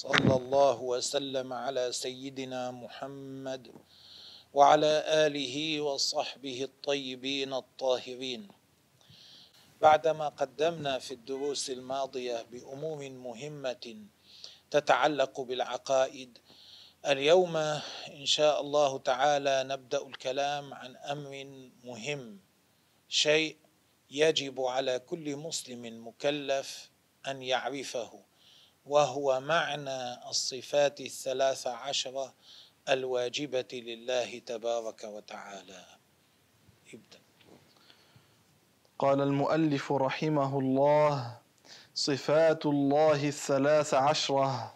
صلى 0.00 0.36
الله 0.36 0.80
وسلم 0.82 1.52
على 1.52 1.92
سيدنا 1.92 2.70
محمد 2.70 3.68
وعلى 4.54 5.04
آله 5.26 5.80
وصحبه 5.80 6.58
الطيبين 6.64 7.52
الطاهرين. 7.52 8.48
بعدما 9.80 10.28
قدمنا 10.28 10.98
في 10.98 11.14
الدروس 11.14 11.70
الماضية 11.70 12.42
بأمور 12.42 13.10
مهمة 13.10 13.96
تتعلق 14.70 15.40
بالعقائد 15.40 16.38
اليوم 17.06 17.56
إن 18.20 18.26
شاء 18.26 18.60
الله 18.60 18.98
تعالى 18.98 19.64
نبدأ 19.64 20.06
الكلام 20.06 20.74
عن 20.74 20.96
أمر 20.96 21.32
مهم 21.84 22.40
شيء 23.08 23.56
يجب 24.10 24.60
على 24.60 24.98
كل 24.98 25.36
مسلم 25.36 26.08
مكلف 26.08 26.90
أن 27.28 27.42
يعرفه. 27.42 28.29
وهو 28.86 29.40
معنى 29.40 30.28
الصفات 30.28 31.00
الثلاث 31.00 31.66
عشرة 31.66 32.34
الواجبة 32.88 33.68
لله 33.72 34.38
تبارك 34.38 35.04
وتعالى. 35.04 35.84
ابدأ. 36.94 37.18
قال 38.98 39.20
المؤلف 39.20 39.92
رحمه 39.92 40.58
الله 40.58 41.38
صفات 41.94 42.66
الله 42.66 43.28
الثلاث 43.28 43.94
عشرة. 43.94 44.74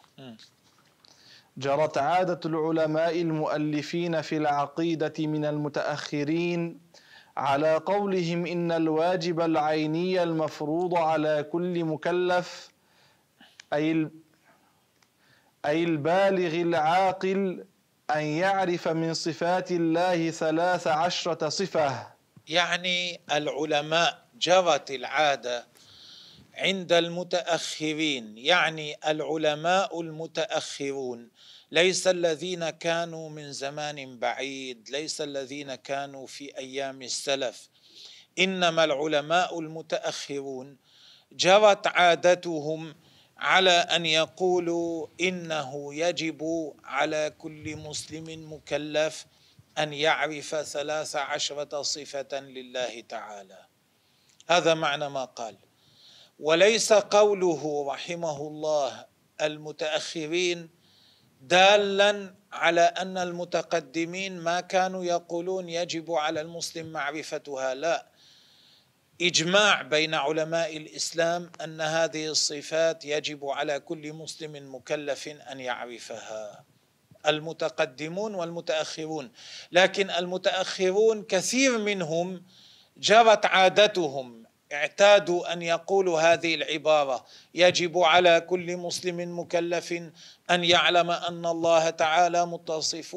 جرت 1.57 1.99
عادة 1.99 2.41
العلماء 2.45 3.21
المؤلفين 3.21 4.23
في 4.23 4.37
العقيدة 4.37 5.13
من 5.19 5.45
المتأخرين 5.45 6.81
على 7.37 7.77
قولهم 7.77 8.47
إن 8.47 8.73
الواجب 8.73 9.41
العيني 9.41 10.23
المفروض 10.23 10.95
على 10.95 11.43
كل 11.53 11.85
مكلف 11.85 12.74
أي 13.75 14.11
أي 15.67 15.85
البالغ 15.85 16.55
العاقل 16.55 17.67
أن 18.11 18.23
يعرف 18.23 18.89
من 18.89 19.15
صفات 19.15 19.73
الله 19.73 20.31
ثلاث 20.31 20.87
عشرة 20.87 21.49
صفة. 21.49 22.15
يعني 22.49 23.21
العلماء 23.33 24.27
جرت 24.39 24.91
العادة 24.91 25.67
عند 26.55 26.93
المتأخرين 26.93 28.39
يعني 28.39 28.97
العلماء 29.07 30.01
المتأخرون 30.01 31.31
ليس 31.71 32.07
الذين 32.07 32.71
كانوا 32.71 33.31
من 33.31 33.53
زمان 33.53 34.19
بعيد 34.19 34.91
ليس 34.91 35.21
الذين 35.21 35.75
كانوا 35.75 36.27
في 36.27 36.59
أيام 36.59 37.03
السلف. 37.03 37.69
إنما 38.39 38.85
العلماء 38.85 39.61
المتأخرون 39.61 40.77
جرت 41.33 41.87
عادتهم 41.87 42.95
على 43.45 43.71
أن 43.71 44.07
يقولوا 44.07 45.07
إنه 45.21 45.95
يجب 45.95 46.73
على 46.85 47.33
كل 47.39 47.77
مسلم 47.77 48.53
مكلف 48.53 49.27
أن 49.79 49.93
يعرف 49.93 50.55
ثلاث 50.55 51.17
عشرة 51.17 51.83
صفة 51.83 52.41
لله 52.41 53.01
تعالى. 53.01 53.67
هذا 54.49 54.75
معنى 54.75 55.09
ما 55.09 55.25
قال. 55.25 55.57
وليس 56.41 56.93
قوله 56.93 57.87
رحمه 57.93 58.37
الله 58.37 59.07
المتأخرين 59.41 60.71
دالا 61.41 62.35
على 62.53 62.81
أن 62.81 63.19
المتقدمين 63.19 64.41
ما 64.41 64.61
كانوا 64.61 65.05
يقولون 65.05 65.69
يجب 65.69 66.13
على 66.13 66.41
المسلم 66.41 66.87
معرفتها. 66.93 67.75
لا 67.75 68.07
إجماع 69.23 69.83
بين 69.83 70.15
علماء 70.15 70.77
الإسلام 70.77 71.51
أن 71.65 71.81
هذه 71.81 72.27
الصفات 72.29 73.05
يجب 73.05 73.45
على 73.45 73.81
كل 73.81 74.13
مسلم 74.13 74.75
مكلف 74.75 75.29
أن 75.29 75.61
يعرفها. 75.61 76.65
المتقدمون 77.27 78.35
والمتأخرون. 78.35 79.33
لكن 79.73 80.11
المتأخرون 80.11 81.23
كثير 81.23 81.79
منهم 81.79 82.45
جرت 82.97 83.47
عادتهم 83.47 84.45
اعتادوا 84.73 85.53
أن 85.53 85.63
يقولوا 85.63 86.21
هذه 86.21 86.55
العبارة. 86.55 87.27
يجب 87.55 87.99
على 87.99 88.41
كل 88.41 88.77
مسلم 88.77 89.39
مكلف 89.39 89.93
أن 90.51 90.65
يعلم 90.65 91.11
أن 91.11 91.47
الله 91.47 91.91
تعالى 91.91 92.47
متصف 92.47 93.17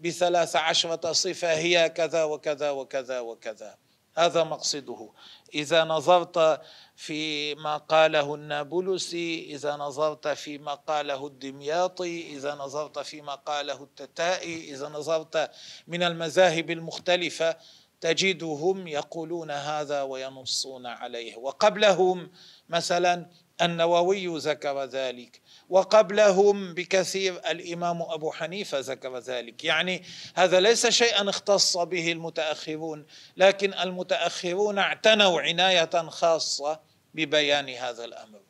بثلاث 0.00 0.56
عشرة 0.56 1.12
صفة 1.12 1.52
هي 1.52 1.88
كذا 1.88 2.24
وكذا 2.24 2.70
وكذا 2.70 3.20
وكذا. 3.20 3.76
هذا 4.16 4.44
مقصده. 4.44 5.10
إذا 5.54 5.84
نظرت 5.84 6.60
في 6.96 7.54
ما 7.54 7.76
قاله 7.76 8.34
النابلسي 8.34 9.54
إذا 9.54 9.76
نظرت 9.76 10.28
في 10.28 10.58
ما 10.58 10.74
قاله 10.74 11.26
الدمياطي 11.26 12.36
إذا 12.36 12.54
نظرت 12.54 12.98
في 12.98 13.20
ما 13.20 13.34
قاله 13.34 13.82
التتائي 13.82 14.74
إذا 14.74 14.88
نظرت 14.88 15.50
من 15.86 16.02
المذاهب 16.02 16.70
المختلفة 16.70 17.56
تجدهم 18.00 18.86
يقولون 18.88 19.50
هذا 19.50 20.02
وينصون 20.02 20.86
عليه. 20.86 21.36
وقبلهم 21.36 22.30
مثلا 22.68 23.30
النووي 23.62 24.38
ذكر 24.38 24.84
ذلك. 24.84 25.40
وقبلهم 25.68 26.74
بكثير 26.74 27.34
الإمام 27.50 28.02
أبو 28.02 28.32
حنيفة 28.32 28.78
ذكر 28.80 29.18
ذلك. 29.18 29.64
يعني 29.64 30.04
هذا 30.34 30.60
ليس 30.60 30.86
شيئا 30.86 31.30
اختص 31.30 31.76
به 31.76 32.12
المتأخرون 32.12 33.06
لكن 33.36 33.74
المتأخرون 33.74 34.78
اعتنوا 34.78 35.40
عناية 35.40 36.08
خاصة 36.08 36.80
ببيان 37.14 37.68
هذا 37.68 38.04
الأمر. 38.04 38.40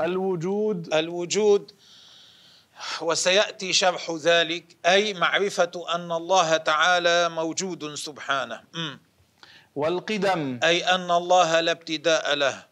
الوجود 0.00 0.94
الوجود 0.94 1.72
وسيأتي 3.00 3.72
شرح 3.72 4.10
ذلك 4.10 4.76
أي 4.86 5.14
معرفة 5.14 5.94
أن 5.94 6.12
الله 6.12 6.56
تعالى 6.56 7.28
موجود 7.28 7.94
سبحانه. 7.94 8.60
والقدم. 9.74 10.60
أي 10.62 10.84
أن 10.84 11.10
الله 11.10 11.60
لا 11.60 11.72
ابتداء 11.72 12.34
له. 12.34 12.71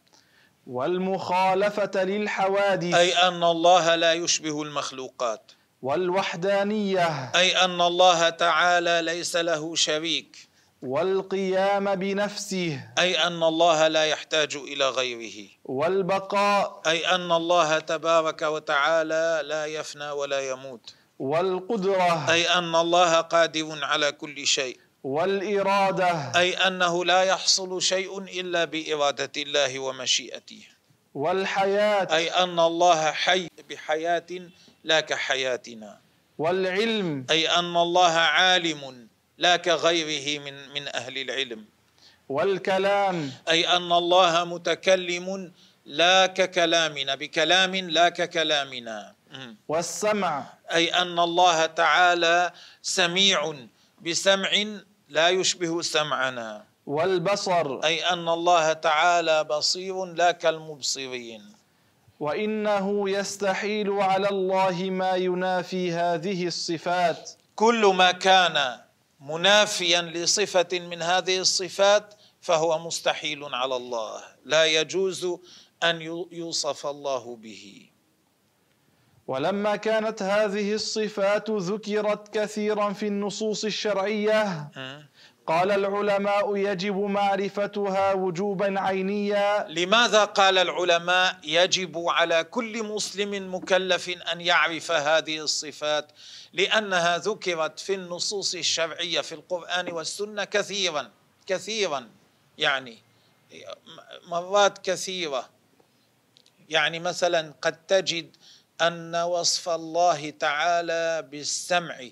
والمخالفة 0.66 2.04
للحوادث. 2.04 2.94
أي 2.94 3.12
أن 3.12 3.44
الله 3.44 3.94
لا 3.94 4.12
يشبه 4.12 4.62
المخلوقات. 4.62 5.53
والوحدانية. 5.82 7.32
أي 7.34 7.65
أن 7.65 7.81
الله 7.81 8.28
تعالى 8.28 9.03
ليس 9.04 9.37
له 9.37 9.75
شريك. 9.75 10.37
والقيام 10.82 11.94
بنفسه. 11.94 12.81
أي 12.98 13.26
أن 13.26 13.43
الله 13.43 13.88
لا 13.88 14.04
يحتاج 14.04 14.56
إلى 14.56 14.88
غيره. 14.88 15.48
والبقاء. 15.65 16.82
أي 16.87 17.06
أن 17.15 17.32
الله 17.32 17.78
تبارك 17.78 18.42
وتعالى 18.42 19.41
لا 19.44 19.66
يفنى 19.66 20.10
ولا 20.10 20.50
يموت. 20.50 20.94
والقدرة. 21.19 22.31
أي 22.31 22.48
أن 22.48 22.75
الله 22.75 23.21
قادر 23.21 23.78
على 23.82 24.12
كل 24.12 24.47
شيء. 24.47 24.78
والإرادة. 25.05 26.33
أي 26.37 26.56
أنه 26.56 27.05
لا 27.05 27.22
يحصل 27.22 27.83
شيء 27.83 28.19
إلا 28.19 28.65
بإرادة 28.65 29.33
الله 29.37 29.78
ومشيئته. 29.78 30.62
والحياة. 31.15 32.09
أي 32.16 32.31
أن 32.31 32.59
الله 32.59 33.10
حي 33.12 33.49
بحياة 33.71 34.31
لا 34.84 35.01
كحياتنا. 35.01 36.01
والعلم. 36.39 37.27
أي 37.30 37.48
أن 37.48 37.77
الله 37.77 38.13
عالم 38.13 39.09
لا 39.39 39.57
كغيره 39.57 40.41
من 40.41 40.69
من 40.69 40.89
أهل 40.89 41.19
العلم. 41.19 41.65
والكلام. 42.28 43.33
أي 43.48 43.69
أن 43.69 43.92
الله 43.92 44.45
متكلم 44.45 45.53
لا 45.86 46.27
ككلامنا 46.27 47.15
بكلام 47.15 47.75
لا 47.75 48.09
ككلامنا. 48.09 49.15
والسمع. 49.69 50.45
أي 50.72 50.95
أن 50.95 51.19
الله 51.19 51.66
تعالى 51.66 52.53
سميع 52.83 53.54
بسمع 54.07 54.51
لا 55.10 55.28
يشبه 55.28 55.83
سمعنا. 55.83 56.65
والبصر. 56.86 57.80
أي 57.84 58.04
أن 58.04 58.28
الله 58.28 58.72
تعالى 58.72 59.45
بصير 59.45 60.04
لا 60.04 60.33
كالمبصرين. 60.33 61.53
وإنه 62.21 63.10
يستحيل 63.10 63.91
على 63.91 64.28
الله 64.28 64.91
ما 64.91 65.15
ينافي 65.15 65.92
هذه 65.92 66.47
الصفات. 66.47 67.30
كل 67.57 67.86
ما 67.86 68.12
كان 68.12 68.80
منافيا 69.21 70.03
لصفة 70.03 70.68
من 70.72 71.03
هذه 71.03 71.39
الصفات 71.39 72.15
فهو 72.41 72.78
مستحيل 72.78 73.45
على 73.54 73.77
الله. 73.77 74.22
لا 74.45 74.65
يجوز 74.65 75.27
أن 75.83 76.01
يوصف 76.33 76.86
الله 76.86 77.36
به. 77.36 77.90
ولما 79.30 79.77
كانت 79.77 80.22
هذه 80.22 80.74
الصفات 80.74 81.50
ذكرت 81.50 82.38
كثيرا 82.38 82.92
في 82.92 83.06
النصوص 83.06 83.65
الشرعية 83.65 84.68
قال 85.47 85.71
العلماء 85.71 86.56
يجب 86.56 86.97
معرفتها 86.97 88.12
وجوبا 88.12 88.80
عينيا. 88.80 89.68
لماذا 89.68 90.24
قال 90.24 90.59
العلماء 90.59 91.36
يجب 91.44 91.98
على 92.09 92.44
كل 92.44 92.82
مسلم 92.82 93.54
مكلف 93.54 94.09
أن 94.32 94.41
يعرف 94.41 94.91
هذه 94.92 95.38
الصفات؟ 95.38 96.12
لأنها 96.53 97.18
ذكرت 97.18 97.80
في 97.80 97.94
النصوص 97.94 98.54
الشرعية 98.54 99.21
في 99.21 99.32
القرآن 99.32 99.92
والسنة 99.92 100.44
كثيرا 100.44 101.10
كثيرا 101.47 102.09
يعني 102.59 102.98
مرات 104.27 104.78
كثيرة. 104.78 105.48
يعني 106.68 106.98
مثلا 106.98 107.54
قد 107.62 107.86
تجد 107.86 108.36
أن 108.80 109.16
وصف 109.16 109.68
الله 109.68 110.30
تعالى 110.30 111.22
بالسمع. 111.22 112.09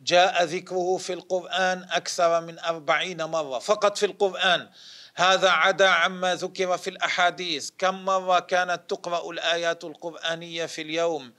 جاء 0.00 0.44
ذكره 0.44 0.96
في 0.96 1.12
القرآن 1.12 1.86
أكثر 1.90 2.40
من 2.40 2.58
أربعين 2.58 3.24
مرة. 3.24 3.58
فقط 3.58 3.98
في 3.98 4.06
القرآن. 4.06 4.68
هذا 5.14 5.50
عدا 5.50 5.88
عما 5.88 6.34
ذكر 6.34 6.78
في 6.78 6.90
الأحاديث. 6.90 7.70
كم 7.78 8.04
مرة 8.04 8.38
كانت 8.40 8.80
تقرأ 8.88 9.30
الآيات 9.30 9.84
القرآنية 9.84 10.66
في 10.66 10.82
اليوم 10.82 11.32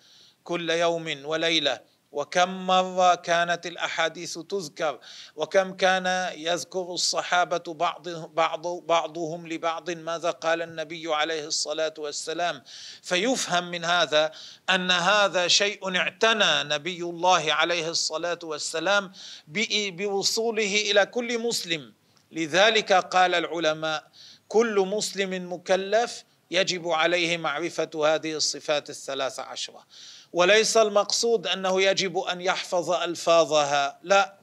كل 0.44 0.70
يوم 0.70 1.26
وليلة. 1.26 1.80
وكم 2.12 2.68
مرة 2.68 3.16
كانت 3.16 3.66
الأحاديث 3.66 4.38
تذكر 4.38 5.00
وكم 5.36 5.74
كان 5.74 6.32
يذكر 6.38 6.94
الصحابة 6.94 7.74
بعض 7.74 8.10
بعض 8.10 8.68
بعضهم 8.68 9.48
لبعض 9.48 9.90
ماذا 9.92 10.32
قال 10.32 10.62
النبي 10.62 11.14
عليه 11.16 11.46
الصلاة 11.48 11.94
والسلام. 11.98 12.64
فيفهم 13.02 13.72
من 13.72 13.86
هذا 13.86 14.32
أن 14.70 14.92
هذا 14.92 15.48
شيء 15.48 15.98
اعتنى 15.98 16.64
نبي 16.76 17.02
الله 17.02 17.54
عليه 17.54 17.90
الصلاة 17.90 18.40
والسلام 18.44 19.12
بوصوله 19.48 20.92
إلى 20.92 21.06
كل 21.06 21.40
مسلم. 21.40 21.94
لذلك 22.32 22.94
قال 22.94 23.36
العلماء 23.36 24.08
كل 24.48 24.80
مسلم 24.80 25.54
مكلف 25.54 26.24
يجب 26.52 26.88
عليه 26.88 27.38
معرفة 27.38 27.90
هذه 27.96 28.34
الصفات 28.34 28.90
الثلاث 28.90 29.40
عشره 29.40 29.86
وليس 30.34 30.78
المقصود 30.78 31.48
أنه 31.48 31.82
يجب 31.82 32.18
أن 32.18 32.42
يحفظ 32.42 32.92
ألفاظها. 32.92 34.00
لا 34.04 34.36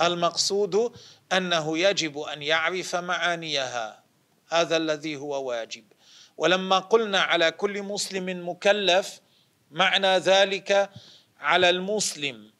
المقصود 0.00 0.92
أنه 1.32 1.78
يجب 1.78 2.18
أن 2.18 2.42
يعرف 2.42 2.96
معانيها. 2.96 4.02
هذا 4.48 4.76
الذي 4.76 5.16
هو 5.16 5.48
واجب. 5.48 5.84
ولما 6.36 6.78
قلنا 6.78 7.20
على 7.20 7.50
كل 7.50 7.82
مسلم 7.82 8.48
مكلف 8.48 9.20
معنى 9.70 10.18
ذلك 10.18 10.90
على 11.40 11.70
المسلم 11.70 12.50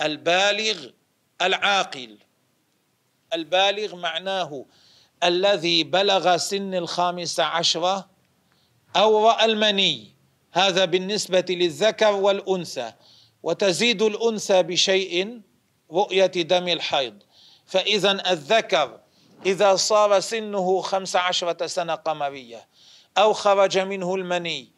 البالغ 0.00 0.86
العاقل. 1.42 2.18
البالغ 3.32 3.96
معناه 3.96 4.66
الذي 5.24 5.84
بلغ 5.84 6.36
سن 6.36 6.74
الخامسة 6.74 7.44
عشرة 7.44 8.13
أو 8.96 9.30
المني 9.30 10.14
هذا 10.52 10.84
بالنسبة 10.84 11.44
للذكر 11.48 12.12
والأنثى. 12.12 12.92
وتزيد 13.42 14.02
الأنثى 14.02 14.62
بشيء 14.62 15.40
رؤية 15.92 16.26
دم 16.26 16.68
الحيض. 16.68 17.22
فإذا 17.66 18.30
الذكر 18.30 19.00
إذا 19.46 19.76
صار 19.76 20.20
سنه 20.20 20.80
خمس 20.80 21.16
عشرة 21.16 21.66
سنة 21.66 21.94
قمرية 21.94 22.68
أو 23.18 23.32
خرج 23.32 23.78
منه 23.78 24.14
المني 24.14 24.68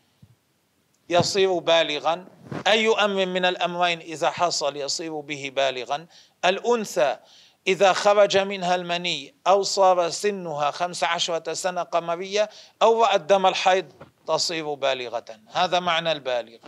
يصير 1.09 1.59
بالغا. 1.59 2.27
أي 2.67 2.89
أمر 2.89 3.27
من 3.27 3.45
الأمرين 3.45 4.01
إذا 4.01 4.31
حصل 4.31 4.77
يصير 4.77 5.21
به 5.21 5.53
بالغا. 5.57 6.07
الأنثى 6.45 7.19
إذا 7.67 7.93
خرج 7.93 8.39
منها 8.39 8.75
المني 8.75 9.35
أو 9.47 9.63
صار 9.63 10.11
سنها 10.11 10.71
خمس 10.71 11.05
عشرة 11.05 11.53
سنة 11.53 11.83
قمرية 11.83 12.51
أو 12.83 13.05
رأت 13.05 13.21
دم 13.21 13.47
الحيض 13.47 13.93
تصير 14.27 14.75
بالغة. 14.75 15.41
هذا 15.53 15.81
معنى 15.81 16.13
البالغ. 16.13 16.59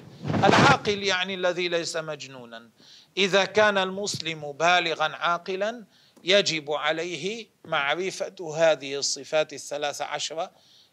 العاقل 0.45 1.03
يعني 1.03 1.35
الذي 1.35 1.69
ليس 1.69 1.97
مجنونا. 1.97 2.71
إذا 3.17 3.45
كان 3.45 3.79
المسلم 3.79 4.53
بالغا 4.53 5.05
عاقلا 5.05 5.85
يجب 6.25 6.71
عليه 6.71 7.47
معرفة 7.65 8.55
هذه 8.57 8.95
الصفات 8.95 9.53
الثلاث 9.53 10.03
عشرة. 10.03 10.51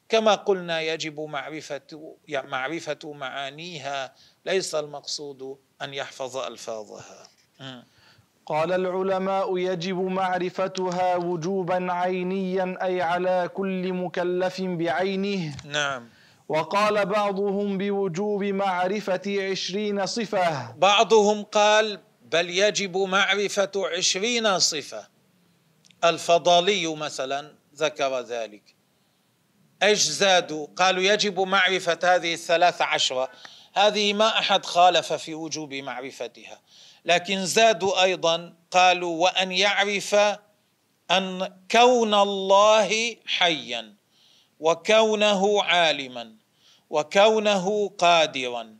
كما 0.10 0.36
قلنا 0.36 0.81
يجب 0.81 1.19
معرفة 1.19 2.16
معرفة 2.30 3.00
معانيها. 3.04 4.16
ليس 4.46 4.75
المقصود 4.75 5.60
أن 5.81 5.94
يحفظ 5.94 6.38
ألفاظها. 6.38 7.28
قال 8.45 8.71
العلماء 8.74 9.57
يجب 9.57 9.97
معرفتها 9.97 11.15
وجوبا 11.15 11.92
عينيا 11.94 12.77
أي 12.81 13.01
على 13.01 13.50
كل 13.53 13.94
مكلف 13.94 14.62
بعينه. 14.62 15.56
نعم. 15.65 16.09
وقال 16.50 17.06
بعضهم 17.06 17.77
بوجوب 17.77 18.44
معرفة 18.44 19.21
عشرين 19.51 20.06
صفة. 20.06 20.71
بعضهم 20.71 21.44
قال 21.44 22.00
بل 22.21 22.50
يجب 22.50 22.97
معرفة 22.97 23.71
عشرين 23.97 24.59
صفة. 24.59 25.07
الفضالي 26.03 26.95
مثلا 26.95 27.51
ذكر 27.75 28.19
ذلك. 28.19 28.75
إيش 29.83 30.01
زادوا 30.01 30.68
قالوا 30.75 31.03
يجب 31.03 31.39
معرفة 31.39 32.00
هذه 32.03 32.33
الثلاث 32.33 32.81
عشرة. 32.81 33.30
هذه 33.74 34.13
ما 34.13 34.39
أحد 34.39 34.65
خالف 34.65 35.13
في 35.13 35.36
وجوب 35.36 35.74
معرفتها. 35.74 36.59
لكن 37.06 37.46
زادوا 37.46 38.04
أيضا 38.04 38.54
قالوا 38.72 39.24
وأن 39.24 39.52
يعرف 39.52 40.16
أن 41.12 41.54
كون 41.72 42.13
الله 42.13 43.18
حيا 43.25 43.94
وكونه 44.60 45.63
عالما 45.63 46.36
وكونه 46.90 47.90
قادرا 47.98 48.78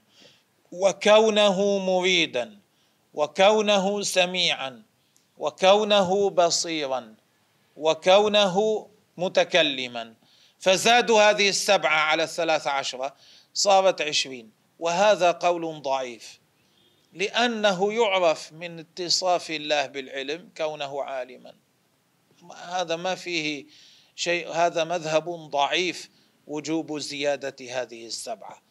وكونه 0.72 1.78
مريدا 1.80 2.60
وكونه 3.14 4.02
سميعا 4.02 4.84
وكونه 5.38 6.30
بصيرا 6.30 7.16
وكونه 7.78 8.88
متكلما. 9.18 10.14
فزادوا 10.60 11.30
هذه 11.30 11.50
السبعة 11.50 12.00
على 12.00 12.24
الثلاث 12.24 12.68
عشرة 12.68 13.16
صارت 13.54 14.02
عشرين. 14.02 14.52
وهذا 14.80 15.32
قول 15.32 15.82
ضعيف. 15.82 16.40
لأنه 17.16 17.94
يعرف 17.94 18.54
من 18.54 18.80
اتصاف 18.80 19.52
الله 19.52 19.86
بالعلم 19.86 20.50
كونه 20.58 21.04
عالما. 21.04 21.54
هذا 22.56 22.96
ما 22.96 23.16
فيه 23.16 23.66
شيء 24.16 24.52
هذا 24.52 24.84
مذهب 24.84 25.30
ضعيف 25.30 26.10
وجوب 26.48 26.98
زيادة 26.98 27.56
هذه 27.82 28.06
السبعة. 28.06 28.62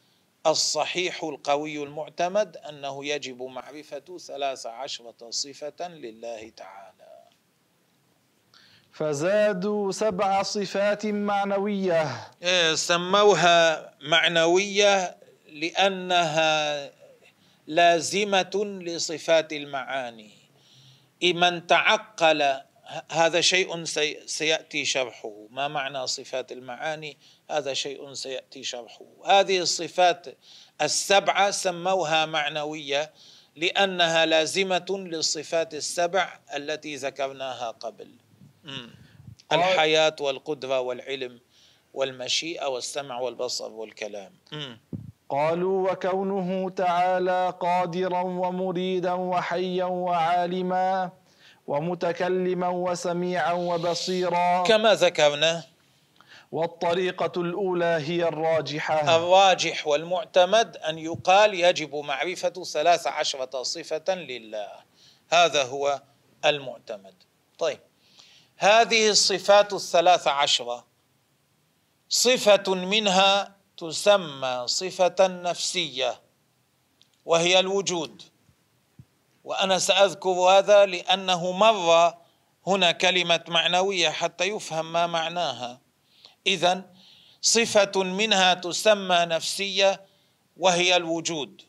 الصحيح 0.46 1.24
القوي 1.24 1.82
المعتمد 1.82 2.56
أنه 2.56 3.06
يجب 3.06 3.42
معرفة 3.42 4.18
ثلاث 4.18 4.66
عشرة 4.66 5.30
صفة 5.30 5.88
لله 5.88 6.52
تعالى. 6.56 7.24
فزادوا 8.92 9.92
سبع 9.92 10.42
صفات 10.42 11.06
معنوية. 11.06 12.30
إيه، 12.42 12.74
سموها 12.74 13.90
معنوية 14.00 15.16
لأنها 15.48 16.90
لازمة 17.66 18.80
لصفات 18.82 19.52
المعاني. 19.52 20.30
من 21.22 21.66
تعقل 21.66 22.60
هذا 23.10 23.40
شيء 23.40 23.84
سيأتي 24.26 24.84
شرحه. 24.84 25.46
ما 25.50 25.68
معنى 25.68 26.06
صفات 26.06 26.52
المعاني؟ 26.52 27.18
هذا 27.50 27.74
شيء 27.74 28.12
سيأتي 28.12 28.64
شرحه. 28.64 29.04
هذه 29.26 29.58
الصفات 29.58 30.26
السبعة 30.82 31.50
سموها 31.50 32.26
معنوية 32.26 33.12
لأنها 33.56 34.26
لازمة 34.26 34.86
للصفات 34.90 35.74
السبع 35.74 36.40
التي 36.56 36.96
ذكرناها 36.96 37.70
قبل. 37.70 38.08
الحياة 39.52 40.16
والقدرة 40.20 40.80
والعلم 40.80 41.40
والمشيئة 41.94 42.66
والسمع 42.66 43.20
والبصر 43.20 43.72
والكلام. 43.72 44.32
قالوا 45.34 45.92
وكونه 45.92 46.70
تعالى 46.70 47.54
قادرا 47.60 48.20
ومريدا 48.22 49.12
وحيا 49.12 49.84
وعالما 49.84 51.10
ومتكلما 51.66 52.68
وسميعا 52.68 53.52
وبصيرا. 53.52 54.62
كما 54.62 54.94
ذكرنا 54.94 55.64
والطريقة 56.52 57.40
الأولى 57.40 57.84
هي 57.84 58.28
الراجحة. 58.28 59.16
الراجح 59.16 59.86
والمعتمد 59.86 60.76
أن 60.76 60.98
يقال 60.98 61.54
يجب 61.54 61.96
معرفة 61.96 62.64
ثلاث 62.64 63.06
عشرة 63.06 63.62
صفة 63.62 64.14
لله. 64.14 64.68
هذا 65.32 65.62
هو 65.62 66.02
المعتمد. 66.44 67.14
طيب. 67.58 67.80
هذه 68.56 69.10
الصفات 69.10 69.72
الثلاث 69.72 70.28
عشرة. 70.28 70.84
صفة 72.08 72.74
منها 72.74 73.53
تسمى 73.76 74.64
صفة 74.66 75.16
نفسية 75.20 76.20
وهي 77.24 77.60
الوجود. 77.60 78.22
وأنا 79.44 79.78
سأذكر 79.78 80.30
هذا 80.30 80.86
لأنه 80.86 81.52
مر 81.52 82.14
هنا 82.66 82.92
كلمة 82.92 83.44
معنوية 83.48 84.10
حتى 84.10 84.44
يفهم 84.44 84.92
ما 84.92 85.06
معناها. 85.06 85.80
اذا 86.46 86.90
صفة 87.40 88.02
منها 88.02 88.54
تسمى 88.54 89.16
نفسية 89.16 90.06
وهي 90.56 90.96
الوجود. 90.96 91.62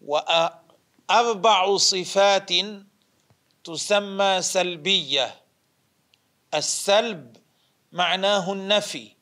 وأربع 0.00 1.76
صفات 1.76 2.50
تسمى 3.64 4.42
سلبية. 4.42 5.42
السلب 6.54 7.36
معناه 7.92 8.52
النفي. 8.52 9.15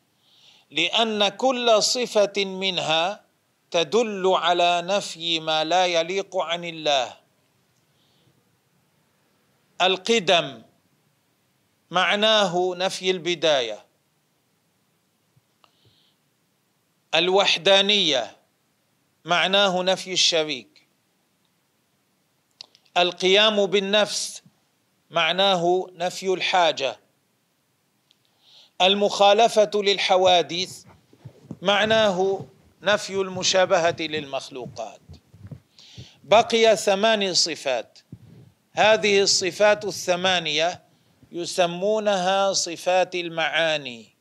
لأن 0.70 1.28
كل 1.28 1.82
صفة 1.82 2.44
منها 2.44 3.24
تدل 3.70 4.26
على 4.26 4.82
نفي 4.82 5.40
ما 5.40 5.64
لا 5.64 5.86
يليق 5.86 6.36
عن 6.36 6.64
الله. 6.64 7.16
القدم 9.82 10.62
معناه 11.90 12.74
نفي 12.76 13.10
البداية. 13.10 13.84
الوحدانية 17.14 18.36
معناه 19.24 19.82
نفي 19.82 20.12
الشريك. 20.12 20.88
القيام 22.96 23.66
بالنفس 23.66 24.42
معناه 25.10 25.86
نفي 25.92 26.32
الحاجة. 26.32 27.03
المخالفة 28.82 29.70
للحوادث 29.74 30.84
معناه 31.62 32.46
نفي 32.82 33.14
المشابهة 33.14 33.96
للمخلوقات. 34.00 35.00
بقي 36.24 36.76
ثمان 36.76 37.34
صفات. 37.34 37.98
هذه 38.72 39.20
الصفات 39.20 39.84
الثمانية 39.84 40.82
يسمونها 41.32 42.52
صفات 42.52 43.14
المعاني 43.14 44.14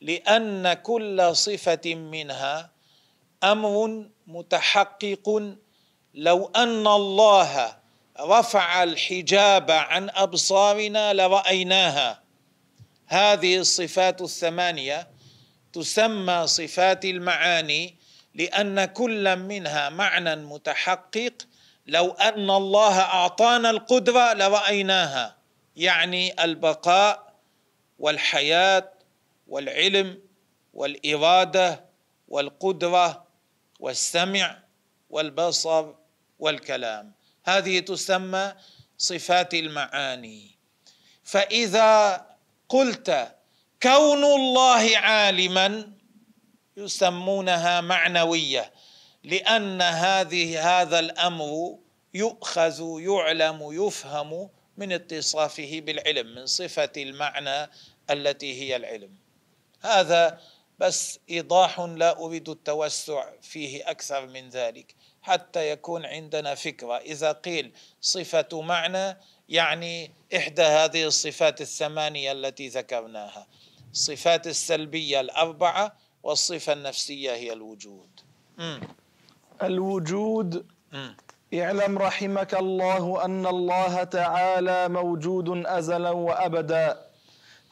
لأن 0.00 0.72
كل 0.72 1.36
صفة 1.36 1.94
منها 1.94 2.70
أمر 3.44 4.04
متحقق. 4.26 5.54
لو 6.14 6.50
أن 6.56 6.86
الله 6.86 7.76
رفع 8.20 8.82
الحجاب 8.82 9.70
عن 9.70 10.10
أبصارنا 10.10 11.12
لرأيناها 11.12 12.21
هذه 13.12 13.58
الصفات 13.58 14.22
الثمانية 14.22 15.08
تسمى 15.72 16.46
صفات 16.46 17.04
المعاني 17.04 17.96
لأن 18.34 18.84
كل 18.84 19.36
منها 19.36 19.88
معنى 19.88 20.36
متحقق. 20.36 21.32
لو 21.86 22.10
أن 22.10 22.50
الله 22.50 23.00
أعطانا 23.00 23.70
القدرة 23.70 24.32
لرأيناها 24.32 25.36
يعني 25.76 26.44
البقاء 26.44 27.34
والحياة 27.98 28.92
والعلم 29.46 30.22
والإرادة 30.74 31.84
والقدرة 32.28 33.26
والسمع 33.80 34.58
والبصر 35.10 35.94
والكلام. 36.38 37.12
هذه 37.44 37.80
تسمى 37.80 38.54
صفات 38.98 39.54
المعاني. 39.54 40.58
فإذا 41.24 42.31
قلت 42.72 43.36
كون 43.82 44.24
الله 44.24 44.98
عالما 44.98 45.92
يسمونها 46.76 47.80
معنوية 47.80 48.72
لأن 49.24 49.82
هذه 49.82 50.80
هذا 50.80 50.98
الأمر 50.98 51.78
يؤخذ 52.14 53.00
يعلم 53.00 53.58
يفهم 53.72 54.48
من 54.76 54.92
اتصافه 54.92 55.80
بالعلم 55.80 56.34
من 56.34 56.46
صفة 56.46 56.92
المعنى 56.96 57.70
التي 58.10 58.62
هي 58.62 58.76
العلم. 58.76 59.14
هذا 59.80 60.40
بس 60.82 61.18
إيضاح 61.30 61.80
لا 61.80 62.18
أريد 62.18 62.48
التوسع 62.48 63.24
فيه 63.42 63.90
أكثر 63.90 64.26
من 64.26 64.48
ذلك 64.48 64.94
حتى 65.22 65.70
يكون 65.70 66.06
عندنا 66.06 66.54
فكرة 66.54 66.96
إذا 66.96 67.32
قيل 67.32 67.72
صفة 68.00 68.62
معنى 68.62 69.16
يعني 69.48 70.10
إحدى 70.36 70.62
هذه 70.62 71.04
الصفات 71.06 71.60
الثمانية 71.60 72.32
التي 72.32 72.68
ذكرناها 72.68 73.46
الصفات 73.92 74.46
السلبية 74.46 75.20
الأربعة 75.20 75.96
والصفة 76.22 76.72
النفسية 76.72 77.32
هي 77.32 77.52
الوجود 77.52 78.20
م. 78.58 78.78
الوجود 79.62 80.66
م. 80.92 81.10
اعلم 81.54 81.98
رحمك 81.98 82.54
الله 82.54 83.24
أن 83.24 83.46
الله 83.46 84.04
تعالى 84.04 84.88
موجود 84.88 85.66
أزلا 85.66 86.10
وأبدا 86.10 87.11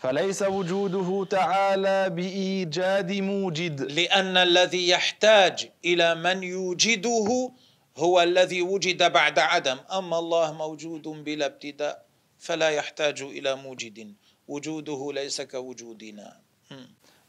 فليس 0.00 0.42
وجوده 0.42 1.24
تعالى 1.30 2.10
بإيجاد 2.10 3.12
موجد. 3.12 3.80
لأن 3.80 4.36
الذي 4.36 4.88
يحتاج 4.88 5.70
إلى 5.84 6.14
من 6.14 6.42
يوجده 6.42 7.50
هو 7.96 8.22
الذي 8.22 8.62
وجد 8.62 9.12
بعد 9.12 9.38
عدم. 9.38 9.78
أما 9.92 10.18
الله 10.18 10.52
موجود 10.52 11.02
بلا 11.02 11.46
ابتداء 11.46 12.06
فلا 12.38 12.68
يحتاج 12.70 13.22
إلى 13.22 13.56
موجد. 13.56 14.14
وجوده 14.48 15.12
ليس 15.14 15.40
كوجودنا. 15.40 16.36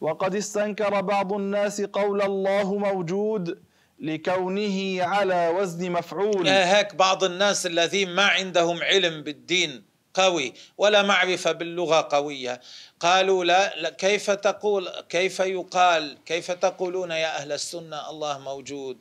وقد 0.01 0.35
استنكر 0.35 1.01
بعض 1.01 1.33
الناس 1.33 1.81
قول 1.81 2.21
الله 2.21 2.77
موجود 2.77 3.63
لكونه 3.99 5.03
على 5.03 5.47
وزن 5.47 5.91
مفعول. 5.91 6.47
هيك 6.47 6.95
بعض 6.95 7.23
الناس 7.23 7.65
الذين 7.65 8.09
ما 8.09 8.25
عندهم 8.25 8.83
علم 8.83 9.23
بالدين 9.23 9.90
قوي 10.13 10.53
ولا 10.77 11.01
معرفة 11.01 11.51
باللغة 11.51 12.07
قوية. 12.11 12.61
قالوا 12.99 13.45
لا, 13.45 13.89
كيف 13.89 14.31
تقول 14.31 14.89
كيف 15.09 15.39
يقال 15.39 16.17
كيف 16.25 16.51
تقولون 16.51 17.11
يا 17.11 17.37
أهل 17.37 17.51
السنة؟ 17.51 18.09
الله 18.09 18.39
موجود 18.39 18.97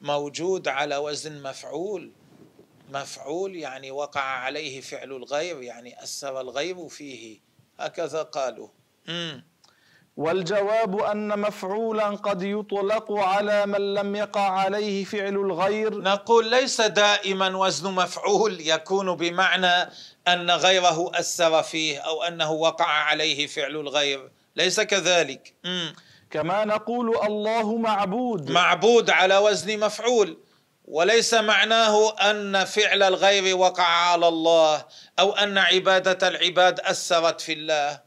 موجود 0.00 0.68
على 0.68 0.96
وزن 0.96 1.42
مفعول. 1.42 2.12
مفعول 2.92 3.56
يعني 3.56 3.90
وقع 3.90 4.20
عليه 4.20 4.80
فعل 4.80 5.12
الغير 5.12 5.62
يعني 5.62 6.02
أثر 6.02 6.40
الغير 6.40 6.88
فيه. 6.88 7.40
هكذا 7.80 8.22
قالوا. 8.22 8.68
مم. 9.08 9.44
والجواب 10.16 11.00
أن 11.00 11.38
مفعولا 11.38 12.04
قد 12.04 12.42
يطلق 12.42 13.12
على 13.12 13.66
من 13.66 13.94
لم 13.94 14.16
يقع 14.16 14.50
عليه 14.50 15.04
فعل 15.04 15.34
الغير. 15.34 16.00
نقول 16.02 16.50
ليس 16.50 16.80
دائما 16.80 17.56
وزن 17.56 17.92
مفعول 17.92 18.60
يكون 18.60 19.16
بمعنى 19.16 19.90
أن 20.28 20.50
غيره 20.50 21.10
أثر 21.14 21.62
فيه 21.62 21.98
أو 21.98 22.22
أنه 22.22 22.50
وقع 22.50 22.86
عليه 22.86 23.46
فعل 23.46 23.76
الغير 23.76 24.30
ليس 24.56 24.80
كذلك. 24.80 25.54
مم. 25.64 25.94
كما 26.30 26.64
نقول 26.64 27.16
الله 27.26 27.76
معبود. 27.76 28.50
معبود 28.50 29.10
على 29.10 29.36
وزن 29.36 29.80
مفعول 29.80 30.38
وليس 30.84 31.34
معناه 31.34 32.16
أن 32.30 32.64
فعل 32.64 33.02
الغير 33.02 33.56
وقع 33.56 33.84
على 33.84 34.28
الله 34.28 34.84
أو 35.18 35.32
أن 35.32 35.58
عبادة 35.58 36.28
العباد 36.28 36.80
اثرت 36.80 37.40
في 37.40 37.52
الله. 37.52 38.00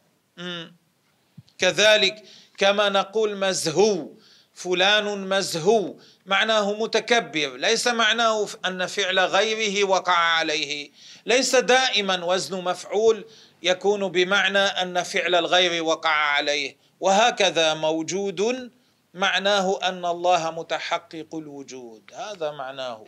كذلك 1.58 2.24
كما 2.58 2.90
نقول 2.90 3.38
مزهو 3.38 4.10
فلان 4.54 5.30
مزهو 5.30 5.96
معناه 6.28 6.74
متكبر 6.74 7.58
ليس 7.58 7.88
معناه 7.88 8.48
أن 8.66 8.86
فعل 8.86 9.20
غيره 9.20 9.84
وقع 9.84 10.18
عليه. 10.18 10.92
ليس 11.26 11.56
دائما 11.56 12.26
وزن 12.26 12.64
مفعول 12.64 13.26
يكون 13.64 14.08
بمعنى 14.08 14.60
أن 14.60 15.04
فعل 15.04 15.36
الغير 15.36 15.84
وقع 15.84 16.10
عليه. 16.10 16.78
وهكذا 17.00 17.74
موجود 17.74 18.72
معناه 19.14 19.80
أن 19.84 20.06
الله 20.06 20.52
متحقق 20.52 21.36
الوجود. 21.36 22.12
هذا 22.14 22.52
معناه. 22.52 23.06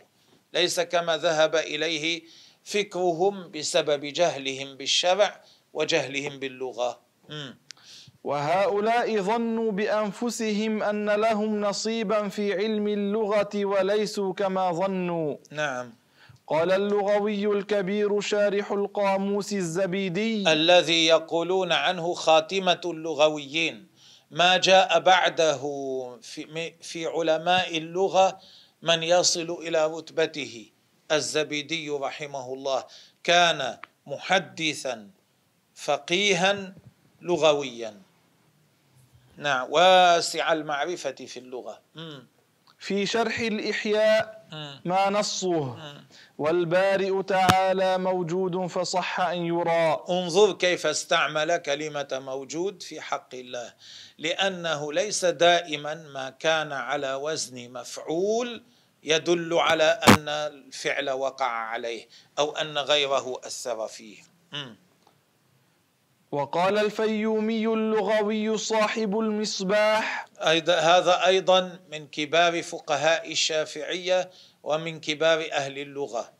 ليس 0.54 0.80
كما 0.80 1.16
ذهب 1.16 1.56
إليه 1.56 2.22
فكرهم 2.64 3.50
بسبب 3.50 4.04
جهلهم 4.04 4.76
بالشرع 4.76 5.44
وجهلهم 5.72 6.38
باللغة. 6.38 7.00
وهؤلاء 8.24 9.20
ظنوا 9.20 9.72
بأنفسهم 9.72 10.82
أن 10.82 11.10
لهم 11.10 11.60
نصيبا 11.60 12.28
في 12.28 12.54
علم 12.54 12.88
اللغة 12.88 13.64
وليسوا 13.64 14.32
كما 14.32 14.72
ظنوا. 14.72 15.36
نعم. 15.50 15.92
قال 16.46 16.72
اللغوي 16.72 17.46
الكبير 17.46 18.20
شارح 18.20 18.72
القاموس 18.72 19.52
الزبيدي. 19.52 20.52
الذي 20.52 21.06
يقولون 21.06 21.72
عنه 21.72 22.14
خاتمة 22.14 22.80
اللغويين. 22.84 23.86
ما 24.30 24.56
جاء 24.56 25.00
بعده 25.00 25.58
في, 26.22 26.72
في 26.80 27.06
علماء 27.06 27.78
اللغة 27.78 28.38
من 28.82 29.02
يصل 29.02 29.50
إلى 29.50 29.86
رتبته. 29.86 30.66
الزبيدي 31.12 31.90
رحمه 31.90 32.52
الله 32.54 32.84
كان 33.24 33.78
محدثا 34.06 35.10
فقيها 35.74 36.74
لغويا. 37.22 38.09
نعم 39.40 39.66
واسع 39.72 40.52
المعرفة 40.52 41.10
في 41.26 41.36
اللغة. 41.38 41.80
في 42.78 43.06
شرح 43.06 43.38
الإحياء. 43.38 44.40
ما 44.84 45.10
نصه. 45.10 45.76
والبارئ 46.38 47.22
تعالى 47.22 47.98
موجود 47.98 48.66
فصح 48.66 49.20
أن 49.20 49.36
يرى. 49.38 50.04
انظر 50.10 50.52
كيف 50.52 50.86
استعمل 50.86 51.56
كلمة 51.56 52.08
موجود 52.12 52.82
في 52.82 53.00
حق 53.00 53.34
الله 53.34 53.74
لأنه 54.18 54.92
ليس 54.92 55.24
دائما 55.24 55.94
ما 55.94 56.30
كان 56.30 56.72
على 56.72 57.14
وزن 57.14 57.72
مفعول 57.72 58.62
يدل 59.02 59.54
على 59.54 59.84
أن 59.84 60.28
الفعل 60.28 61.10
وقع 61.10 61.46
عليه 61.50 62.08
أو 62.38 62.56
أن 62.56 62.78
غيره 62.78 63.40
أثر 63.44 63.88
فيه. 63.88 64.18
وقال 66.32 66.78
الفيومي 66.78 67.66
اللغوي 67.66 68.58
صاحب 68.58 69.18
المصباح. 69.18 70.26
أيضا 70.38 70.74
هذا 70.74 71.26
أيضا 71.26 71.80
من 71.92 72.06
كبار 72.06 72.62
فقهاء 72.62 73.32
الشافعية 73.32 74.30
ومن 74.62 75.00
كبار 75.00 75.48
أهل 75.52 75.78
اللغة. 75.78 76.32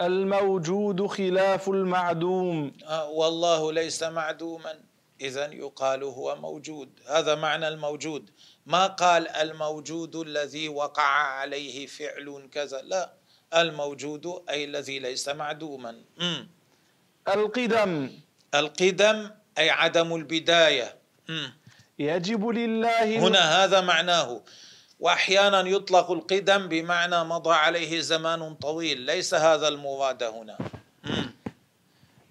الموجود 0.00 1.06
خلاف 1.06 1.68
المعدوم. 1.68 2.72
آه، 2.86 3.08
والله 3.10 3.72
ليس 3.72 4.02
معدوما. 4.02 4.74
إذا 5.20 5.52
يقال 5.52 6.02
هو 6.02 6.36
موجود. 6.36 6.88
هذا 7.06 7.34
معنى 7.34 7.68
الموجود. 7.68 8.30
ما 8.66 8.86
قال 8.86 9.28
الموجود 9.28 10.16
الذي 10.16 10.68
وقع 10.68 11.02
عليه 11.38 11.86
فعل 11.86 12.48
كذا. 12.52 12.82
لا 12.82 13.12
الموجود 13.54 14.42
أي 14.50 14.64
الذي 14.64 14.98
ليس 14.98 15.28
معدوما. 15.28 16.02
القدم. 17.28 18.10
القدم 18.54 19.30
أي 19.58 19.70
عدم 19.70 20.14
البداية. 20.16 20.96
يجب 21.98 22.48
لله 22.48 23.18
هنا 23.18 23.64
هذا 23.64 23.80
معناه. 23.80 24.42
وأحيانا 25.00 25.60
يطلق 25.60 26.10
القدم 26.10 26.68
بمعنى 26.68 27.24
مضى 27.24 27.54
عليه 27.54 28.00
زمان 28.00 28.54
طويل. 28.54 29.00
ليس 29.00 29.34
هذا 29.34 29.68
المراد 29.68 30.22
هنا. 30.22 30.58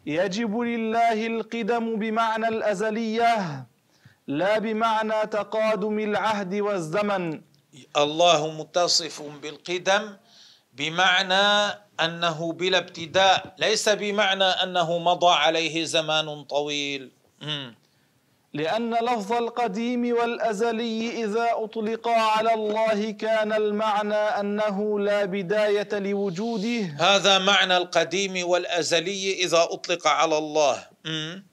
يجب 0.06 0.60
لله 0.60 1.28
القدم 1.28 2.00
بمعنى 2.00 2.48
الأزلية 2.48 3.66
لا 4.28 4.60
بمعنى 4.60 5.28
تقادم 5.28 6.00
العهد 6.00 6.56
والزمن. 6.56 7.42
الله 7.98 8.52
متصف 8.52 9.22
بالقدم 9.22 10.18
بمعنى 10.74 11.78
أنه 12.00 12.52
بلا 12.54 12.78
ابتداء 12.78 13.56
ليس 13.58 13.90
بمعنى 13.90 14.44
أنه 14.44 14.98
مضى 14.98 15.34
عليه 15.34 15.86
زمان 15.86 16.44
طويل. 16.44 17.12
مم. 17.42 17.76
لأن 18.54 18.94
لفظ 18.94 19.34
القديم 19.34 20.16
والأزلي 20.16 21.24
إذا 21.24 21.48
أطلقا 21.52 22.12
على 22.12 22.54
الله 22.54 23.12
كان 23.12 23.54
المعنى 23.54 24.16
أنه 24.16 25.00
لا 25.00 25.26
بداية 25.26 25.90
لوجوده. 25.92 26.82
هذا 27.00 27.40
معنى 27.40 27.78
القديم 27.78 28.48
والأزلي 28.50 29.34
إذا 29.44 29.64
أطلق 29.72 30.08
على 30.08 30.38
الله. 30.38 30.84
مم. 31.06 31.46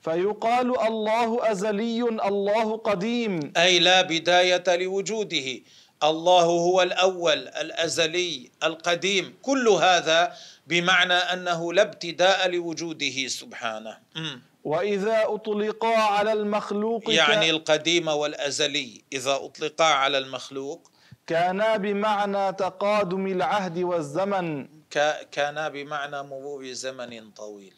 فيقال 0.00 0.80
الله 0.86 1.50
أزلي 1.50 2.02
الله 2.02 2.76
قديم. 2.76 3.52
أي 3.56 3.78
لا 3.78 4.02
بداية 4.02 4.64
لوجوده. 4.76 5.60
الله 6.04 6.42
هو 6.42 6.82
الأول 6.82 7.48
الأزلي 7.48 8.50
القديم. 8.62 9.34
كل 9.42 9.68
هذا 9.68 10.36
بمعنى 10.66 11.14
أنه 11.14 11.72
لا 11.72 11.82
ابتداء 11.82 12.48
لوجوده 12.48 13.26
سبحانه. 13.26 13.98
مم. 14.16 14.42
وإذا 14.64 15.22
أطلقا 15.26 15.96
على 15.96 16.32
المخلوق 16.32 17.02
يعني 17.10 17.50
القديم 17.50 18.08
والأزلي. 18.08 19.02
إذا 19.12 19.34
أطلقا 19.34 19.84
على 19.84 20.18
المخلوق. 20.18 20.90
كانا 21.26 21.76
بمعنى 21.76 22.52
تقادم 22.52 23.26
العهد 23.26 23.78
والزمن. 23.78 24.68
كا- 24.90 25.22
كانا 25.22 25.68
بمعنى 25.68 26.22
مرور 26.22 26.72
زمن 26.72 27.30
طويل. 27.30 27.74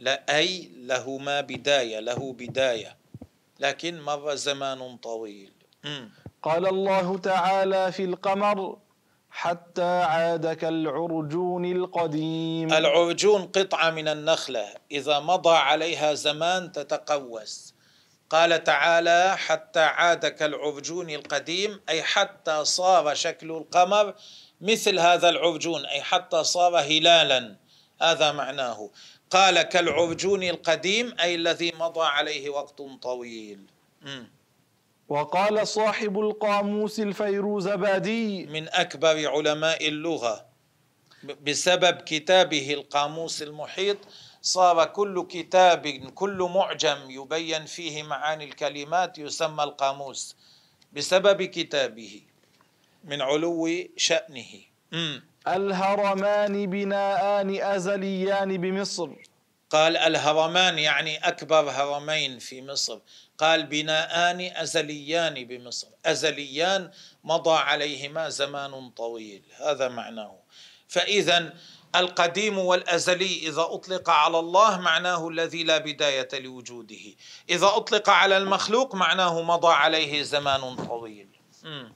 لا 0.00 0.38
أي 0.38 0.70
لهما 0.76 1.40
بداية 1.40 2.00
له 2.00 2.32
بداية. 2.32 2.96
لكن 3.60 4.00
مر 4.00 4.34
زمان 4.34 4.96
طويل. 4.96 5.52
قال 6.42 6.66
الله 6.66 7.18
تعالى 7.18 7.92
في 7.92 8.04
القمر 8.04 8.78
حتى 9.30 10.02
عاد 10.02 10.52
كالعرجون 10.52 11.64
القديم. 11.64 12.72
العرجون 12.72 13.42
قطعة 13.42 13.90
من 13.90 14.08
النخلة 14.08 14.74
إذا 14.90 15.20
مضى 15.20 15.56
عليها 15.56 16.14
زمان 16.14 16.72
تتقوس. 16.72 17.74
قال 18.30 18.64
تعالى 18.64 19.36
حتى 19.36 19.80
عاد 19.80 20.26
كالعرجون 20.26 21.10
القديم 21.10 21.80
أي 21.88 22.02
حتى 22.02 22.64
صار 22.64 23.14
شكل 23.14 23.50
القمر 23.50 24.14
مثل 24.60 24.98
هذا 24.98 25.28
العرجون 25.28 25.86
أي 25.86 26.02
حتى 26.02 26.44
صار 26.44 26.78
هلالا. 26.78 27.56
هذا 28.02 28.32
معناه. 28.32 28.90
قال 29.30 29.62
كالعرجون 29.62 30.42
القديم 30.42 31.14
أي 31.20 31.34
الذي 31.34 31.72
مضى 31.78 32.06
عليه 32.06 32.50
وقت 32.50 32.82
طويل. 33.02 33.66
مم. 34.02 34.37
وقال 35.08 35.68
صاحب 35.68 36.20
القاموس 36.20 37.00
الفيروزبادي 37.00 38.46
من 38.46 38.68
أكبر 38.68 39.28
علماء 39.28 39.88
اللغة. 39.88 40.46
بسبب 41.42 41.96
كتابه 41.96 42.74
القاموس 42.74 43.42
المحيط 43.42 43.96
صار 44.42 44.84
كل 44.84 45.26
كتاب 45.30 45.86
كل 46.14 46.50
معجم 46.54 47.10
يبين 47.10 47.64
فيه 47.64 48.02
معاني 48.02 48.44
الكلمات 48.44 49.18
يسمى 49.18 49.64
القاموس 49.64 50.36
بسبب 50.92 51.42
كتابه 51.42 52.22
من 53.04 53.22
علو 53.22 53.68
شأنه. 53.96 54.52
الهرمان 55.48 56.66
بناءان 56.66 57.62
أزليان 57.62 58.56
بمصر. 58.56 59.08
قال 59.70 59.96
الهرمان 59.96 60.78
يعني 60.78 61.18
أكبر 61.18 61.70
هرمين 61.70 62.38
في 62.38 62.62
مصر. 62.62 62.98
قال 63.38 63.66
بناءان 63.66 64.40
أزليان 64.40 65.44
بمصر. 65.44 65.88
أزليان 66.06 66.90
مضى 67.24 67.56
عليهما 67.58 68.28
زمان 68.28 68.90
طويل. 68.90 69.42
هذا 69.56 69.88
معناه. 69.88 70.36
فإذا 70.88 71.54
القديم 71.96 72.58
والأزلي 72.58 73.48
إذا 73.48 73.62
أطلق 73.62 74.10
على 74.10 74.38
الله 74.38 74.80
معناه 74.80 75.28
الذي 75.28 75.64
لا 75.64 75.78
بداية 75.78 76.28
لوجوده. 76.32 77.04
إذا 77.50 77.66
أطلق 77.66 78.10
على 78.10 78.36
المخلوق 78.36 78.94
معناه 78.94 79.42
مضى 79.42 79.72
عليه 79.72 80.22
زمان 80.22 80.76
طويل. 80.76 81.28
مم. 81.64 81.92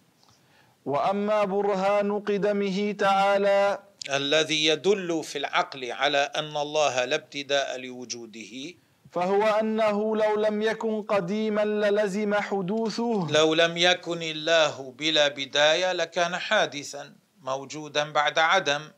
وأما 0.84 1.44
برهان 1.44 2.20
قدمه 2.20 2.92
تعالى 2.92 3.82
الذي 4.10 4.66
يدل 4.66 5.24
في 5.24 5.38
العقل 5.38 5.92
على 5.92 6.18
أن 6.18 6.56
الله 6.56 7.04
لا 7.04 7.16
ابتداء 7.16 7.78
لوجوده. 7.80 8.74
فهو 9.12 9.42
أنه 9.42 10.16
لو 10.16 10.34
لم 10.36 10.62
يكن 10.62 11.02
قديما 11.02 11.64
للزم 11.64 12.34
حدوثه. 12.34 13.30
لو 13.30 13.54
لم 13.54 13.76
يكن 13.76 14.22
الله 14.22 14.94
بلا 14.98 15.28
بداية 15.28 15.92
لكان 15.92 16.36
حادثا 16.36 17.14
موجودا 17.42 18.12
بعد 18.12 18.38
عدم. 18.38 18.90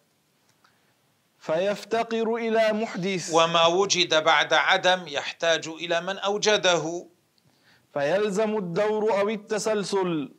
فيفتقر 1.39 2.35
إلى 2.35 2.73
محدث. 2.73 3.35
وما 3.35 3.67
وجد 3.67 4.15
بعد 4.15 4.53
عدم 4.53 5.09
يحتاج 5.09 5.69
إلى 5.69 6.01
من 6.01 6.19
أوجده. 6.19 7.07
فيلزم 7.95 8.57
الدور 8.57 9.21
أو 9.21 9.29
التسلسل 9.29 10.33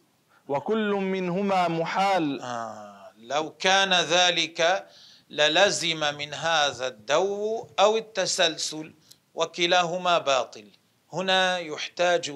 وكل 0.48 0.92
منهما 0.92 1.68
محال. 1.68 2.42
آه 2.42 3.12
لو 3.18 3.52
كان 3.52 3.94
ذلك 3.94 4.88
للزم 5.30 6.00
من 6.18 6.34
هذا 6.34 6.88
الدور 6.88 7.68
أو 7.80 7.98
التسلسل. 7.98 8.94
وكلاهما 9.36 10.18
باطل. 10.18 10.68
هنا 11.14 11.60
يحتاج 11.60 12.34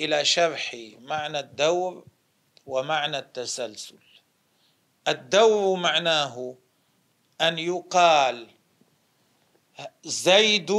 إلى 0.00 0.24
شرح 0.24 0.76
معنى 1.00 1.38
الدور 1.38 2.04
ومعنى 2.66 3.18
التسلسل. 3.18 3.98
الدور 5.08 5.76
معناه 5.76 6.54
أن 7.40 7.58
يقال 7.58 8.48
زيد 10.04 10.72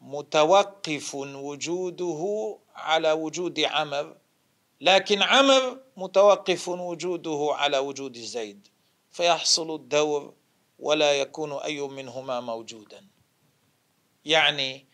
متوقف 0.00 1.14
وجوده 1.14 2.58
على 2.74 3.12
وجود 3.12 3.60
عمر 3.60 4.16
لكن 4.80 5.22
عمر 5.22 5.80
متوقف 5.96 6.68
وجوده 6.68 7.48
على 7.52 7.78
وجود 7.78 8.18
زيد 8.18 8.68
فيحصل 9.10 9.74
الدور 9.74 10.34
ولا 10.78 11.12
يكون 11.12 11.52
أي 11.52 11.80
منهما 11.80 12.40
موجودا. 12.40 13.11
يعني 14.24 14.86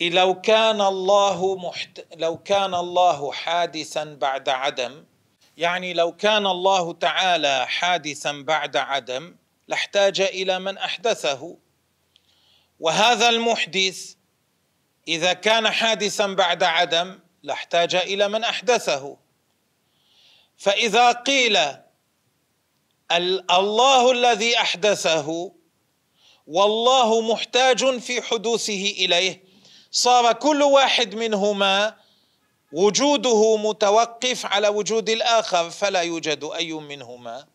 لو 0.00 0.40
كان 0.40 0.80
الله 0.80 1.56
محت... 1.56 2.06
لو 2.16 2.38
كان 2.38 2.74
الله 2.74 3.32
حادثا 3.32 4.04
بعد 4.04 4.48
عدم 4.48 5.04
يعني 5.56 5.94
لو 5.94 6.16
كان 6.16 6.46
الله 6.46 6.92
تعالى 6.92 7.66
حادثا 7.66 8.32
بعد 8.32 8.76
عدم 8.76 9.36
لاحتاج 9.68 10.20
إلى 10.20 10.58
من 10.58 10.78
أحدثه. 10.78 11.58
وهذا 12.80 13.28
المحدث 13.28 14.14
إذا 15.08 15.32
كان 15.32 15.70
حادثا 15.70 16.26
بعد 16.26 16.62
عدم 16.62 17.20
لاحتاج 17.42 17.94
إلى 17.94 18.28
من 18.28 18.44
أحدثه. 18.44 19.16
فإذا 20.56 21.12
قيل 21.12 21.58
الله 23.50 24.12
الذي 24.12 24.58
أحدثه 24.58 25.54
والله 26.46 27.20
محتاج 27.32 27.98
في 27.98 28.22
حدوثه 28.22 28.94
إليه. 28.98 29.44
صار 29.90 30.32
كل 30.32 30.62
واحد 30.62 31.14
منهما 31.14 31.96
وجوده 32.72 33.56
متوقف 33.56 34.46
على 34.46 34.68
وجود 34.68 35.10
الآخر 35.10 35.70
فلا 35.70 36.00
يوجد 36.00 36.44
أي 36.44 36.72
منهما. 36.72 37.46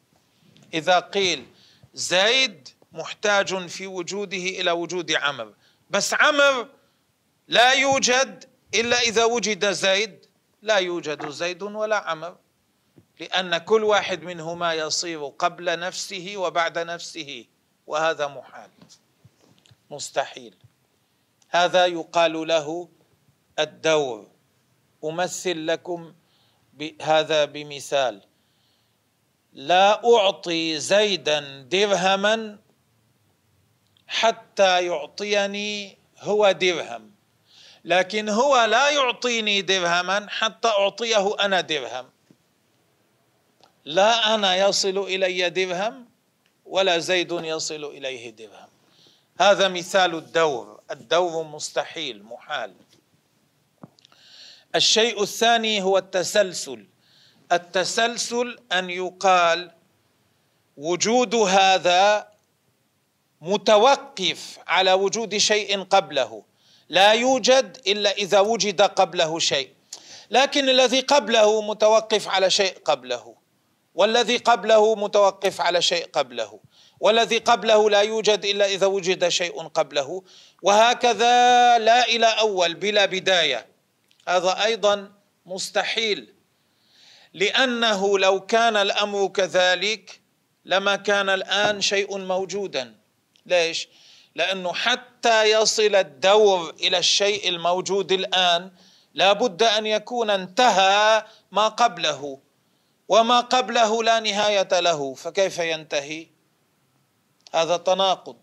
إذا 0.74 1.00
قيل 1.00 1.46
زيد 1.94 2.70
محتاج 2.92 3.68
في 3.68 3.88
وجوده 3.88 4.38
إلى 4.38 4.72
وجود 4.72 5.12
عمر 5.12 5.54
بس 5.90 6.14
عمر 6.14 6.68
لا 7.48 7.74
يوجد 7.74 8.46
إلا 8.76 9.00
إذا 9.00 9.24
وجد 9.24 9.72
زيد. 9.72 10.26
لا 10.62 10.78
يوجد 10.78 11.30
زيد 11.30 11.64
ولا 11.64 11.98
عمر 11.98 12.38
لأن 13.20 13.58
كل 13.58 13.84
واحد 13.84 14.24
منهما 14.24 14.74
يصير 14.74 15.26
قبل 15.26 15.80
نفسه 15.80 16.34
وبعد 16.38 16.80
نفسه. 16.80 17.46
وهذا 17.90 18.28
محال. 18.28 18.70
مستحيل. 19.90 20.56
هذا 21.50 21.86
يقال 21.86 22.48
له 22.48 22.90
الدور 23.60 24.28
أمثل 25.04 25.68
لكم 25.68 26.14
هذا 27.02 27.46
بمثال. 27.46 28.22
لا 29.54 30.16
أعطي 30.16 30.80
زيدا 30.80 31.62
درهما 31.62 32.60
حتى 34.08 34.86
يعطيني 34.86 35.98
هو 36.20 36.52
درهم. 36.52 37.12
لكن 37.86 38.30
هو 38.30 38.66
لا 38.66 38.90
يعطيني 38.90 39.62
درهما 39.62 40.30
حتى 40.30 40.68
أعطيه 40.68 41.36
أنا 41.40 41.62
درهم. 41.62 42.10
لا 43.86 44.36
أنا 44.36 44.56
يصل 44.56 44.98
إلي 44.98 45.50
درهم 45.50 46.09
ولا 46.70 47.00
زيد 47.00 47.32
يصل 47.32 47.84
إليه 47.86 48.30
درهم. 48.30 48.70
هذا 49.40 49.68
مثال 49.68 50.16
الدور 50.16 50.82
الدور 50.92 51.44
مستحيل 51.44 52.24
محال. 52.24 52.74
الشيء 54.76 55.24
الثاني 55.24 55.82
هو 55.82 55.98
التسلسل. 55.98 56.88
التسلسل 57.52 58.60
أن 58.72 58.90
يقال 58.90 59.72
وجود 60.78 61.36
هذا 61.36 62.28
متوقف 63.42 64.60
على 64.68 64.94
وجود 64.94 65.38
شيء 65.38 65.84
قبله. 65.84 66.44
لا 66.90 67.12
يوجد 67.14 67.82
إلا 67.88 68.12
إذا 68.12 68.40
وجد 68.40 68.82
قبله 68.82 69.40
شيء. 69.40 69.74
لكن 70.32 70.70
الذي 70.70 71.00
قبله 71.00 71.62
متوقف 71.62 72.28
على 72.28 72.50
شيء 72.50 72.78
قبله. 72.86 73.39
والذي 73.96 74.38
قبله 74.38 74.96
متوقف 74.96 75.62
على 75.62 75.82
شيء 75.82 76.08
قبله 76.14 76.60
والذي 77.00 77.38
قبله 77.38 77.90
لا 77.90 78.02
يوجد 78.02 78.46
إلا 78.46 78.66
إذا 78.66 78.88
وجد 78.88 79.28
شيء 79.28 79.68
قبله. 79.68 80.24
وهكذا 80.62 81.78
لا 81.78 82.08
إلى 82.08 82.26
أول 82.26 82.74
بلا 82.74 83.06
بداية. 83.06 83.68
هذا 84.28 84.64
أيضا 84.64 85.12
مستحيل. 85.46 86.34
لأنه 87.34 88.20
لو 88.20 88.40
كان 88.46 88.78
الأمر 88.78 89.28
كذلك 89.28 90.22
لما 90.66 90.96
كان 90.96 91.30
الآن 91.30 91.82
شيء 91.82 92.18
موجودا. 92.18 92.96
ليش؟ 93.46 93.88
لأنه 94.36 94.74
حتى 94.74 95.52
يصل 95.52 95.96
الدور 95.96 96.70
إلى 96.70 96.98
الشيء 96.98 97.50
الموجود 97.50 98.12
الآن 98.12 98.72
لا 99.14 99.34
بد 99.34 99.64
أن 99.64 99.86
يكون 99.86 100.30
انتهى 100.30 101.26
ما 101.52 101.68
قبله. 101.68 102.40
وما 103.10 103.40
قبله 103.40 104.04
لا 104.04 104.20
نهاية 104.20 104.80
له 104.80 105.14
فكيف 105.14 105.58
ينتهي؟ 105.60 106.28
هذا 107.54 107.78
تناقض. 107.78 108.38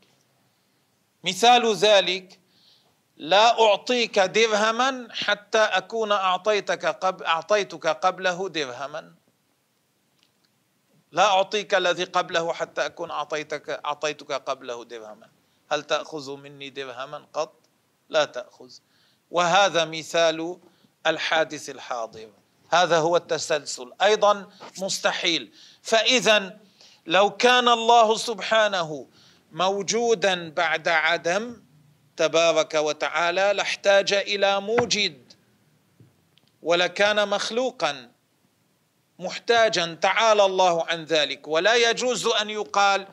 مثال 1.24 1.74
ذلك 1.74 2.38
لا 3.16 3.60
أعطيك 3.62 4.18
درهما 4.18 5.08
حتى 5.10 5.58
أكون 5.58 6.12
أعطيتك 6.12 6.86
قبل 6.86 7.24
أعطيتك 7.24 7.86
قبله 7.86 8.48
درهما. 8.48 9.14
لا 11.12 11.24
أعطيك 11.24 11.74
الذي 11.74 12.04
قبله 12.04 12.52
حتى 12.52 12.86
أكون 12.86 13.10
أعطيتك 13.10 13.70
أعطيتك 13.70 14.32
قبله 14.32 14.84
درهما. 14.84 15.28
هل 15.70 15.82
تأخذ 15.82 16.36
مني 16.36 16.70
درهما 16.70 17.26
قط؟ 17.32 17.52
لا 18.08 18.24
تأخذ. 18.24 18.70
وهذا 19.30 19.84
مثال 19.84 20.58
الحادث 21.06 21.70
الحاضر. 21.70 22.30
هذا 22.70 22.98
هو 22.98 23.16
التسلسل. 23.16 23.92
أيضا 24.02 24.48
مستحيل. 24.78 25.52
فإذا 25.82 26.58
لو 27.06 27.30
كان 27.30 27.68
الله 27.68 28.16
سبحانه 28.16 29.06
موجودا 29.52 30.50
بعد 30.50 30.88
عدم 30.88 31.62
تبارك 32.16 32.74
وتعالى 32.74 33.52
لاحتاج 33.54 34.12
إلى 34.12 34.60
موجد. 34.60 35.32
ولكان 36.62 37.28
مخلوقا 37.28 38.10
محتاجا. 39.18 39.98
تعالى 40.02 40.44
الله 40.44 40.84
عن 40.84 41.04
ذلك. 41.04 41.48
ولا 41.48 41.74
يجوز 41.74 42.26
أن 42.26 42.50
يقال 42.50 43.06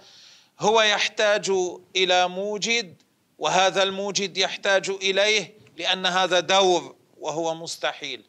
هو 0.59 0.81
يحتاج 0.81 1.51
إلى 1.95 2.27
موجد 2.27 3.01
وهذا 3.37 3.83
الموجد 3.83 4.37
يحتاج 4.37 4.89
إليه 4.89 5.57
لأن 5.77 6.05
هذا 6.05 6.39
دور 6.39 6.95
وهو 7.17 7.55
مستحيل. 7.55 8.23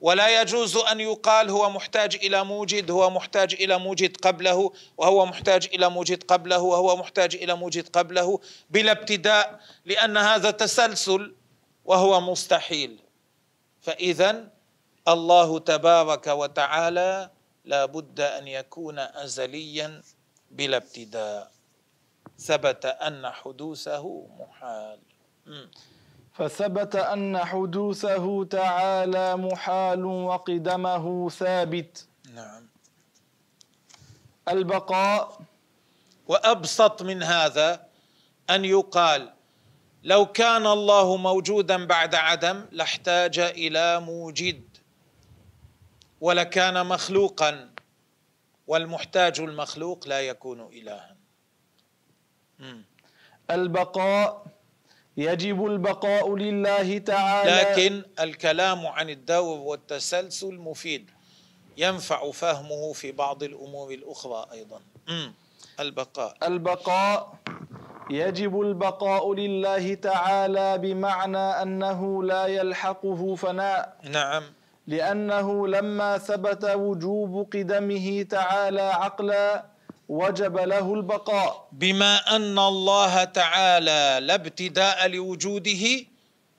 ولا 0.00 0.40
يجوز 0.40 0.76
أن 0.76 1.00
يقال 1.00 1.50
هو 1.50 1.70
محتاج 1.70 2.14
إلى 2.14 2.44
موجد 2.44 2.90
هو 2.90 3.10
محتاج 3.10 3.54
إلى 3.54 3.78
موجد 3.78 4.16
قبله 4.16 4.72
وهو 4.96 5.26
محتاج 5.26 5.68
إلى 5.74 5.90
موجد 5.90 6.22
قبله 6.22 6.58
وهو 6.58 6.96
محتاج 6.96 7.34
إلى 7.34 7.54
موجد 7.54 7.88
قبله 7.88 8.40
بلا 8.70 8.92
ابتداء 8.92 9.60
لأن 9.84 10.16
هذا 10.16 10.50
تسلسل 10.50 11.34
وهو 11.84 12.20
مستحيل. 12.20 12.98
فاذا 13.80 14.48
الله 15.08 15.58
تبارك 15.58 16.26
وتعالى 16.26 17.30
لا 17.64 17.84
بد 17.84 18.20
أن 18.20 18.48
يكون 18.48 18.98
ازليا 18.98 20.02
بلا 20.50 20.76
ابتداء. 20.76 21.50
ثبت 22.38 22.86
أن 22.86 23.30
حدوثه 23.30 24.26
محال. 24.38 24.98
فثبت 26.38 26.96
أن 26.96 27.38
حدوثه 27.38 28.44
تعالى 28.44 29.36
محال 29.36 30.04
وقدمه 30.04 31.28
ثابت. 31.28 32.08
نعم. 32.34 32.68
البقاء. 34.48 35.40
وأبسط 36.28 37.02
من 37.02 37.22
هذا 37.22 37.86
أن 38.50 38.64
يقال 38.64 39.32
لو 40.04 40.26
كان 40.26 40.66
الله 40.66 41.16
موجودا 41.16 41.86
بعد 41.86 42.14
عدم 42.14 42.64
لاحتاج 42.72 43.38
إلى 43.38 44.00
موجد 44.00 44.62
ولكان 46.20 46.86
مخلوقا 46.86 47.70
والمحتاج 48.66 49.40
المخلوق 49.40 50.08
لا 50.08 50.20
يكون 50.20 50.60
الها. 50.60 51.16
البقاء. 53.50 54.57
يجب 55.18 55.66
البقاء 55.66 56.36
لله 56.36 56.98
تعالى. 56.98 57.50
لكن 57.50 58.02
الكلام 58.20 58.86
عن 58.86 59.10
الدور 59.10 59.58
والتسلسل 59.58 60.54
مفيد 60.54 61.10
ينفع 61.76 62.30
فهمه 62.30 62.92
في 62.92 63.12
بعض 63.12 63.42
الأمور 63.42 63.90
الأخرى 63.92 64.46
أيضا. 64.52 64.80
البقاء. 65.80 66.36
البقاء 66.42 67.32
يجب 68.10 68.60
البقاء 68.60 69.34
لله 69.34 69.94
تعالى 69.94 70.78
بمعنى 70.78 71.38
أنه 71.62 72.22
لا 72.22 72.46
يلحقه 72.46 73.34
فناء. 73.34 73.96
نعم. 74.04 74.42
لأنه 74.86 75.68
لما 75.68 76.18
ثبت 76.18 76.64
وجوب 76.64 77.48
قدمه 77.52 78.22
تعالى 78.22 78.82
عقلا 78.82 79.64
وجب 80.08 80.56
له 80.56 80.94
البقاء. 80.94 81.68
بما 81.72 82.36
أن 82.36 82.58
الله 82.58 83.24
تعالى 83.24 84.18
لا 84.26 84.34
ابتداء 84.34 85.08
لوجوده 85.08 86.04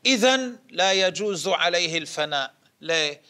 اذا 0.06 0.52
لا 0.70 0.92
يجوز 0.92 1.48
عليه 1.48 1.98
الفناء. 1.98 2.54
ليه 2.82 3.22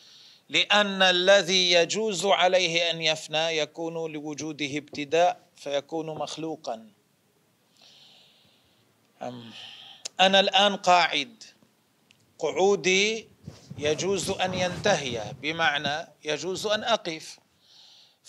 لأن 0.49 1.01
الذي 1.01 1.71
يجوز 1.71 2.25
عليه 2.25 2.91
أن 2.91 3.01
يفنى 3.01 3.57
يكون 3.57 4.11
لوجوده 4.13 4.77
ابتداء 4.77 5.39
فيكون 5.55 6.05
مخلوقا. 6.05 6.87
أنا 10.19 10.39
الآن 10.39 10.75
قاعد. 10.75 11.43
قعودي 12.39 13.27
يجوز 13.77 14.29
أن 14.29 14.53
ينتهي 14.53 15.33
بمعنى 15.41 16.07
يجوز 16.23 16.67
أن 16.67 16.83
أقف. 16.83 17.39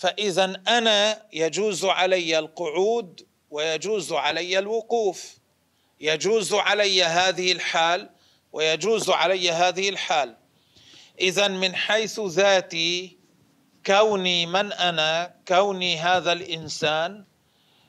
فإذا 0.01 0.61
أنا 0.67 1.25
يجوز 1.33 1.85
علي 1.85 2.39
القعود 2.39 3.27
ويجوز 3.49 4.13
علي 4.13 4.59
الوقوف. 4.59 5.37
يجوز 5.99 6.53
علي 6.53 7.03
هذه 7.03 7.51
الحال 7.51 8.09
ويجوز 8.53 9.09
علي 9.09 9.51
هذه 9.51 9.89
الحال. 9.89 10.37
إذا 11.19 11.47
من 11.47 11.75
حيث 11.75 12.19
ذاتي 12.19 13.17
كوني 13.85 14.45
من 14.45 14.73
أنا 14.73 15.35
كوني 15.47 15.97
هذا 15.97 16.31
الإنسان 16.31 17.25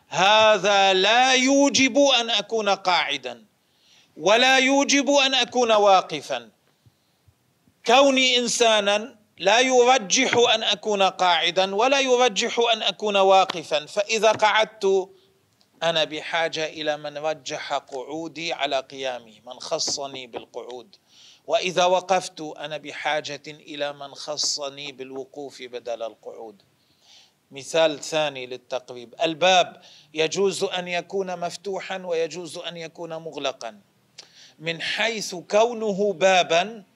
هذا 0.09 0.93
لا 0.93 1.35
يوجب 1.35 1.99
أن 1.99 2.31
أكون 2.31 2.69
قاعدا 2.69 3.45
ولا 4.17 4.59
يوجب 4.59 5.11
أن 5.11 5.35
أكون 5.35 5.73
واقفا. 5.73 6.51
كوني 7.87 8.39
انسانا 8.39 9.22
لا 9.43 9.61
يرجح 9.61 10.37
أن 10.55 10.63
أكون 10.63 11.03
قاعدا 11.03 11.75
ولا 11.75 12.01
يرجح 12.01 12.61
أن 12.73 12.83
أكون 12.83 13.17
واقفا. 13.17 13.87
فإذا 13.87 14.33
قعدت 14.33 15.11
أنا 15.83 16.05
بحاجة 16.05 16.67
إلى 16.67 16.97
من 16.97 17.19
رجح 17.19 17.73
قعودي 17.73 18.53
على 18.53 18.81
قيامي 18.81 19.43
من 19.47 19.61
خصني 19.61 20.27
بالقعود. 20.27 20.97
وإذا 21.47 21.85
وقفت 21.85 22.41
أنا 22.41 22.77
بحاجة 22.77 23.43
إلى 23.47 23.93
من 23.93 24.15
خصني 24.15 24.93
بالوقوف 24.93 25.63
بدل 25.63 26.03
القعود. 26.03 26.63
مثال 27.51 28.01
ثاني 28.01 28.47
للتقريب 28.47 29.15
الباب 29.23 29.83
يجوز 30.15 30.65
أن 30.65 30.89
يكون 30.89 31.41
مفتوحا 31.41 31.99
ويجوز 31.99 32.59
أن 32.59 32.77
يكون 32.77 33.17
مغلقا. 33.17 33.81
من 34.59 34.83
حيث 34.83 35.35
كونه 35.35 36.13
بابا 36.13 36.92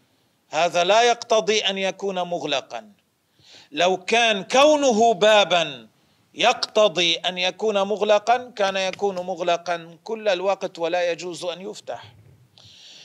هذا 0.56 0.84
لا 0.84 1.02
يقتضي 1.02 1.58
أن 1.60 1.78
يكون 1.78 2.22
مغلقا. 2.22 2.92
لو 3.72 3.96
كان 3.96 4.44
كونه 4.44 5.14
بابا 5.14 5.88
يقتضي 6.34 7.14
أن 7.14 7.38
يكون 7.38 7.82
مغلقا 7.82 8.52
كان 8.56 8.76
يكون 8.76 9.14
مغلقا 9.14 9.98
كل 10.04 10.28
الوقت 10.28 10.78
ولا 10.78 11.10
يجوز 11.10 11.44
أن 11.44 11.60
يفتح. 11.60 12.14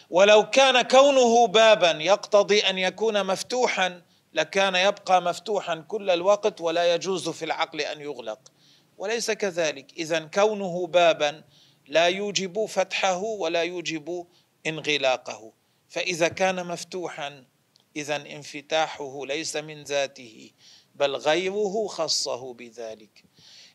ولو 0.10 0.50
كان 0.50 0.82
كونه 0.82 1.48
بابا 1.48 1.92
يقتضي 1.92 2.60
أن 2.60 2.78
يكون 2.78 3.26
مفتوحا 3.26 4.02
لكان 4.34 4.76
يبقى 4.76 5.22
مفتوحا 5.22 5.86
كل 5.88 6.10
الوقت 6.10 6.62
ولا 6.62 6.94
يجوز 6.94 7.30
في 7.30 7.46
العقل 7.46 7.82
أن 7.82 8.02
يغلق. 8.02 8.40
وليس 8.98 9.32
كذلك. 9.32 9.94
اذا 9.98 10.20
كونه 10.20 10.88
بابا 10.88 11.44
لا 11.88 12.06
يوجب 12.06 12.66
فتحه 12.66 13.24
ولا 13.24 13.64
يوجب 13.64 14.26
انغلاقه. 14.68 15.61
فإذا 15.92 16.28
كان 16.28 16.68
مفتوحا 16.68 17.46
اذا 17.96 18.16
انفتاحه 18.16 19.26
ليس 19.26 19.56
من 19.56 19.84
ذاته 19.84 20.52
بل 20.96 21.16
غيره 21.16 21.88
خصه 21.88 22.54
بذلك. 22.54 23.24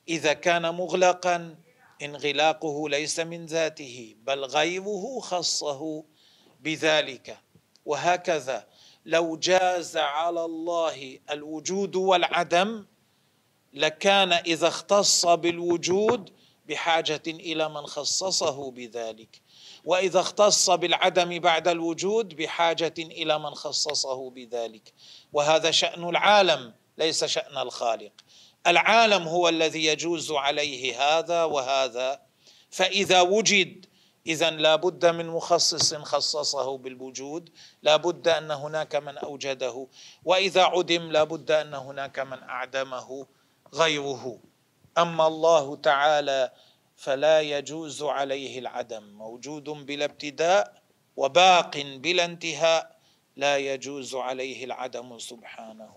إذا 0.09 0.33
كان 0.33 0.75
مغلقا 0.75 1.57
انغلاقه 2.03 2.89
ليس 2.89 3.21
من 3.21 3.47
ذاته 3.47 4.17
بل 4.23 4.45
غيره 4.45 5.21
خصه 5.21 6.05
بذلك. 6.61 7.39
وهكذا 7.85 8.67
لو 9.05 9.37
جاز 9.37 9.97
على 9.97 10.45
الله 10.45 11.19
الوجود 11.31 11.97
والعدم 11.97 12.87
لكان 13.73 14.33
إذا 14.33 14.69
اختص 14.69 15.27
بالوجود 15.27 16.33
بحاجة 16.69 17.23
إلى 17.27 17.69
من 17.69 17.87
خصصه 17.87 18.71
بذلك. 18.71 19.41
وإذا 19.85 20.21
اختص 20.21 20.71
بالعدم 20.71 21.39
بعد 21.39 21.69
الوجود 21.69 22.37
بحاجة 22.37 22.95
إلى 22.99 23.39
من 23.39 23.55
خصصه 23.55 24.31
بذلك. 24.31 24.93
وهذا 25.33 25.71
شأن 25.71 26.09
العالم 26.09 26.75
ليس 26.99 27.25
شأن 27.25 27.59
الخالق. 27.59 28.13
العالم 28.67 29.29
هو 29.29 29.49
الذي 29.49 29.85
يجوز 29.85 30.33
عليه 30.33 31.03
هذا 31.03 31.45
وهذا. 31.45 32.21
فإذا 32.71 33.21
وجد 33.21 33.87
اذا 34.27 34.51
لا 34.51 34.77
بد 34.77 35.07
من 35.07 35.27
مخصص 35.27 35.95
خصصه 35.95 36.79
بالوجود. 36.79 37.51
لا 37.83 37.97
بد 37.97 38.29
أن 38.29 38.51
هناك 38.51 38.97
من 38.97 39.19
أوجده. 39.19 39.87
وإذا 40.25 40.63
عدم 40.63 41.13
لا 41.13 41.25
بد 41.25 41.51
أن 41.51 41.75
هناك 41.75 42.19
من 42.19 42.43
أعدمه 42.43 43.27
غيره. 43.75 44.39
أما 44.99 45.27
الله 45.27 45.77
تعالى 45.77 46.51
فلا 46.97 47.41
يجوز 47.41 48.03
عليه 48.03 48.59
العدم. 48.59 49.03
موجود 49.13 49.65
بلا 49.65 50.05
ابتداء 50.05 50.73
وباق 51.17 51.77
بلا 51.97 52.25
انتهاء 52.25 52.97
لا 53.37 53.57
يجوز 53.57 54.15
عليه 54.15 54.65
العدم 54.65 55.19
سبحانه. 55.19 55.95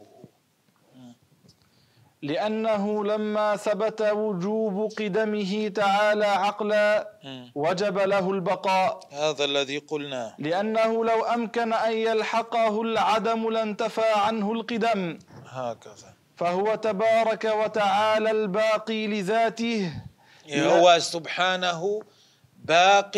لأنه 2.22 3.04
لما 3.06 3.56
ثبت 3.56 4.02
وجوب 4.02 4.92
قدمه 5.00 5.68
تعالى 5.68 6.26
عقلا 6.26 7.20
وجب 7.56 7.98
له 7.98 8.32
البقاء. 8.32 9.00
هذا 9.12 9.46
الذي 9.46 9.78
قلناه 9.78 10.36
لأنه 10.40 11.06
لو 11.06 11.24
أمكن 11.24 11.74
أن 11.74 11.94
يلحقه 11.94 12.82
العدم 12.82 13.50
لانتفى 13.50 14.12
عنه 14.16 14.52
القدم. 14.52 15.20
هكذا. 15.46 16.09
فهو 16.40 16.76
تبارك 16.76 17.44
وتعالى 17.46 18.32
الباقي 18.32 19.08
لذاته. 19.08 19.94
هو 20.54 21.00
سبحانه 21.00 22.02
باق 22.56 23.16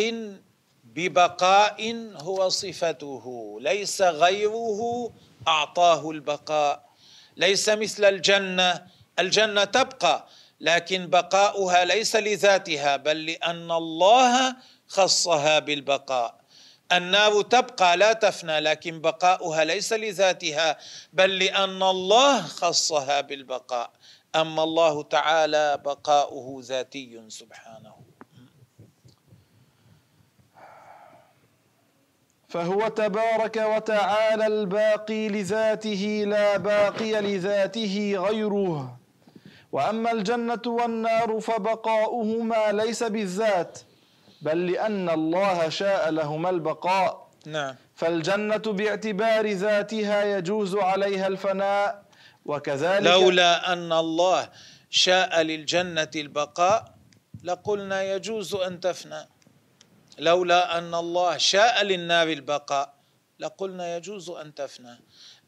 ببقاء 0.83 2.11
هو 2.21 2.49
صفته 2.49 3.57
ليس 3.61 4.01
غيره 4.01 5.11
أعطاه 5.47 6.11
البقاء. 6.11 6.89
ليس 7.37 7.69
مثل 7.69 8.05
الجنة 8.05 8.85
الجنة 9.19 9.63
تبقى 9.63 10.27
لكن 10.59 11.07
بقاؤها 11.07 11.85
ليس 11.85 12.15
لذاتها 12.15 12.97
بل 12.97 13.25
لأن 13.25 13.71
الله 13.71 14.55
خصها 14.87 15.59
بالبقاء. 15.59 16.40
النار 16.93 17.41
تبقى 17.41 17.97
لا 17.97 18.13
تفنى 18.13 18.59
لكن 18.59 19.01
بقاؤها 19.01 19.63
ليس 19.63 19.93
لذاتها 19.93 20.77
بل 21.13 21.39
لأن 21.39 21.83
الله 21.83 22.41
خصها 22.41 23.21
بالبقاء. 23.21 23.91
أما 24.35 24.63
الله 24.63 25.03
تعالى 25.03 25.77
بقاؤه 25.85 26.61
ذاتي 26.63 27.25
سبحانه. 27.27 27.95
فهو 32.49 32.87
تبارك 32.87 33.57
وتعالى 33.57 34.47
الباقي 34.47 35.29
لذاته 35.29 36.23
لا 36.27 36.57
باقي 36.57 37.21
لذاته 37.21 38.15
غيره. 38.17 38.97
وأما 39.71 40.11
الجنة 40.11 40.61
والنار 40.65 41.39
فبقاؤهما 41.39 42.71
ليس 42.71 43.03
بالذات. 43.03 43.79
بل 44.41 44.71
لأن 44.71 45.09
الله 45.09 45.69
شاء 45.69 46.09
لهما 46.09 46.49
البقاء. 46.49 47.31
نعم. 47.45 47.75
فالجنة 47.95 48.57
باعتبار 48.57 49.51
ذاتها 49.51 50.37
يجوز 50.37 50.75
عليها 50.75 51.27
الفناء 51.27 52.03
وكذلك 52.45 53.05
لولا 53.07 53.73
أن 53.73 53.91
الله 53.93 54.49
شاء 54.89 55.41
للجنة 55.41 56.11
البقاء 56.15 56.95
لقلنا 57.43 58.03
يجوز 58.03 58.55
أن 58.55 58.79
تفنى. 58.79 59.29
لولا 60.19 60.77
أن 60.77 60.93
الله 60.93 61.37
شاء 61.37 61.83
للنار 61.83 62.27
البقاء 62.27 62.93
لقلنا 63.39 63.95
يجوز 63.95 64.29
أن 64.29 64.55
تفنى. 64.55 64.99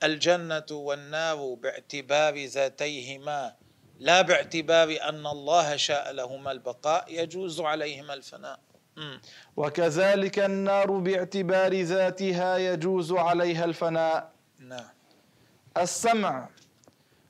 الجنة 0.04 0.66
والنار 0.72 1.54
باعتبار 1.54 2.46
ذاتيهما 2.46 3.54
لا 4.00 4.22
باعتبار 4.22 4.98
أن 5.10 5.28
الله 5.28 5.76
شاء 5.76 6.12
لهما 6.12 6.52
البقاء 6.52 7.06
يجوز 7.08 7.62
عليهما 7.62 8.14
الفناء. 8.14 8.60
وكذلك 9.58 10.40
النار 10.40 10.92
باعتبار 10.92 11.82
ذاتها 11.82 12.58
يجوز 12.58 13.12
عليها 13.12 13.66
الفناء. 13.66 14.32
نعم. 14.60 14.90
السمع 15.78 16.50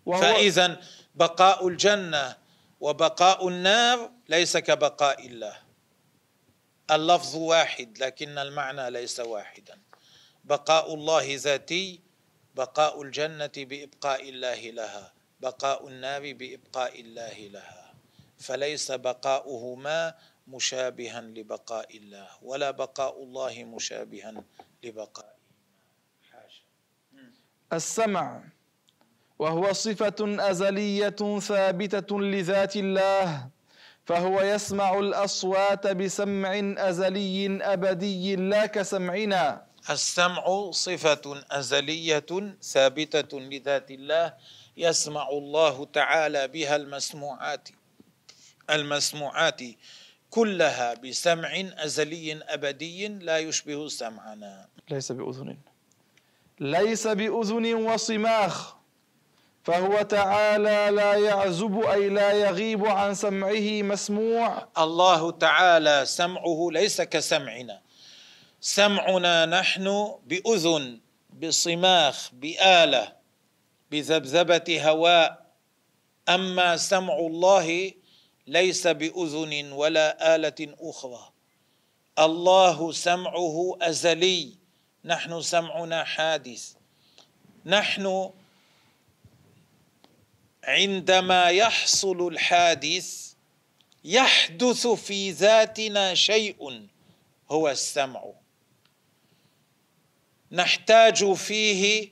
وهو 0.05 0.21
فاذا 0.21 0.81
بقاء 1.15 1.67
الجنة 1.67 2.35
وبقاء 2.79 3.47
النار 3.47 4.11
ليس 4.29 4.57
كبقاء 4.57 5.27
الله. 5.27 5.55
اللفظ 6.91 7.35
واحد 7.35 7.97
لكن 7.97 8.37
المعنى 8.37 8.91
ليس 8.91 9.19
واحدا. 9.19 9.79
بقاء 10.43 10.93
الله 10.93 11.35
ذاتي 11.35 11.99
بقاء 12.55 13.01
الجنة 13.01 13.51
بإبقاء 13.57 14.29
الله 14.29 14.69
لها. 14.69 15.13
بقاء 15.39 15.87
النار 15.87 16.33
بإبقاء 16.33 17.01
الله 17.01 17.47
لها. 17.47 17.93
فليس 18.37 18.91
بقاؤهما 18.91 20.13
مشابها 20.47 21.21
لبقاء 21.21 21.97
الله 21.97 22.27
ولا 22.41 22.71
بقاء 22.71 23.23
الله 23.23 23.63
مشابها 23.63 24.43
لبقاء 24.83 25.35
السمع 27.73 28.43
وهو 29.39 29.73
صفة 29.73 30.19
أزلية 30.49 31.39
ثابتة 31.39 32.19
لذات 32.21 32.75
الله 32.75 33.49
فهو 34.05 34.41
يسمع 34.41 34.99
الأصوات 34.99 35.87
بسمع 35.87 36.51
أزلي 36.77 37.63
أبدي 37.73 38.35
لا 38.35 38.65
كسمعنا. 38.65 39.65
السمع 39.89 40.71
صفة 40.71 41.43
أزلية 41.51 42.31
ثابتة 42.61 43.39
لذات 43.39 43.91
الله 43.91 44.33
يسمع 44.77 45.29
الله 45.29 45.85
تعالى 45.85 46.47
بها 46.47 46.75
المسموعات 46.75 47.69
المسموعات. 48.69 49.61
كلها 50.33 50.93
بسمع 50.93 51.63
أزلي 51.77 52.41
أبدي 52.49 53.07
لا 53.07 53.37
يشبه 53.37 53.87
سمعنا. 53.87 54.65
ليس 54.89 55.11
بأذن. 55.11 55.57
ليس 56.59 57.07
بأذن 57.07 57.73
وصماخ. 57.73 58.75
فهو 59.63 60.01
تعالى 60.01 60.89
لا 60.95 61.13
يعزب 61.13 61.79
أي 61.79 62.09
لا 62.09 62.31
يغيب 62.31 62.85
عن 62.85 63.13
سمعه 63.13 63.81
مسموع. 63.81 64.67
الله 64.77 65.31
تعالى 65.31 66.05
سمعه 66.05 66.59
ليس 66.71 67.01
كسمعنا. 67.01 67.81
سمعنا 68.61 69.45
نحن 69.45 70.15
بأذن 70.25 70.99
بصماخ 71.41 72.29
بآلة 72.33 73.13
بذبذبة 73.91 74.89
هواء. 74.89 75.45
أما 76.29 76.77
سمع 76.77 77.17
الله 77.19 77.91
ليس 78.47 78.87
بأذن 78.87 79.71
ولا 79.71 80.35
آلة 80.35 80.75
أخرى. 80.79 81.29
الله 82.19 82.91
سمعه 82.91 83.77
أزلي. 83.81 84.57
نحن 85.05 85.41
سمعنا 85.41 86.03
حادث. 86.03 86.73
نحن 87.65 88.31
عندما 90.63 91.49
يحصل 91.49 92.27
الحادث 92.27 93.33
يحدث 94.03 94.87
في 94.87 95.31
ذاتنا 95.31 96.13
شيء 96.13 96.87
هو 97.51 97.69
السمع. 97.69 98.23
نحتاج 100.51 101.33
فيه 101.33 102.09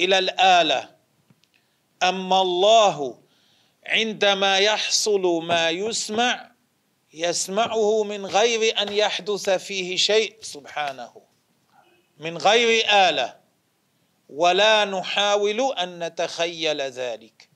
إلى 0.00 0.18
الآلة. 0.18 0.94
أما 2.02 2.40
الله 2.40 3.23
عندما 3.86 4.58
يحصل 4.58 5.42
ما 5.42 5.70
يسمع 5.70 6.54
يسمعه 7.14 8.04
من 8.04 8.26
غير 8.26 8.82
أن 8.82 8.92
يحدث 8.92 9.50
فيه 9.50 9.96
شيء 9.96 10.36
سبحانه. 10.42 11.22
من 12.18 12.38
غير 12.38 12.86
آلة. 13.08 13.36
ولا 14.28 14.84
نحاول 14.84 15.74
أن 15.78 16.04
نتخيل 16.06 16.80
ذلك. 16.80 17.48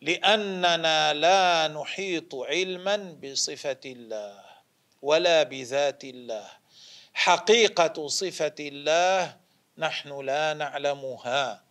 لأننا 0.00 1.14
لا 1.14 1.68
نحيط 1.68 2.34
علما 2.34 2.96
بصفة 2.96 3.80
الله 3.86 4.44
ولا 5.02 5.42
بذات 5.42 6.04
الله. 6.04 6.48
حقيقة 7.14 8.06
صفة 8.08 8.54
الله 8.60 9.36
نحن 9.78 10.20
لا 10.20 10.54
نعلمها. 10.54 11.64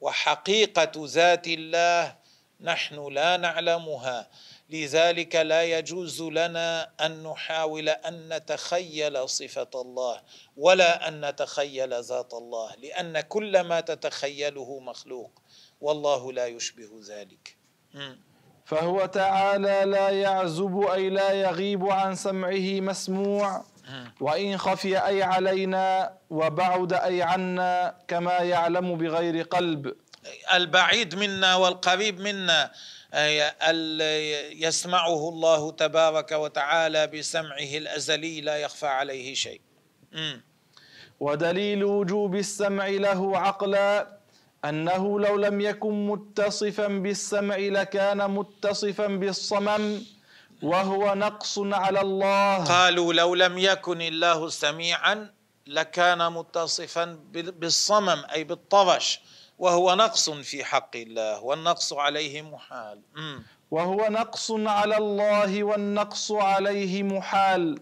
وحقيقة 0.00 0.92
ذات 0.96 1.46
الله 1.46 2.16
نحن 2.60 3.12
لا 3.12 3.36
نعلمها. 3.36 4.28
لذلك 4.70 5.36
لا 5.36 5.62
يجوز 5.62 6.22
لنا 6.22 6.90
أن 7.00 7.22
نحاول 7.22 7.88
أن 7.88 8.28
نتخيل 8.36 9.28
صفة 9.28 9.70
الله 9.74 10.20
ولا 10.56 11.08
أن 11.08 11.28
نتخيل 11.28 12.02
ذات 12.02 12.34
الله 12.34 12.74
لأن 12.82 13.20
كل 13.20 13.60
ما 13.60 13.80
تتخيله 13.80 14.80
مخلوق. 14.80 15.42
والله 15.80 16.32
لا 16.32 16.46
يشبه 16.46 16.90
ذلك. 17.08 17.56
فهو 18.64 19.06
تعالى 19.06 19.82
لا 19.84 20.08
يعزب 20.08 20.80
أي 20.80 21.10
لا 21.10 21.32
يغيب 21.32 21.86
عن 21.86 22.14
سمعه 22.14 22.80
مسموع. 22.80 23.64
وإن 24.20 24.58
خفي 24.58 24.98
أي 25.06 25.22
علينا 25.22 26.18
وبعد 26.30 26.92
أي 26.92 27.22
عنا 27.22 27.98
كما 28.08 28.38
يعلم 28.38 28.98
بغير 28.98 29.42
قلب. 29.42 29.96
البعيد 30.52 31.14
منا 31.14 31.54
والقريب 31.54 32.20
منا 32.20 32.72
يسمعه 34.52 35.28
الله 35.28 35.70
تبارك 35.70 36.32
وتعالى 36.32 37.06
بسمعه 37.06 37.76
الأزلي 37.76 38.40
لا 38.40 38.56
يخفى 38.56 38.86
عليه 38.86 39.34
شيء. 39.34 39.60
ودليل 41.20 41.84
وجوب 41.84 42.36
السمع 42.36 42.86
له 42.86 43.38
عقلا 43.38 44.18
أنه 44.64 45.20
لو 45.20 45.36
لم 45.36 45.60
يكن 45.60 46.06
متصفا 46.06 46.86
بالسمع 46.86 47.56
لكان 47.56 48.30
متصفا 48.30 49.06
بالصمم 49.06 50.02
وهو 50.62 51.14
نقص 51.14 51.58
على 51.58 52.00
الله. 52.00 52.64
قالوا 52.64 53.12
لو 53.12 53.34
لم 53.34 53.58
يكن 53.58 54.02
الله 54.02 54.48
سميعا 54.48 55.30
لكان 55.66 56.32
متصفا 56.32 57.04
بالصمم 57.32 58.24
أي 58.32 58.44
بالطرش. 58.44 59.20
وهو 59.58 59.94
نقص 59.94 60.30
في 60.30 60.64
حق 60.64 60.96
الله 60.96 61.42
والنقص 61.42 61.92
عليه 61.92 62.42
محال. 62.42 63.00
وهو 63.70 64.08
نقص 64.08 64.50
على 64.50 64.96
الله 64.96 65.64
والنقص 65.64 66.32
عليه 66.32 67.02
محال. 67.02 67.78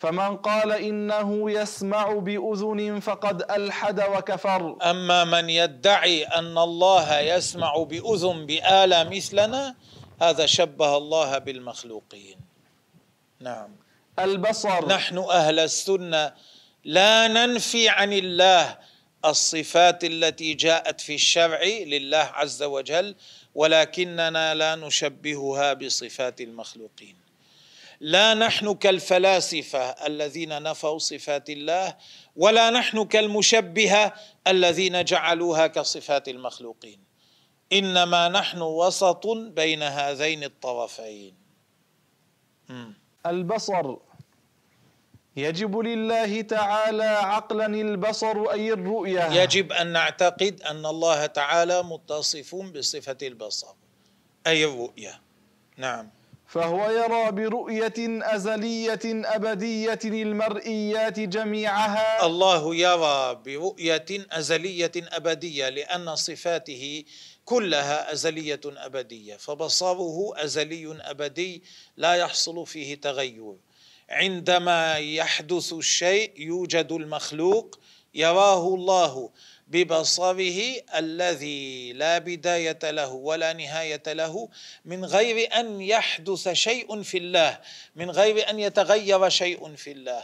فمن 0.00 0.36
قال 0.36 0.72
إنه 0.72 1.50
يسمع 1.50 2.12
بأذن 2.12 3.00
فقد 3.00 3.50
ألحد 3.50 4.00
وكفر. 4.00 4.76
أما 4.82 5.24
من 5.24 5.50
يدعي 5.50 6.24
أن 6.24 6.58
الله 6.58 7.18
يسمع 7.18 7.76
بأذن 7.76 8.46
باله 8.46 9.04
مثلنا 9.04 9.74
هذا 10.22 10.46
شبه 10.46 10.96
الله 10.96 11.38
بالمخلوقين. 11.38 12.38
نعم. 13.40 13.70
البصر. 14.18 14.88
نحن 14.88 15.18
أهل 15.18 15.58
السنة. 15.58 16.32
لا 16.84 17.28
ننفي 17.28 17.88
عن 17.88 18.12
الله. 18.12 18.89
الصفات 19.24 20.04
التي 20.04 20.54
جاءت 20.54 21.00
في 21.00 21.14
الشرع 21.14 21.62
لله 21.64 22.18
عز 22.18 22.62
وجل 22.62 23.16
ولكننا 23.54 24.54
لا 24.54 24.74
نشبهها 24.74 25.72
بصفات 25.72 26.40
المخلوقين. 26.40 27.16
لا 28.00 28.34
نحن 28.34 28.74
كالفلاسفة 28.74 29.90
الذين 29.90 30.62
نفوا 30.62 30.98
صفات 30.98 31.50
الله 31.50 31.96
ولا 32.36 32.70
نحن 32.70 33.04
كالمشبهة 33.04 34.14
الذين 34.46 35.04
جعلوها 35.04 35.66
كصفات 35.66 36.28
المخلوقين. 36.28 37.00
إنما 37.72 38.28
نحن 38.28 38.62
وسط 38.62 39.26
بين 39.26 39.82
هذين 39.82 40.44
الطرفين. 40.44 41.34
البصر 43.26 43.96
يجب 45.36 45.78
لله 45.78 46.40
تعالى 46.40 47.04
عقلا 47.04 47.66
البصر 47.66 48.50
أي 48.50 48.72
الرؤيه 48.72 49.42
يجب 49.42 49.72
أن 49.72 49.86
نعتقد 49.92 50.62
أن 50.62 50.86
الله 50.86 51.26
تعالى 51.26 51.82
متصف 51.82 52.54
بصفة 52.54 53.16
البصر 53.22 53.74
أي 54.46 54.64
الرؤيه 54.64 55.20
نعم. 55.76 56.10
فهو 56.50 56.90
يرى 56.90 57.30
برؤية 57.32 57.94
أزلية 58.34 59.00
أبدية 59.06 59.98
المرئيات 60.04 61.20
جميعها. 61.20 62.26
الله 62.26 62.74
يرى 62.74 63.34
برؤية 63.44 64.04
أزلية 64.10 64.92
أبدية 64.96 65.68
لأن 65.68 66.16
صفاته 66.16 67.04
كلها 67.44 68.12
أزلية 68.12 68.60
أبدية 68.66 69.36
فبصره 69.36 70.32
أزلي 70.36 70.98
أبدي 71.00 71.62
لا 71.96 72.14
يحصل 72.14 72.66
فيه 72.66 72.94
تغير. 73.00 73.54
عندما 74.10 74.98
يحدث 74.98 75.72
الشيء 75.72 76.32
يوجد 76.36 76.92
المخلوق 76.92 77.80
يراه 78.14 78.74
الله 78.74 79.30
ببصره 79.68 80.60
الذي 80.94 81.92
لا 81.92 82.18
بداية 82.18 82.78
له 82.90 83.12
ولا 83.12 83.52
نهاية 83.52 84.02
له 84.06 84.48
من 84.84 85.04
غير 85.04 85.54
أن 85.54 85.80
يحدث 85.80 86.48
شيء 86.48 87.02
في 87.02 87.18
الله 87.18 87.60
من 87.96 88.10
غير 88.10 88.50
أن 88.50 88.60
يتغير 88.60 89.28
شيء 89.28 89.74
في 89.76 89.92
الله. 89.92 90.22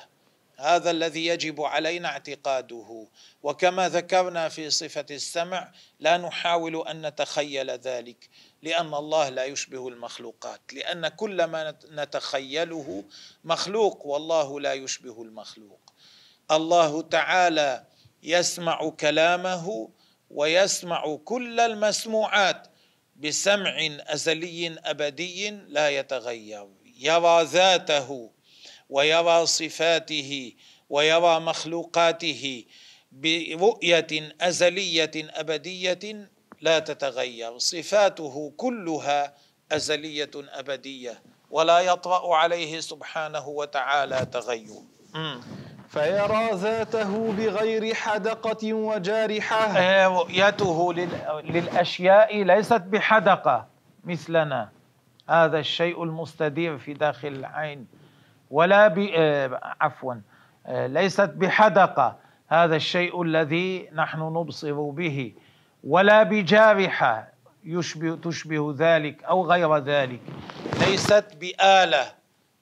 هذا 0.56 0.90
الذي 0.90 1.26
يجب 1.26 1.62
علينا 1.62 2.08
اعتقاده. 2.08 3.06
وكما 3.42 3.88
ذكرنا 3.88 4.48
في 4.48 4.70
صفة 4.70 5.06
السمع 5.10 5.72
لا 6.00 6.16
نحاول 6.16 6.88
أن 6.88 7.06
نتخيل 7.06 7.70
ذلك. 7.70 8.28
لأن 8.62 8.94
الله 8.94 9.28
لا 9.28 9.44
يشبه 9.44 9.88
المخلوقات 9.88 10.60
لأن 10.72 11.08
كل 11.08 11.44
ما 11.44 11.74
نتخيله 11.90 13.04
مخلوق 13.44 14.06
والله 14.06 14.60
لا 14.60 14.72
يشبه 14.72 15.22
المخلوق. 15.22 15.80
الله 16.50 17.02
تعالى 17.02 17.84
يسمع 18.22 18.88
كلامه 18.88 19.88
ويسمع 20.30 21.16
كل 21.24 21.60
المسموعات 21.60 22.68
بسمع 23.16 23.88
أزلي 24.00 24.78
أبدي 24.84 25.50
لا 25.50 25.90
يتغير. 25.90 26.68
يرى 26.98 27.42
ذاته 27.42 28.30
ويرى 28.90 29.46
صفاته 29.46 30.52
ويرى 30.90 31.40
مخلوقاته 31.40 32.64
برؤية 33.12 34.36
أزلية 34.40 35.10
أبدية 35.16 36.30
لا 36.60 36.78
تتغير 36.78 37.58
صفاته 37.58 38.52
كلها 38.56 39.34
أزلية 39.72 40.30
أبدية 40.34 41.22
ولا 41.50 41.80
يطرا 41.80 42.36
عليه 42.36 42.80
سبحانه 42.80 43.48
وتعالى 43.48 44.26
تغير. 44.32 44.82
فيرى 45.88 46.50
ذاته 46.52 47.32
بغير 47.32 47.94
حدقة 47.94 48.72
وجارحة. 48.74 49.78
إيه، 49.78 50.06
رؤيته 50.06 50.92
للأشياء 51.42 52.42
ليست 52.42 52.80
بحدقة 52.80 53.66
مثلنا. 54.04 54.68
هذا 55.28 55.58
الشيء 55.58 56.02
المستدير 56.02 56.78
في 56.78 56.94
داخل 56.94 57.28
العين. 57.28 57.86
ولا 58.50 58.88
ب 58.88 58.98
آه، 58.98 59.74
عفوا 59.80 60.14
آه، 60.66 60.86
ليست 60.86 61.30
بحدقة. 61.30 62.16
هذا 62.48 62.76
الشيء 62.76 63.22
الذي 63.22 63.88
نحن 63.94 64.20
نبصر 64.20 64.90
به. 64.90 65.34
ولا 65.86 66.22
بجارحة 66.22 67.32
يشبه 67.64 68.16
تشبه 68.16 68.74
ذلك 68.78 69.24
أو 69.24 69.46
غير 69.46 69.76
ذلك. 69.76 70.20
ليست 70.86 71.24
بآلة 71.40 72.14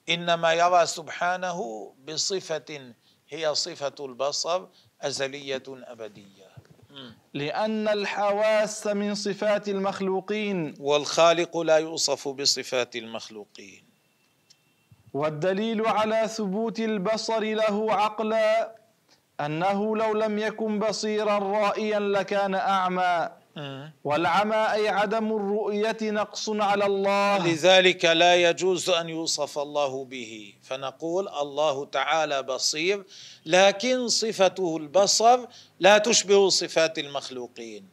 إنما 0.09 0.53
يرى 0.53 0.85
سبحانه 0.85 1.91
بصفة 2.07 2.93
هي 3.29 3.55
صفة 3.55 3.95
البصر 3.99 4.65
أزلية 5.01 5.63
أبدية. 5.67 6.45
لأن 7.33 7.87
الحواس 7.87 8.87
من 8.87 9.15
صفات 9.15 9.69
المخلوقين. 9.69 10.73
والخالق 10.79 11.57
لا 11.57 11.77
يوصف 11.77 12.27
بصفات 12.27 12.95
المخلوقين. 12.95 13.83
والدليل 15.13 15.87
على 15.87 16.27
ثبوت 16.27 16.79
البصر 16.79 17.39
له 17.43 17.93
عقلا 17.93 18.75
أنه 19.39 19.97
لو 19.97 20.13
لم 20.13 20.39
يكن 20.39 20.79
بصيرا 20.79 21.39
رائيا 21.39 21.99
لكان 21.99 22.55
أعمى. 22.55 23.29
والعمى 24.03 24.55
أي 24.55 24.89
عدم 24.89 25.35
الرؤية 25.35 25.97
نقص 26.01 26.49
على 26.49 26.85
الله. 26.85 27.47
لذلك 27.47 28.05
لا 28.05 28.35
يجوز 28.35 28.89
أن 28.89 29.09
يوصف 29.09 29.59
الله 29.59 30.05
به. 30.05 30.53
فنقول 30.63 31.27
الله 31.27 31.85
تعالى 31.85 32.43
بصير 32.43 33.03
لكن 33.45 34.07
صفته 34.07 34.77
البصر 34.77 35.39
لا 35.79 35.97
تشبه 35.97 36.49
صفات 36.49 36.99
المخلوقين. 36.99 37.89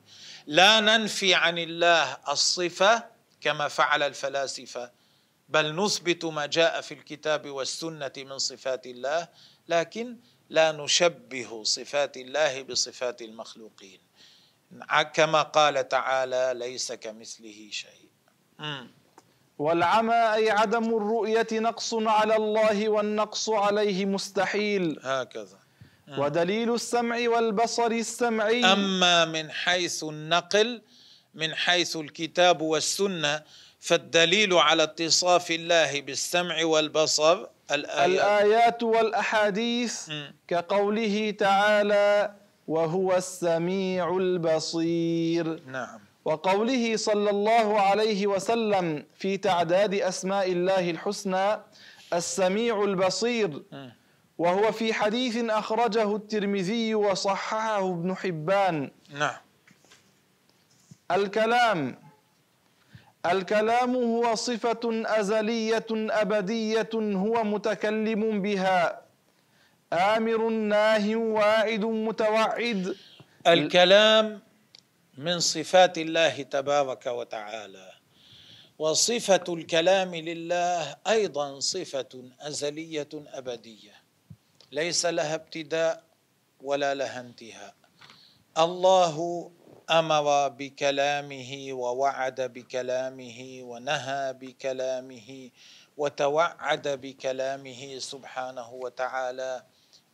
لا 0.46 0.80
ننفي 0.80 1.34
عن 1.34 1.58
الله 1.58 2.16
الصفة 2.28 3.04
كما 3.40 3.68
فعل 3.68 4.02
الفلاسفة 4.02 4.90
بل 5.48 5.76
نثبت 5.76 6.24
ما 6.24 6.46
جاء 6.46 6.80
في 6.80 6.94
الكتاب 6.94 7.50
والسنة 7.50 8.12
من 8.16 8.38
صفات 8.38 8.86
الله 8.86 9.28
لكن 9.68 10.16
لا 10.52 10.72
نشبه 10.72 11.64
صفات 11.64 12.16
الله 12.16 12.62
بصفات 12.62 13.22
المخلوقين. 13.22 14.00
كما 15.14 15.42
قال 15.42 15.88
تعالى 15.88 16.52
ليس 16.56 16.92
كمثله 16.92 17.68
شيء. 17.70 18.08
والعمى 19.58 20.14
أي 20.14 20.50
عدم 20.50 20.84
الرؤية 20.96 21.46
نقص 21.52 21.94
على 21.94 22.36
الله 22.36 22.88
والنقص 22.88 23.48
عليه 23.48 24.04
مستحيل. 24.04 25.00
هكذا. 25.02 25.58
ودليل 26.18 26.74
السمع 26.74 27.28
والبصر 27.28 27.90
السمعي. 27.90 28.64
أما 28.64 29.24
من 29.24 29.50
حيث 29.50 30.04
النقل 30.04 30.82
من 31.34 31.54
حيث 31.54 31.96
الكتاب 31.96 32.60
والسنة 32.60 33.42
فالدليل 33.80 34.54
على 34.54 34.82
اتصاف 34.82 35.50
الله 35.50 36.00
بالسمع 36.00 36.64
والبصر 36.64 37.46
الآيات, 37.74 38.10
الآيات 38.10 38.82
والأحاديث 38.82 40.10
كقوله 40.48 41.30
تعالى 41.38 42.34
وهو 42.68 43.16
السميع 43.16 44.16
البصير. 44.16 45.62
نعم. 45.66 46.00
وقوله 46.24 46.96
صلى 46.96 47.30
الله 47.30 47.80
عليه 47.80 48.26
وسلم 48.26 49.04
في 49.18 49.36
تعداد 49.36 49.94
أسماء 49.94 50.52
الله 50.52 50.90
الحسنى 50.90 51.60
السميع 52.14 52.84
البصير. 52.84 53.62
وهو 54.38 54.72
في 54.72 54.92
حديث 54.92 55.44
أخرجه 55.50 56.16
الترمذي 56.16 56.94
وصححه 56.94 57.90
ابن 57.90 58.14
حبان. 58.16 58.90
نعم. 59.10 59.36
الكلام 61.10 62.01
الكلام 63.26 63.94
هو 63.96 64.34
صفة 64.34 64.80
أزلية 65.06 65.86
أبدية 65.92 66.90
هو 66.94 67.44
متكلم 67.44 68.42
بها. 68.42 69.02
آمر 69.92 70.48
ناه 70.48 71.16
واعد 71.16 71.84
متوعد. 71.84 72.96
الكلام 73.46 74.42
من 75.18 75.40
صفات 75.40 75.98
الله 75.98 76.42
تبارك 76.42 77.06
وتعالى. 77.06 77.92
وصفة 78.78 79.44
الكلام 79.48 80.14
لله 80.14 80.96
أيضا 81.06 81.60
صفة 81.60 82.30
أزلية 82.40 83.08
أبدية. 83.14 83.94
ليس 84.72 85.06
لها 85.06 85.34
ابتداء 85.34 86.02
ولا 86.60 86.94
لها 86.94 87.20
انتهاء. 87.20 87.74
الله 88.58 89.50
أمر 89.92 90.48
بكلامه 90.48 91.68
ووعد 91.72 92.40
بكلامه 92.40 93.38
ونهى 93.62 94.32
بكلامه 94.32 95.50
وتوعد 95.96 96.88
بكلامه 96.88 97.98
سبحانه 97.98 98.72
وتعالى. 98.72 99.62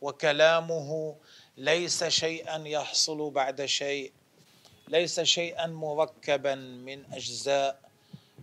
وكلامه 0.00 1.16
ليس 1.56 2.04
شيئا 2.04 2.68
يحصل 2.68 3.30
بعد 3.30 3.64
شيء. 3.64 4.12
ليس 4.88 5.20
شيئا 5.20 5.66
مركبا 5.66 6.54
من 6.54 7.12
أجزاء. 7.12 7.80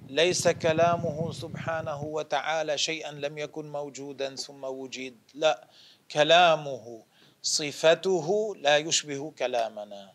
ليس 0.08 0.48
كلامه 0.48 1.32
سبحانه 1.32 2.04
وتعالى 2.04 2.78
شيئا 2.78 3.12
لم 3.12 3.38
يكن 3.38 3.72
موجودا 3.72 4.36
ثم 4.36 4.64
وجد. 4.64 5.16
لا 5.34 5.68
كلامه 6.12 7.04
صفته 7.44 8.56
لا 8.60 8.78
يشبه 8.78 9.32
كلامنا. 9.40 10.14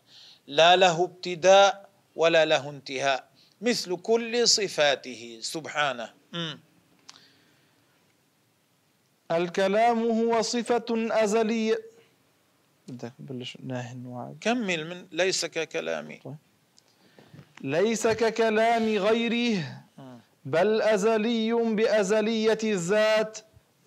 لا 0.51 0.75
له 0.75 1.03
ابتداء 1.03 1.89
ولا 2.15 2.45
له 2.45 2.69
انتهاء 2.69 3.29
مثل 3.61 3.97
كل 3.97 4.47
صفاته 4.47 5.39
سبحانه. 5.41 6.09
م. 6.33 6.55
الكلام 9.31 9.99
هو 10.03 10.41
صفة 10.41 10.85
أزلية. 11.23 11.79
بدك 12.87 13.13
بلش 13.19 13.57
ناهن 13.63 14.05
وعد 14.05 14.37
كمل 14.41 14.87
من 14.89 15.07
ليس 15.11 15.45
ككلامي. 15.45 16.17
طيب. 16.17 16.35
ليس 17.61 18.07
ككلام 18.07 18.97
غيره 18.97 19.83
بل 20.45 20.81
أزلي 20.81 21.53
بأزلية 21.53 22.59
الذات 22.63 23.37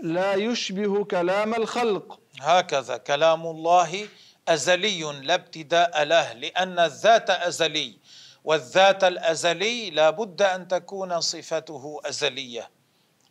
لا 0.01 0.35
يشبه 0.35 1.05
كلام 1.05 1.55
الخلق. 1.55 2.21
هكذا 2.41 2.97
كلام 2.97 3.47
الله 3.47 4.09
أزلي 4.49 5.03
لا 5.23 5.35
ابتداء 5.35 6.03
له 6.03 6.33
لأن 6.33 6.79
الذات 6.79 7.31
أزلي 7.31 7.99
والذات 8.45 9.05
الأزلي 9.05 9.91
لا 9.91 10.11
بد 10.11 10.43
أن 10.43 10.69
تكون 10.69 11.21
صفته 11.21 12.01
أزلية. 12.05 12.71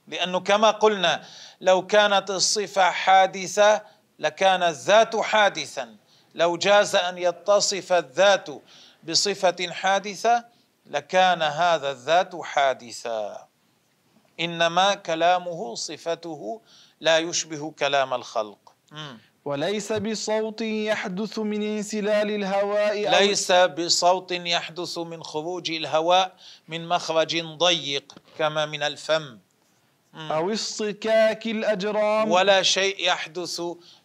لأنه 0.08 0.40
كما 0.40 0.72
قلنا 0.72 1.26
لو 1.62 1.88
كانت 1.88 2.30
الصفة 2.30 2.92
حادثة 2.92 3.82
لكان 4.20 4.64
الذات 4.64 5.16
حادثا. 5.16 5.96
لو 6.36 6.58
جاز 6.58 6.96
أن 6.96 7.18
يتصف 7.18 7.94
الذات 7.94 8.50
بصفة 9.04 9.72
حادثة 9.72 10.46
لكان 10.86 11.42
هذا 11.42 11.92
الذات 11.92 12.36
حادثا. 12.36 13.48
إنما 14.40 14.94
كلامه 14.94 15.76
صفته 15.76 16.62
لا 17.00 17.18
يشبه 17.18 17.72
كلام 17.72 18.14
الخلق. 18.14 18.74
وليس 19.46 19.92
بصوت 19.92 20.62
يحدث 20.62 21.40
من 21.40 21.64
انسلال 21.64 22.32
الهواء 22.32 23.10
ليس 23.20 23.52
بصوت 23.52 24.32
يحدث 24.32 24.98
من 24.98 25.24
خروج 25.24 25.72
الهواء 25.72 26.36
من 26.68 26.88
مخرج 26.88 27.42
ضيق 27.42 28.14
كما 28.38 28.66
من 28.66 28.84
الفم. 28.84 29.38
أو 30.16 30.54
اصطكاك 30.54 31.48
الأجرام. 31.48 32.32
ولا 32.32 32.62
شيء 32.62 33.08
يحدث 33.08 33.62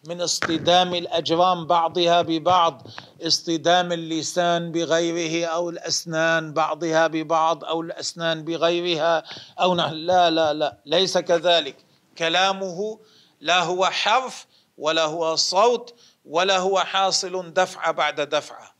من 0.07 0.21
اصطدام 0.21 0.95
الأجرام 0.95 1.67
بعضها 1.67 2.21
ببعض 2.21 2.87
اصطدام 3.21 3.91
اللسان 3.91 4.71
بغيره 4.71 5.45
أو 5.45 5.69
الأسنان 5.69 6.53
بعضها 6.53 7.07
ببعض 7.07 7.63
أو 7.63 7.81
الأسنان 7.81 8.43
بغيرها 8.43 9.23
أو 9.59 9.75
لا 9.75 10.29
لا 10.29 10.53
لا 10.53 10.77
ليس 10.85 11.17
كذلك. 11.17 11.75
كلامه 12.17 12.99
لا 13.41 13.63
هو 13.63 13.85
حرف 13.85 14.45
ولا 14.79 15.05
هو 15.05 15.35
صوت 15.35 15.99
ولا 16.25 16.57
هو 16.57 16.79
حاصل 16.79 17.53
دفعة 17.53 17.91
بعد 17.91 18.21
دفعة. 18.21 18.75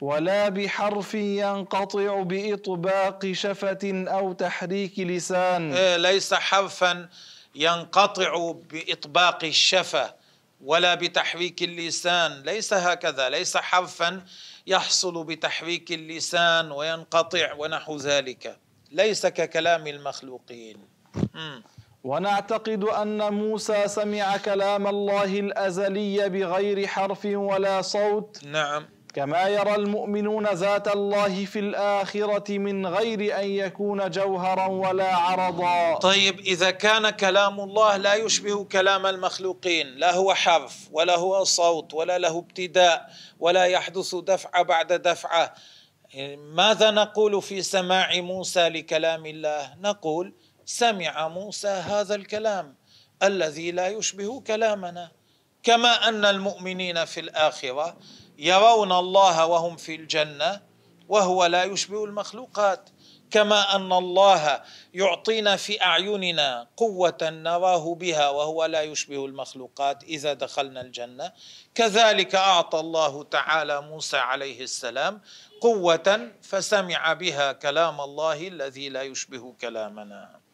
ولا 0.00 0.48
بحرف 0.48 1.14
ينقطع 1.14 2.22
بإطباق 2.22 3.32
شفة 3.32 4.04
أو 4.08 4.32
تحريك 4.32 4.98
لسان. 4.98 5.72
إيه، 5.72 5.96
ليس 5.96 6.34
حرفا 6.34 7.08
ينقطع 7.54 8.52
بإطباق 8.70 9.44
الشفة 9.44 10.14
ولا 10.60 10.94
بتحريك 10.94 11.62
اللسان. 11.62 12.42
ليس 12.42 12.74
هكذا 12.74 13.28
ليس 13.28 13.56
حرفا 13.56 14.24
يحصل 14.66 15.24
بتحريك 15.24 15.92
اللسان 15.92 16.70
وينقطع 16.70 17.54
ونحو 17.54 17.96
ذلك. 17.96 18.58
ليس 18.92 19.26
ككلام 19.26 19.86
المخلوقين. 19.86 20.78
ونعتقد 22.06 22.84
أن 22.84 23.34
موسى 23.34 23.88
سمع 23.88 24.36
كلام 24.36 24.86
الله 24.86 25.24
الأزلي 25.24 26.28
بغير 26.28 26.86
حرف 26.86 27.24
ولا 27.24 27.82
صوت. 27.82 28.40
نعم. 28.44 28.86
كما 29.14 29.48
يرى 29.48 29.74
المؤمنون 29.74 30.46
ذات 30.46 30.88
الله 30.88 31.44
في 31.44 31.58
الآخرة 31.58 32.58
من 32.58 32.86
غير 32.86 33.40
أن 33.40 33.48
يكون 33.50 34.10
جوهرا 34.10 34.66
ولا 34.66 35.16
عرضا. 35.16 35.98
طيب 35.98 36.40
إذا 36.40 36.70
كان 36.70 37.10
كلام 37.10 37.60
الله 37.60 37.96
لا 37.96 38.14
يشبه 38.14 38.64
كلام 38.64 39.06
المخلوقين 39.06 39.86
لا 39.86 40.14
هو 40.14 40.34
حرف 40.34 40.88
ولا 40.92 41.16
هو 41.16 41.44
صوت 41.44 41.94
ولا 41.94 42.18
له 42.18 42.38
ابتداء 42.38 43.10
ولا 43.40 43.64
يحدث 43.64 44.14
دفعة 44.14 44.62
بعد 44.62 44.92
دفعة 44.92 45.54
ماذا 46.54 46.90
نقول 46.90 47.42
في 47.42 47.62
سماع 47.62 48.20
موسى 48.20 48.68
لكلام 48.68 49.26
الله؟ 49.26 49.74
نقول 49.80 50.34
سمع 50.66 51.28
موسى 51.28 51.68
هذا 51.68 52.14
الكلام 52.14 52.74
الذي 53.22 53.70
لا 53.70 53.88
يشبه 53.88 54.40
كلامنا. 54.40 55.10
كما 55.62 56.08
أن 56.08 56.24
المؤمنين 56.24 57.04
في 57.04 57.20
الآخرة 57.20 57.96
يرون 58.38 58.92
الله 58.92 59.46
وهم 59.46 59.76
في 59.76 59.94
الجنة 59.94 60.62
وهو 61.08 61.46
لا 61.46 61.64
يشبه 61.64 62.04
المخلوقات. 62.04 62.90
كما 63.30 63.76
أن 63.76 63.92
الله 63.92 64.62
يعطينا 64.94 65.56
في 65.56 65.82
أعيننا 65.82 66.68
قوة 66.76 67.18
نراه 67.22 67.94
بها 67.94 68.28
وهو 68.28 68.64
لا 68.64 68.82
يشبه 68.82 69.26
المخلوقات 69.26 70.04
إذا 70.04 70.32
دخلنا 70.32 70.80
الجنة. 70.80 71.32
كذلك 71.74 72.34
أعطى 72.34 72.80
الله 72.80 73.22
تعالى 73.22 73.80
موسى 73.80 74.16
عليه 74.16 74.60
السلام 74.62 75.20
قوة 75.60 76.32
فسمع 76.42 77.12
بها 77.12 77.52
كلام 77.52 78.00
الله 78.00 78.48
الذي 78.48 78.88
لا 78.88 79.02
يشبه 79.02 79.54
كلامنا. 79.60 80.45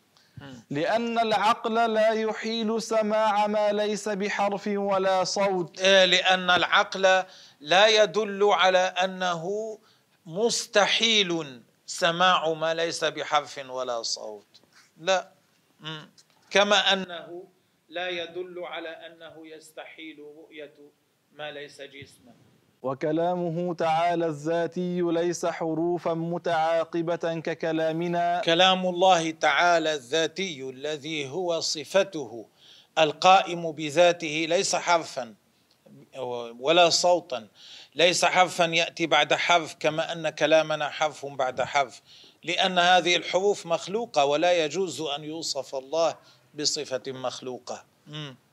لأن 0.70 1.18
العقل 1.18 1.92
لا 1.94 2.12
يحيل 2.12 2.82
سماع 2.82 3.46
ما 3.46 3.72
ليس 3.72 4.08
بحرف 4.08 4.66
ولا 4.66 5.24
صوت. 5.24 5.80
إيه، 5.80 6.04
لأن 6.04 6.50
العقل 6.50 7.24
لا 7.60 7.86
يدل 7.86 8.44
على 8.44 8.78
أنه 8.78 9.78
مستحيل 10.26 11.62
سماع 11.86 12.52
ما 12.52 12.74
ليس 12.74 13.04
بحرف 13.04 13.58
ولا 13.68 14.02
صوت. 14.02 14.60
لا. 14.96 15.32
كما 16.50 16.92
أنه 16.92 17.44
لا 17.88 18.08
يدل 18.08 18.64
على 18.64 18.88
أنه 18.88 19.46
يستحيل 19.46 20.18
رؤية 20.18 20.74
ما 21.32 21.50
ليس 21.50 21.80
جسما. 21.80 22.34
وكلامه 22.82 23.74
تعالى 23.74 24.26
الذاتي 24.26 25.00
ليس 25.00 25.46
حروفا 25.46 26.14
متعاقبة 26.14 27.40
ككلامنا. 27.40 28.40
كلام 28.44 28.86
الله 28.86 29.30
تعالى 29.30 29.94
الذاتي 29.94 30.70
الذي 30.70 31.28
هو 31.30 31.60
صفته 31.60 32.46
القائم 32.98 33.72
بذاته 33.72 34.46
ليس 34.48 34.76
حرفا 34.76 35.34
ولا 36.60 36.88
صوتا. 36.90 37.48
ليس 37.94 38.24
حرفا 38.24 38.64
يأتي 38.64 39.06
بعد 39.06 39.34
حرف 39.34 39.76
كما 39.80 40.12
أن 40.12 40.28
كلامنا 40.28 40.88
حرف 40.88 41.26
بعد 41.26 41.62
حرف. 41.62 42.02
لأن 42.44 42.78
هذه 42.78 43.16
الحروف 43.16 43.66
مخلوقة 43.66 44.24
ولا 44.24 44.64
يجوز 44.64 45.00
أن 45.00 45.24
يوصف 45.24 45.74
الله 45.74 46.14
بصفة 46.54 47.02
مخلوقة. 47.06 47.84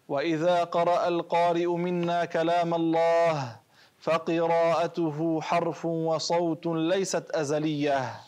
وإذا 0.08 0.64
قرأ 0.64 1.08
القارئ 1.08 1.66
منا 1.66 2.26
كلام 2.26 2.74
الله 2.74 3.60
فقراءته 4.02 5.42
حرف 5.42 5.86
وصوت 5.86 6.66
ليست 6.66 7.32
أزلية. 7.32 8.22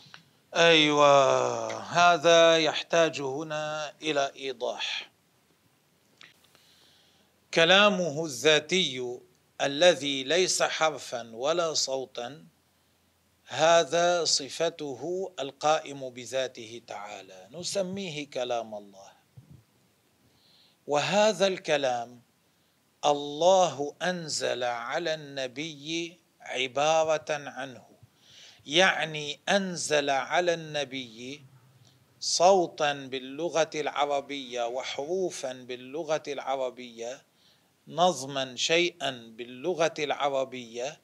أيوه 0.56 1.82
هذا 1.82 2.58
يحتاج 2.58 3.20
هنا 3.20 3.92
إلى 4.02 4.32
إيضاح. 4.36 5.10
كلامه 7.54 8.24
الذاتي 8.24 9.18
الذي 9.60 10.24
ليس 10.24 10.62
حرفا 10.62 11.30
ولا 11.34 11.74
صوتا 11.74 12.44
هذا 13.46 14.24
صفته 14.24 15.32
القائم 15.40 16.10
بذاته 16.10 16.82
تعالى. 16.86 17.48
نسميه 17.52 18.30
كلام 18.30 18.74
الله. 18.74 19.12
وهذا 20.86 21.46
الكلام 21.46 22.21
الله 23.04 23.94
أنزل 24.02 24.64
على 24.64 25.14
النبي 25.14 26.18
عبارة 26.40 27.24
عنه. 27.30 27.84
يعني 28.66 29.40
أنزل 29.48 30.10
على 30.10 30.54
النبي 30.54 31.44
صوتا 32.20 32.92
باللغة 32.92 33.70
العربية 33.74 34.66
وحروفا 34.66 35.52
باللغة 35.52 36.22
العربية 36.28 37.22
نظما 37.88 38.56
شيئا 38.56 39.10
باللغة 39.36 39.94
العربية 39.98 41.00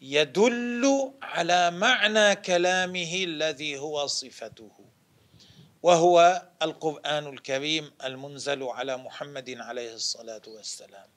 يدل 0.00 1.12
على 1.22 1.70
معنى 1.70 2.36
كلامه 2.36 3.14
الذي 3.24 3.78
هو 3.78 4.06
صفته. 4.06 4.70
وهو 5.82 6.42
القرآن 6.62 7.26
الكريم 7.26 7.92
المنزل 8.04 8.62
على 8.62 8.96
محمد 8.96 9.50
عليه 9.50 9.94
الصلاة 9.94 10.42
والسلام. 10.46 11.08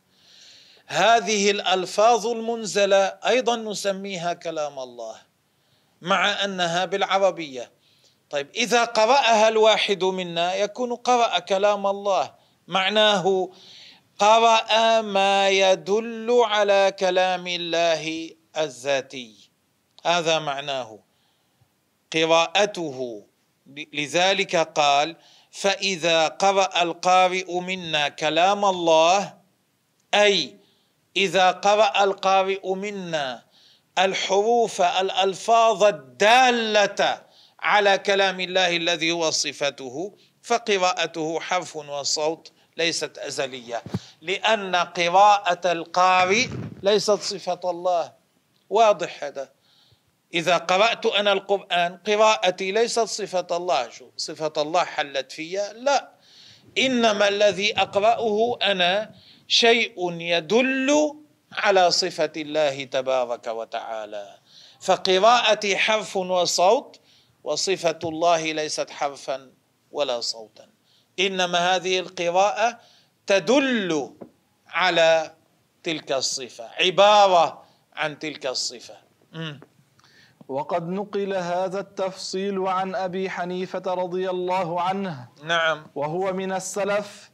هذه 0.88 1.52
الألفاظ 1.52 2.28
المنزلة 2.28 3.06
أيضا 3.06 3.56
نسميها 3.56 4.34
كلام 4.34 4.80
الله 4.80 5.16
مع 6.02 6.44
أنها 6.44 6.86
بالعربية. 6.86 7.72
طيب 8.30 8.50
إذا 8.56 8.84
قرأها 8.84 9.48
الواحد 9.48 10.04
منا 10.04 10.56
يكون 10.56 10.96
قرأ 10.96 11.40
كلام 11.40 11.88
الله. 11.88 12.34
معناه 12.68 13.50
قرأ 14.20 15.02
ما 15.02 15.50
يدل 15.50 16.42
على 16.46 16.94
كلام 17.00 17.48
الله 17.48 18.30
الذاتي. 18.58 19.50
هذا 20.06 20.40
معناه. 20.40 21.00
قراءته. 22.14 23.26
لذلك 23.94 24.56
قال 24.56 25.16
فإذا 25.52 26.28
قرأ 26.28 26.82
القارئ 26.82 27.60
منا 27.60 28.10
كلام 28.10 28.66
الله 28.66 29.34
أي 30.14 30.65
إذا 31.18 31.52
قرأ 31.52 32.04
القارئ 32.04 32.74
منا 32.74 33.44
الحروف 34.00 34.82
الألفاظ 34.82 35.84
الدالة 35.84 37.22
على 37.60 37.98
كلام 37.98 38.40
الله 38.40 38.76
الذي 38.78 39.12
هو 39.12 39.32
صفته 39.32 40.16
فقراءته 40.44 41.40
حرف 41.40 41.76
وصوت 41.76 42.52
ليست 42.78 43.18
أزلية 43.18 43.84
لأن 44.22 44.76
قراءة 44.76 45.72
القارئ 45.72 46.48
ليست 46.84 47.12
صفة 47.12 47.60
الله 47.66 48.14
واضح 48.70 49.24
هذا 49.24 49.50
إذا 50.34 50.58
قرأت 50.58 51.06
أنا 51.06 51.32
القرآن 51.32 51.98
قراءتي 52.08 52.72
ليست 52.72 53.00
صفة 53.00 53.48
الله. 53.52 53.90
شو؟ 53.90 54.06
صفة 54.18 54.54
الله 54.58 54.84
حلت 54.84 55.32
فيها 55.32 55.74
لا. 55.74 56.10
إنما 56.78 57.28
الذي 57.28 57.82
أقرأه 57.82 58.58
أنا 58.62 59.16
شيء 59.48 60.12
يدل 60.22 61.16
على 61.52 61.92
صفة 61.92 62.32
الله 62.38 62.84
تبارك 62.84 63.48
وتعالى. 63.48 64.40
فقراءتي 64.82 65.78
حرف 65.78 66.18
وصوت 66.18 67.00
وصفة 67.44 68.00
الله 68.04 68.52
ليست 68.52 68.90
حرفا 68.90 69.52
ولا 69.92 70.22
صوتا. 70.22 70.68
إنما 71.20 71.76
هذه 71.76 72.00
القراءة 72.00 72.80
تدل 73.28 74.16
على 74.68 75.36
تلك 75.84 76.12
الصفة 76.12 76.70
عبارة 76.80 77.64
عن 77.94 78.20
تلك 78.20 78.46
الصفة. 78.46 78.98
وقد 80.48 80.90
نقل 80.90 81.34
هذا 81.34 81.80
التفصيل 81.80 82.60
عن 82.60 82.96
أبي 82.96 83.30
حنيفة 83.30 83.84
رضي 83.88 84.30
الله 84.30 84.82
عنه. 84.82 85.30
نعم. 85.44 85.88
وهو 85.96 86.34
من 86.34 86.52
السلف 86.52 87.32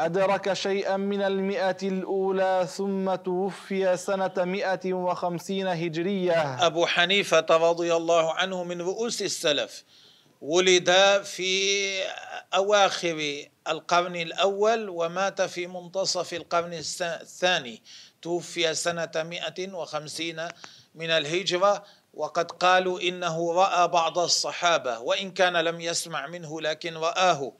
أدرك 0.00 0.52
شيئا 0.52 0.96
من 0.96 1.22
المئة 1.22 1.76
الأولى 1.82 2.68
ثم 2.76 3.14
توفي 3.14 3.96
سنة 3.96 4.32
مئة 4.36 4.92
وخمسين 4.92 5.66
هجرية. 5.66 6.66
أبو 6.66 6.86
حنيفة 6.86 7.46
رضي 7.50 7.94
الله 7.94 8.32
عنه 8.32 8.64
من 8.64 8.80
رؤوس 8.80 9.22
السلف 9.22 9.84
ولد 10.40 10.90
في 11.24 12.02
أواخر 12.54 13.44
القرن 13.68 14.16
الأول 14.16 14.88
ومات 14.88 15.42
في 15.42 15.66
منتصف 15.66 16.34
القرن 16.34 16.72
الثاني. 17.00 17.82
توفي 18.22 18.74
سنة 18.74 19.10
150 19.16 20.48
من 20.94 21.10
الهجرة 21.10 21.84
وقد 22.14 22.50
قالوا 22.50 23.00
إنه 23.00 23.52
رأى 23.52 23.88
بعض 23.88 24.18
الصحابة 24.18 24.98
وإن 24.98 25.30
كان 25.30 25.56
لم 25.56 25.80
يسمع 25.80 26.26
منه 26.26 26.60
لكن 26.60 26.94
رآه. 26.96 27.52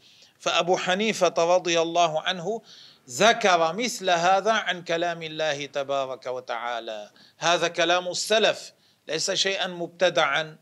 فأبو 0.45 0.77
حنيفة 0.77 1.35
رضي 1.39 1.81
الله 1.81 2.21
عنه 2.21 2.63
ذكر 3.11 3.73
مثل 3.73 4.11
هذا 4.11 4.53
عن 4.53 4.83
كلام 4.83 5.23
الله 5.23 5.67
تبارك 5.67 6.27
وتعالى. 6.27 7.11
هذا 7.39 7.69
كلام 7.69 8.09
السلف 8.09 8.73
ليس 9.09 9.31
شيئا 9.31 9.67
مبتدعا. 9.67 10.57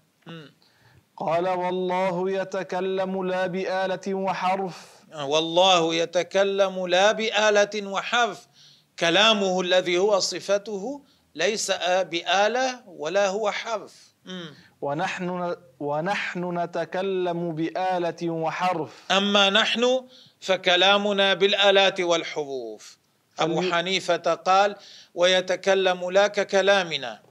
قال 1.17 1.49
والله 1.49 2.31
يتكلم 2.31 3.27
لا 3.27 3.47
بآلة 3.47 4.15
وحرف. 4.15 4.79
والله 5.15 5.95
يتكلم 5.95 6.87
لا 6.87 7.13
بآلة 7.13 7.87
وحرف. 7.87 8.47
كلامه 8.99 9.61
الذي 9.61 9.99
هو 9.99 10.19
صفته 10.19 11.05
ليس 11.35 11.71
بآلة 12.13 12.81
ولا 12.87 13.29
هو 13.29 13.51
حرف. 13.51 14.15
ونحن 14.83 15.57
ونحن 15.81 16.59
نتكلم 16.59 17.55
بآلة 17.55 18.31
وحرف. 18.31 18.93
أما 19.11 19.51
نحن 19.51 20.07
فكلامنا 20.41 21.35
بالآلات 21.35 22.01
والحروف. 22.01 22.99
أبو 23.39 23.63
حنيفة 23.73 24.17
قال 24.17 24.77
ويتكلم 25.15 26.11
لا 26.11 26.27
ككلامنا. 26.27 27.23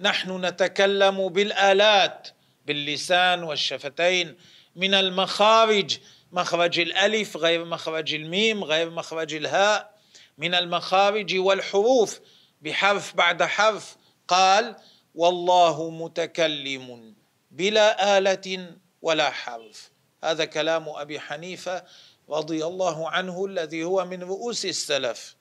نحن 0.00 0.44
نتكلم 0.44 1.28
بالآلات 1.28 2.28
باللسان 2.66 3.42
والشفتين 3.42 4.36
من 4.76 4.94
المخارج 4.94 5.98
مخرج 6.32 6.80
الألف 6.80 7.36
غير 7.36 7.64
مخرج 7.64 8.14
الميم 8.14 8.64
غير 8.64 8.90
مخرج 8.90 9.34
الهاء 9.34 9.98
من 10.38 10.54
المخارج 10.54 11.38
والحروف 11.38 12.20
بحرف 12.62 13.16
بعد 13.16 13.42
حرف. 13.42 13.96
قال 14.28 14.76
والله 15.18 15.90
متكلم 15.90 17.14
بلا 17.50 18.18
آلة 18.18 18.66
ولا 19.02 19.30
حرف. 19.30 19.90
هذا 20.24 20.44
كلام 20.44 20.88
أبي 20.88 21.20
حنيفة 21.20 21.84
رضي 22.30 22.64
الله 22.66 23.10
عنه 23.10 23.46
الذي 23.46 23.84
هو 23.84 24.04
من 24.04 24.22
رؤوس 24.22 24.64
السلف. 24.64 25.36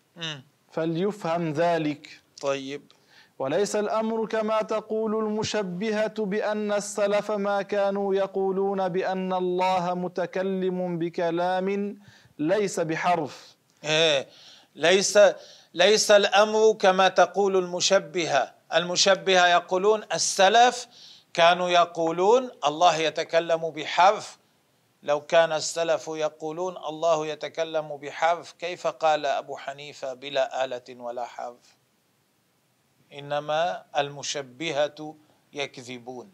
فليفهم 0.71 1.53
ذلك. 1.53 2.21
طيب. 2.41 2.81
وليس 3.39 3.75
الأمر 3.75 4.25
كما 4.25 4.61
تقول 4.61 5.15
المشبهة 5.15 6.25
بأن 6.25 6.71
السلف 6.71 7.31
ما 7.31 7.61
كانوا 7.61 8.15
يقولون 8.15 8.89
بأن 8.89 9.33
الله 9.33 9.93
متكلم 9.93 10.97
بكلام 10.99 11.97
ليس 12.39 12.79
بحرف. 12.79 13.55
إيه. 13.83 14.27
ليس 14.75 15.19
ليس 15.73 16.11
الأمر 16.11 16.73
كما 16.73 17.07
تقول 17.07 17.57
المشبهة. 17.57 18.56
المشبهة 18.73 19.47
يقولون 19.47 20.03
السلف 20.13 20.87
كانوا 21.33 21.69
يقولون 21.69 22.51
الله 22.65 22.95
يتكلم 22.95 23.69
بحرف 23.69 24.37
لو 25.03 25.21
كان 25.21 25.51
السلف 25.51 26.07
يقولون 26.07 26.77
الله 26.77 27.27
يتكلم 27.27 27.97
بحرف 27.97 28.51
كيف 28.51 28.87
قال 28.87 29.25
أبو 29.25 29.57
حنيفة 29.57 30.13
بلا 30.13 30.65
آلة 30.65 30.83
ولا 30.89 31.25
حرف 31.25 31.77
إنما 33.13 33.85
المشبهة 33.97 35.15
يكذبون. 35.53 36.31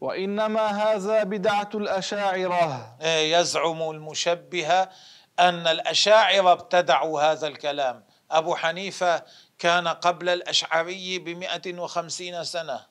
وإنما 0.00 0.66
هذا 0.66 1.22
بدعة 1.22 1.70
الأشاعرة. 1.74 2.96
إيه، 3.00 3.36
يزعم 3.36 3.90
المشبهة 3.90 4.90
أن 5.38 5.66
الأشاعرة 5.66 6.52
ابتدعوا 6.52 7.22
هذا 7.22 7.46
الكلام. 7.46 8.04
أبو 8.30 8.56
حنيفة 8.56 9.22
كان 9.60 9.88
قبل 9.88 10.28
الأشعري 10.28 11.18
بمئة 11.18 11.78
وخمسين 11.78 12.44
سنة. 12.44 12.86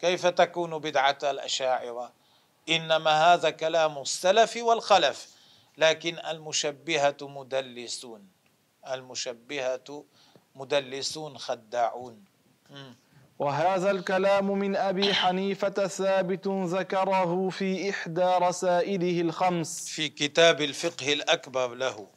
كيف 0.00 0.26
تكون 0.26 0.78
بدعة 0.78 1.18
الأشاعرة؟ 1.22 2.12
إنما 2.68 3.10
هذا 3.34 3.50
كلام 3.50 3.98
السلف 3.98 4.56
والخلف 4.56 5.28
لكن 5.78 6.18
المشبهة 6.18 7.16
مدلسون. 7.22 8.28
المشبهة 8.88 10.04
مدلسون 10.54 11.38
خداعون. 11.38 12.24
وهذا 13.38 13.90
الكلام 13.90 14.58
من 14.58 14.76
أبي 14.76 15.14
حنيفة 15.14 15.86
ثابت 15.86 16.48
ذكره 16.48 17.48
في 17.48 17.90
إحدى 17.90 18.24
رسائله 18.24 19.20
الخمس. 19.20 19.88
في 19.88 20.08
كتاب 20.08 20.60
الفقه 20.60 21.12
الأكبر 21.12 21.74
له. 21.74 22.08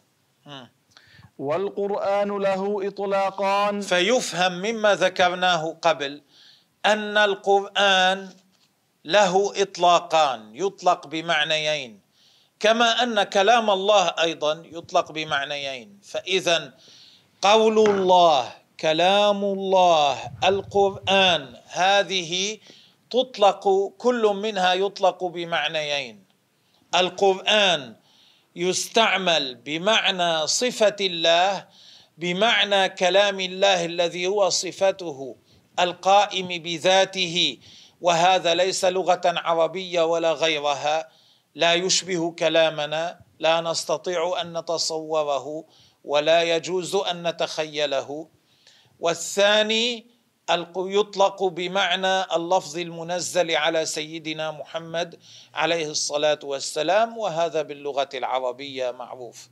والقرآن 1.40 2.38
له 2.38 2.88
إطلاقان. 2.88 3.82
فيفهم 3.82 4.52
مما 4.52 4.96
ذكرناه 4.96 5.78
قبل 5.82 6.22
أن 6.86 7.18
القرآن 7.18 8.30
له 9.06 9.62
إطلاقان 9.62 10.56
يطلق 10.56 11.08
بمعنيين. 11.08 12.00
كما 12.60 13.04
أن 13.04 13.24
كلام 13.24 13.70
الله 13.70 14.06
أيضا 14.22 14.64
يطلق 14.66 15.12
بمعنيين. 15.12 16.00
فاذا 16.04 16.74
قول 17.42 17.90
الله 17.90 18.52
كلام 18.80 19.44
الله 19.44 20.18
القرآن 20.44 21.56
هذه 21.68 22.58
تطلق 23.12 23.94
كل 23.98 24.24
منها 24.24 24.74
يطلق 24.74 25.24
بمعنيين. 25.24 26.26
القرآن 26.96 27.96
يستعمل 28.56 29.56
بمعنى 29.56 30.48
صفة 30.48 30.96
الله 31.02 31.68
بمعنى 32.18 32.90
كلام 32.90 33.40
الله 33.40 33.86
الذي 33.86 34.28
هو 34.28 34.50
صفته 34.50 35.36
القائم 35.80 36.48
بذاته. 36.48 37.58
وهذا 38.02 38.54
ليس 38.54 38.86
لغة 38.86 39.22
عربية 39.26 40.02
ولا 40.02 40.34
غيرها. 40.34 41.10
لا 41.56 41.74
يشبه 41.74 42.32
كلامنا 42.32 43.20
لا 43.40 43.62
نستطيع 43.62 44.42
أن 44.42 44.58
نتصوره 44.58 45.66
ولا 46.04 46.44
يجوز 46.44 46.96
أن 46.96 47.28
نتخيله. 47.28 48.28
والثاني 49.00 50.15
يطلق 50.78 51.44
بمعنى 51.44 52.36
اللفظ 52.36 52.78
المنزل 52.78 53.52
على 53.56 53.86
سيدنا 53.86 54.52
محمد 54.52 55.20
عليه 55.54 55.90
الصلاة 55.90 56.40
والسلام 56.44 57.18
وهذا 57.18 57.62
باللغة 57.62 58.10
العربية 58.14 58.92
معروف. 58.92 59.50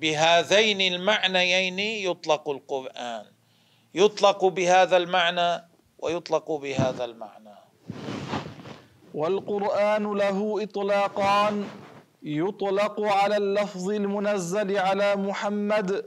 بهذين 0.00 0.80
المعنيين 0.94 1.78
يطلق 1.78 2.48
القرآن. 2.48 3.24
يطلق 3.94 4.44
بهذا 4.44 4.96
المعنى 4.96 5.64
ويطلق 5.98 6.52
بهذا 6.52 7.04
المعنى. 7.04 7.54
والقرآن 9.14 10.14
له 10.14 10.62
إطلاقان. 10.62 11.68
يطلق 12.22 13.00
على 13.00 13.36
اللفظ 13.36 13.90
المنزل 13.90 14.78
على 14.78 15.16
محمد 15.16 16.04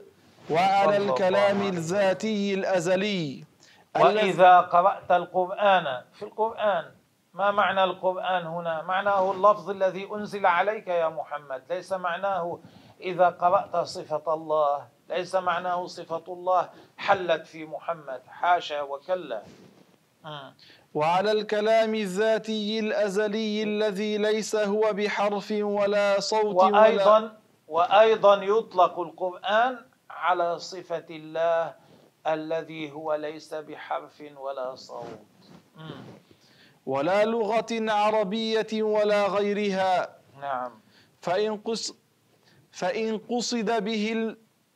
وعلى 0.49 0.97
الكلام 0.97 1.61
الذاتي 1.61 2.53
الأزلي. 2.53 3.50
وإذا 3.99 4.59
قرأت 4.59 5.11
القرآن 5.11 6.01
في 6.13 6.23
القرآن 6.25 6.85
ما 7.33 7.51
معنى 7.51 7.83
القرآن 7.83 8.45
هنا؟ 8.45 8.81
معناه 8.81 9.31
اللفظ 9.31 9.69
الذي 9.69 10.09
أنزل 10.15 10.45
عليك 10.45 10.87
يا 10.87 11.09
محمد. 11.09 11.63
ليس 11.69 11.93
معناه 11.93 12.59
إذا 13.01 13.29
قرأت 13.29 13.75
صفة 13.75 14.33
الله 14.33 14.87
ليس 15.09 15.35
معناه 15.35 15.85
صفة 15.85 16.23
الله 16.27 16.69
حلت 16.97 17.47
في 17.47 17.65
محمد. 17.65 18.21
حاشا 18.27 18.81
وكلا. 18.81 19.41
وعلى 20.93 21.31
الكلام 21.31 21.95
الذاتي 21.95 22.79
الأزلي 22.79 23.63
الذي 23.63 24.17
ليس 24.17 24.55
هو 24.55 24.93
بحرف 24.93 25.51
ولا 25.51 26.19
صوت 26.19 26.55
وأيضا 26.55 27.17
ولا 27.19 27.31
وأيضا 27.67 28.35
يطلق 28.43 28.99
القرآن 28.99 29.77
على 30.09 30.59
صفة 30.59 31.05
الله 31.09 31.73
الذي 32.27 32.91
هو 32.91 33.13
ليس 33.13 33.53
بحرف 33.53 34.23
ولا 34.37 34.75
صوت. 34.75 35.19
ولا 36.85 37.25
لغة 37.25 37.71
عربية 37.71 38.83
ولا 38.83 39.27
غيرها. 39.27 40.17
نعم. 40.41 40.71
فإن 41.21 41.57
قص 41.57 41.93
فإن 42.71 43.17
قصد 43.17 43.83
به 43.83 44.35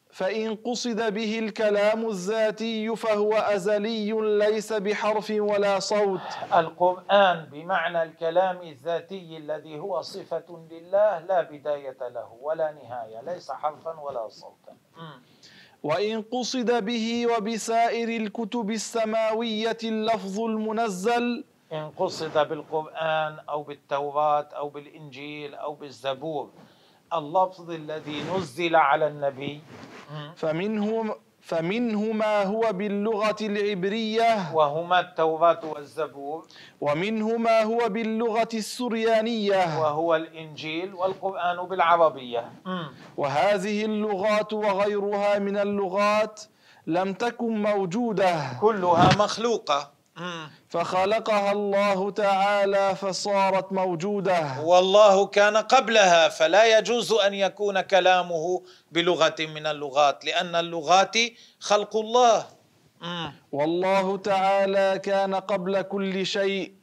فإن 0.09 0.55
قصد 0.55 1.13
به 1.13 1.39
الكلام 1.39 2.07
الذاتي 2.07 2.95
فهو 2.95 3.33
أزلي 3.33 4.11
ليس 4.37 4.73
بحرف 4.73 5.29
ولا 5.29 5.79
صوت. 5.79 6.21
القرآن 6.53 7.45
بمعنى 7.45 8.03
الكلام 8.03 8.61
الذاتي 8.61 9.37
الذي 9.37 9.79
هو 9.79 10.01
صفة 10.01 10.67
لله 10.71 11.19
لا 11.19 11.41
بداية 11.41 11.97
له 12.01 12.37
ولا 12.41 12.71
نهاية 12.71 13.21
ليس 13.21 13.51
حرفا 13.51 13.99
ولا 13.99 14.29
صوتا. 14.29 14.75
وإن 15.83 16.21
قصد 16.21 16.85
به 16.85 17.27
وبسائر 17.27 18.09
الكتب 18.21 18.71
السماوية 18.71 19.77
اللفظ 19.83 20.39
المنزل. 20.39 21.43
إن 21.73 21.89
قصد 21.97 22.49
بالقرآن 22.49 23.39
أو 23.49 23.63
بالتوراة 23.63 24.49
أو 24.57 24.69
بالإنجيل 24.69 25.55
أو 25.55 25.73
بالزبور 25.75 26.49
اللفظ 27.13 27.71
الذي 27.71 28.23
نزل 28.23 28.75
على 28.75 29.07
النبي. 29.07 29.61
فمنه 30.35 31.15
فمنه 31.45 32.11
ما 32.11 32.43
هو 32.43 32.73
باللغة 32.73 33.35
العبرية. 33.41 34.53
وهما 34.53 34.99
التوراة 34.99 35.59
والزبور. 35.65 36.47
ومنه 36.81 37.37
ما 37.37 37.61
هو 37.61 37.89
باللغة 37.89 38.49
السريانية. 38.53 39.81
وهو 39.81 40.15
الإنجيل 40.15 40.93
والقرآن 40.93 41.57
بالعربية. 41.67 42.51
وهذه 43.17 43.85
اللغات 43.85 44.53
وغيرها 44.53 45.39
من 45.39 45.57
اللغات 45.57 46.41
لم 46.87 47.13
تكن 47.13 47.61
موجودة. 47.61 48.35
كلها 48.61 49.09
مخلوقة. 49.19 49.94
فخلقها 50.69 51.51
الله 51.51 52.11
تعالى 52.11 52.95
فصارت 52.95 53.73
موجودة. 53.73 54.61
والله 54.61 55.25
كان 55.25 55.57
قبلها 55.57 56.29
فلا 56.29 56.77
يجوز 56.77 57.11
أن 57.11 57.33
يكون 57.33 57.81
كلامه 57.81 58.61
بلغة 58.91 59.35
من 59.39 59.67
اللغات 59.67 60.25
لأن 60.25 60.55
اللغات 60.55 61.17
خلق 61.59 61.95
الله. 61.95 62.45
والله 63.51 64.17
تعالى 64.17 64.99
كان 65.03 65.35
قبل 65.35 65.81
كل 65.81 66.25
شيء 66.25 66.73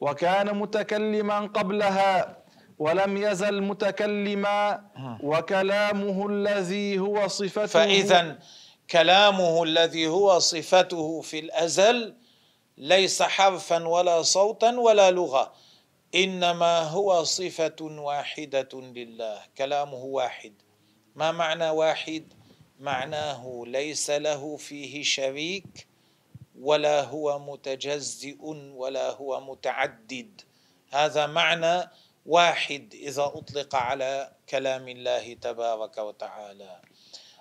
وكان 0.00 0.56
متكلما 0.58 1.40
قبلها 1.40 2.36
ولم 2.78 3.16
يزل 3.16 3.62
متكلما 3.62 4.80
وكلامه 5.22 6.26
الذي 6.26 6.98
هو 6.98 7.28
صفته. 7.28 7.66
فاذا 7.66 8.38
كلامه 8.90 9.62
الذي 9.62 10.06
هو 10.06 10.38
صفته 10.38 11.20
في 11.20 11.38
الأزل 11.38 12.14
ليس 12.78 13.22
حرفا 13.22 13.88
ولا 13.88 14.22
صوتا 14.22 14.78
ولا 14.78 15.10
لغة 15.10 15.52
إنما 16.14 16.82
هو 16.82 17.24
صفة 17.24 17.76
واحدة 17.80 18.68
لله 18.72 19.42
كلامه 19.58 20.04
واحد. 20.04 20.52
ما 21.14 21.32
معنى 21.32 21.70
واحد؟ 21.70 22.32
معناه 22.80 23.64
ليس 23.66 24.10
له 24.10 24.56
فيه 24.56 25.02
شريك 25.02 25.86
ولا 26.60 27.02
هو 27.04 27.38
متجزئ 27.38 28.36
ولا 28.74 29.10
هو 29.10 29.40
متعدد. 29.40 30.40
هذا 30.90 31.26
معنى 31.26 31.90
واحد 32.26 32.94
إذا 32.94 33.24
أطلق 33.24 33.74
على 33.74 34.32
كلام 34.48 34.88
الله 34.88 35.34
تبارك 35.34 35.98
وتعالى. 35.98 36.80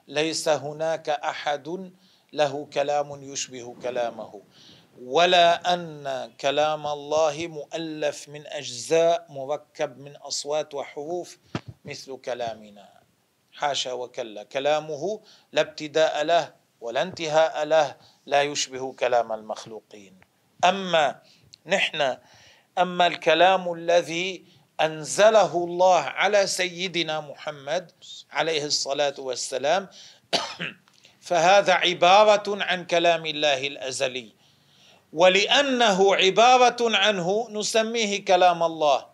ليس 0.08 0.50
هناك 0.50 1.10
أحد 1.10 1.92
له 2.34 2.68
كلام 2.74 3.24
يشبه 3.34 3.76
كلامه. 3.82 4.42
ولا 5.02 5.74
أن 5.74 6.32
كلام 6.42 6.88
الله 6.88 7.48
مؤلف 7.48 8.30
من 8.30 8.48
أجزاء 8.48 9.26
مركب 9.30 9.98
من 10.00 10.16
أصوات 10.16 10.74
وحروف 10.74 11.38
مثل 11.86 12.18
كلامنا. 12.18 12.90
حاشا 13.54 13.92
وكلا. 13.94 14.44
كلامه 14.44 15.22
لا 15.52 15.62
ابتداء 15.62 16.24
له 16.24 16.54
ولا 16.82 17.02
انتهاء 17.02 17.64
له 17.66 17.96
لا 18.26 18.42
يشبه 18.42 18.94
كلام 18.94 19.32
المخلوقين. 19.34 20.20
أما 20.66 21.22
نحن 21.66 22.18
أما 22.78 23.08
الكلام 23.08 23.74
الذي 23.74 24.46
أنزله 24.82 25.58
الله 25.64 26.00
على 26.02 26.48
سيدنا 26.48 27.22
محمد 27.22 27.92
عليه 28.32 28.66
الصلاة 28.66 29.14
والسلام 29.20 29.88
فهذا 31.28 31.74
عبارة 31.74 32.64
عن 32.64 32.86
كلام 32.86 33.26
الله 33.26 33.68
الأزلي. 33.68 34.43
ولأنه 35.14 36.16
عبارة 36.16 36.98
عنه 36.98 37.48
نسميه 37.50 38.26
كلام 38.26 38.64
الله. 38.64 39.06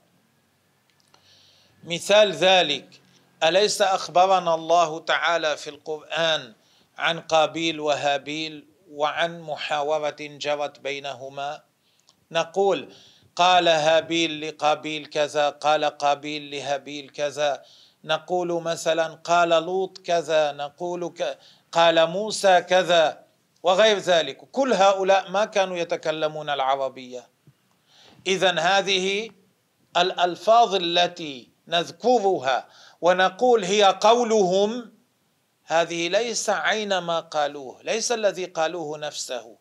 مثال 1.83 2.31
ذلك 2.31 3.01
أليس 3.43 3.81
أخبرنا 3.81 4.55
الله 4.55 4.99
تعالى 4.99 5.57
في 5.57 5.69
القرآن 5.69 6.53
عن 6.97 7.19
قابيل 7.19 7.79
وهابيل 7.79 8.67
وعن 8.91 9.41
محاورة 9.41 10.15
جرت 10.19 10.79
بينهما؟ 10.79 11.61
نقول 12.31 12.93
قال 13.35 13.67
هابيل 13.67 14.47
لقابيل 14.47 15.05
كذا 15.05 15.49
قال 15.49 15.85
قابيل 15.85 16.51
لهابيل 16.51 17.09
كذا. 17.09 17.63
نقول 18.03 18.63
مثلا 18.63 19.07
قال 19.07 19.49
لوط 19.49 19.97
كذا 19.97 20.51
نقول 20.51 21.13
ك... 21.13 21.37
قال 21.71 22.09
موسى 22.09 22.61
كذا. 22.61 23.28
وغير 23.63 23.97
ذلك 23.97 24.37
كل 24.37 24.73
هؤلاء 24.73 25.31
ما 25.31 25.45
كانوا 25.45 25.77
يتكلمون 25.77 26.49
العربية. 26.49 27.29
اذا 28.27 28.59
هذه 28.59 29.29
الألفاظ 29.97 30.75
التي 30.75 31.49
نذكرها 31.67 32.67
ونقول 33.01 33.63
هي 33.63 33.83
قولهم 33.83 34.93
هذه 35.65 36.07
ليس 36.07 36.49
عين 36.49 36.97
ما 36.97 37.19
قالوه 37.19 37.81
ليس 37.83 38.11
الذي 38.11 38.45
قالوه 38.45 38.97
نفسه. 38.97 39.57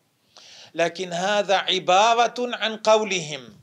لكن 0.73 1.13
هذا 1.13 1.57
عبارة 1.57 2.55
عن 2.55 2.77
قولهم. 2.77 3.59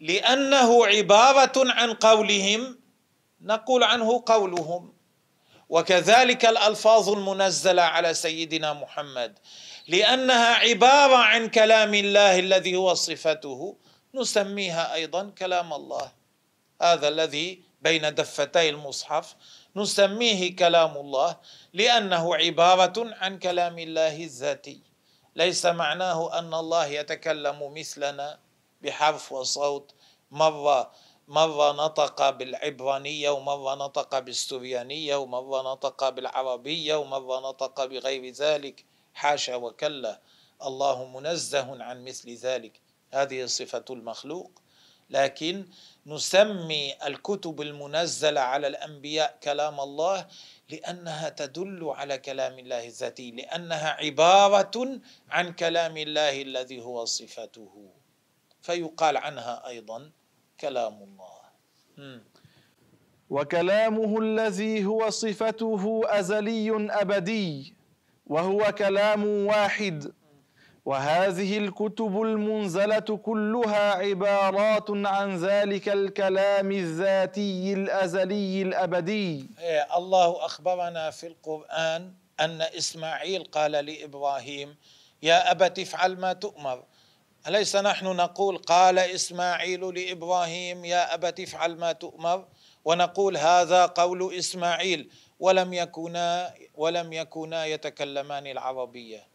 لأنه 0.00 0.86
عبارة 0.86 1.52
عن 1.56 1.92
قولهم 1.92 2.78
نقول 3.40 3.84
عنه 3.84 4.22
قولهم. 4.26 4.93
وكذلك 5.68 6.44
الألفاظ 6.44 7.08
المنزلة 7.08 7.82
على 7.82 8.14
سيدنا 8.14 8.72
محمد. 8.72 9.38
لأنها 9.88 10.54
عبارة 10.54 11.16
عن 11.16 11.48
كلام 11.48 11.94
الله 11.94 12.38
الذي 12.38 12.76
هو 12.76 12.94
صفته 12.94 13.76
نسميها 14.14 14.94
أيضا 14.94 15.30
كلام 15.38 15.72
الله. 15.72 16.12
هذا 16.82 17.08
الذي 17.08 17.62
بين 17.82 18.14
دفتي 18.14 18.68
المصحف 18.68 19.34
نسميه 19.76 20.56
كلام 20.56 20.96
الله 20.96 21.36
لأنه 21.72 22.36
عبارة 22.36 23.14
عن 23.20 23.38
كلام 23.38 23.78
الله 23.78 24.16
الذاتي. 24.24 24.80
ليس 25.36 25.66
معناه 25.66 26.38
أن 26.38 26.54
الله 26.54 26.86
يتكلم 26.86 27.74
مثلنا 27.74 28.38
بحرف 28.82 29.32
وصوت 29.32 29.94
مرة 30.30 30.92
مرة 31.28 31.72
نطق 31.72 32.30
بالعبرانية 32.30 33.30
ومرة 33.30 33.74
نطق 33.74 34.18
بالسريانية 34.18 35.16
ومرة 35.16 35.72
نطق 35.72 36.08
بالعربية 36.08 36.94
ومرة 36.94 37.40
نطق 37.40 37.84
بغير 37.84 38.32
ذلك. 38.32 38.84
حاشا 39.14 39.54
وكلا. 39.56 40.20
الله 40.62 41.04
منزه 41.04 41.82
عن 41.82 42.04
مثل 42.04 42.34
ذلك. 42.34 42.80
هذه 43.12 43.46
صفة 43.46 43.84
المخلوق. 43.90 44.50
لكن 45.10 45.68
نسمي 46.06 46.94
الكتب 47.06 47.60
المنزلة 47.60 48.40
على 48.40 48.66
الأنبياء 48.66 49.38
كلام 49.42 49.80
الله 49.80 50.26
لأنها 50.70 51.28
تدل 51.28 51.84
على 51.88 52.18
كلام 52.18 52.58
الله 52.58 52.86
الذاتي 52.86 53.30
لأنها 53.30 53.88
عبارة 53.88 55.00
عن 55.30 55.52
كلام 55.52 55.96
الله 55.96 56.42
الذي 56.42 56.80
هو 56.82 57.04
صفته. 57.04 57.90
فيقال 58.62 59.16
عنها 59.16 59.68
أيضا 59.68 60.10
كلام 60.60 60.94
الله. 61.02 62.20
وكلامه 63.30 64.18
الذي 64.18 64.84
هو 64.84 65.10
صفته 65.10 66.02
أزلي 66.04 66.90
أبدي 66.90 67.74
وهو 68.26 68.72
كلام 68.78 69.46
واحد. 69.46 70.12
وهذه 70.84 71.58
الكتب 71.58 72.22
المنزلة 72.22 73.18
كلها 73.22 73.92
عبارات 73.92 74.90
عن 74.90 75.36
ذلك 75.36 75.88
الكلام 75.88 76.72
الذاتي 76.72 77.72
الأزلي 77.72 78.62
الأبدي. 78.62 79.46
إيه، 79.58 79.96
الله 79.96 80.44
أخبرنا 80.44 81.10
في 81.10 81.26
القرآن 81.26 82.12
أن 82.40 82.62
إسماعيل 82.62 83.44
قال 83.44 83.72
لإبراهيم 83.72 84.76
يا 85.22 85.50
أبت 85.50 85.78
افعل 85.78 86.16
ما 86.16 86.32
تؤمر. 86.32 86.82
أليس 87.48 87.76
نحن 87.76 88.06
نقول 88.06 88.58
قال 88.58 88.98
إسماعيل 88.98 89.94
لإبراهيم 89.94 90.84
يا 90.84 91.14
أبت 91.14 91.40
افعل 91.40 91.76
ما 91.76 91.92
تؤمر 91.92 92.46
ونقول 92.84 93.36
هذا 93.36 93.86
قول 93.86 94.34
إسماعيل 94.34 95.10
ولم 95.40 95.72
يكونا 95.74 96.54
ولم 96.74 97.12
يكونا 97.12 97.66
يتكلمان 97.66 98.46
العربية؟ 98.46 99.26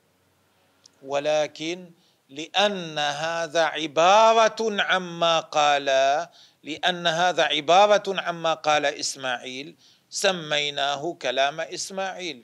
ولكن 1.05 1.91
لأن 2.29 2.99
هذا 2.99 3.63
عبارة 3.63 4.81
عما 4.81 5.39
قال 5.39 5.85
لأن 6.63 7.07
هذا 7.07 7.43
عبارة 7.43 8.21
عما 8.21 8.53
قال 8.53 8.85
إسماعيل 8.85 9.75
سميناه 10.09 11.13
كلام 11.21 11.61
إسماعيل 11.61 12.43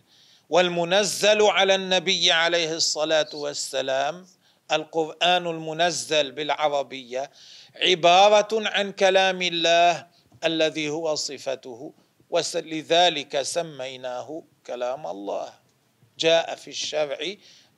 والمنزل 0.50 1.42
على 1.42 1.76
النبي 1.76 2.32
عليه 2.32 2.74
الصلاة 2.74 3.30
والسلام 3.34 4.26
القرآن 4.72 5.48
المنزل 5.48 6.32
بالعربية 6.32 7.32
عبارة 7.76 8.50
عن 8.54 8.92
كلام 8.92 9.42
الله 9.42 10.08
الذي 10.44 10.90
هو 10.90 11.16
صفته 11.16 11.94
ولذلك 12.30 13.42
سميناه 13.42 14.44
كلام 14.68 15.08
الله. 15.08 15.50
جاء 16.20 16.56
في 16.56 16.68
الشرع 16.68 17.18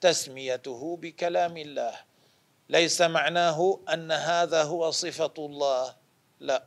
تسميته 0.01 0.97
بكلام 1.01 1.57
الله. 1.57 1.93
ليس 2.69 3.01
معناه 3.01 3.79
أن 3.93 4.11
هذا 4.11 4.63
هو 4.63 4.91
صفة 4.91 5.33
الله. 5.39 5.95
لا. 6.39 6.63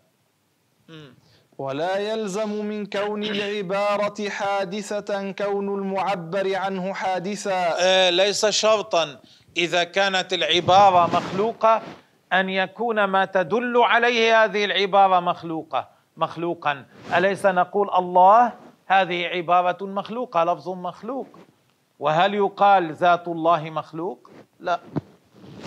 ولا 1.59 1.97
يلزم 1.97 2.65
من 2.65 2.87
كون 2.87 3.25
العبارة 3.25 4.29
حادثة 4.29 5.31
كون 5.33 5.69
المعبر 5.79 6.55
عنه 6.57 6.95
حادثا. 6.95 7.77
آه 7.81 8.11
ليس 8.11 8.47
شرطا. 8.47 9.21
إذا 9.57 9.85
كانت 9.85 10.33
العبارة 10.33 11.17
مخلوقة 11.17 11.83
أن 12.33 12.49
يكون 12.49 13.05
ما 13.05 13.25
تدل 13.25 13.77
عليه 13.77 14.45
هذه 14.45 14.65
العبارة 14.65 15.21
مخلوقة. 15.21 15.89
مخلوقا. 16.17 16.85
أليس 17.17 17.47
نقول 17.47 17.91
الله 17.91 18.53
هذه 18.87 19.27
عبارة 19.27 19.87
مخلوقة 19.87 20.45
لفظ 20.45 20.69
مخلوق؟ 20.69 21.27
وهل 21.99 22.35
يقال 22.35 22.93
ذات 22.95 23.29
الله 23.29 23.71
مخلوق؟ 23.71 24.31
لا. 24.61 24.81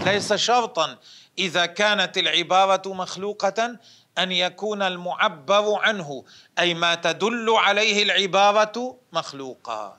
ليس 0.06 0.34
شرطا. 0.34 0.96
إذا 1.40 1.66
كانت 1.66 2.18
العبارة 2.18 2.94
مخلوقة 2.94 3.78
أن 4.18 4.32
يكون 4.32 4.82
المعبر 4.82 5.80
عنه 5.80 6.24
أي 6.60 6.74
ما 6.74 6.96
تدل 6.96 7.50
عليه 7.50 8.04
العبارة 8.04 8.98
مخلوقا 9.14 9.98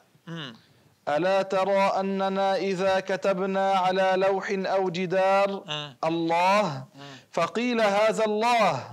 ألا 1.09 1.43
ترى 1.43 1.79
أننا 2.01 2.57
إذا 2.57 3.01
كتبنا 3.01 3.73
على 3.73 4.13
لوح 4.17 4.51
أو 4.51 4.91
جدار 4.91 5.65
الله 6.05 6.85
فقيل 7.33 7.81
هذا 7.81 8.25
الله. 8.25 8.85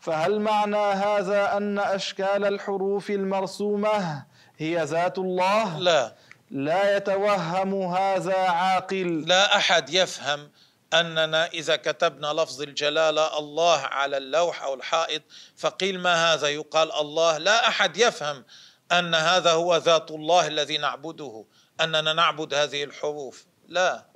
فهل 0.00 0.40
معنى 0.40 0.76
هذا 0.76 1.56
أن 1.56 1.78
أشكال 1.78 2.44
الحروف 2.44 3.10
المرسومة 3.10 4.24
هي 4.58 4.84
ذات 4.84 5.18
الله؟ 5.18 5.78
لا. 5.78 6.14
لا 6.50 6.96
يتوهم 6.96 7.74
هذا 7.74 8.38
عاقل. 8.38 9.24
لا 9.26 9.56
أحد 9.56 9.90
يفهم 9.90 10.50
أننا 10.94 11.46
إذا 11.46 11.76
كتبنا 11.76 12.26
لفظ 12.26 12.62
الجلالة 12.62 13.38
الله 13.38 13.80
على 13.80 14.16
اللوح 14.16 14.62
أو 14.62 14.74
الحائط 14.74 15.22
فقيل 15.56 16.00
ما 16.00 16.34
هذا؟ 16.34 16.48
يقال 16.48 16.92
الله. 16.92 17.38
لا 17.38 17.68
أحد 17.68 17.96
يفهم 17.96 18.44
أن 18.92 19.14
هذا 19.14 19.52
هو 19.52 19.76
ذات 19.76 20.10
الله 20.10 20.46
الذي 20.46 20.78
نعبده 20.78 21.44
أننا 21.80 22.12
نعبد 22.12 22.54
هذه 22.54 22.84
الحروف. 22.84 23.46
لا. 23.68 24.06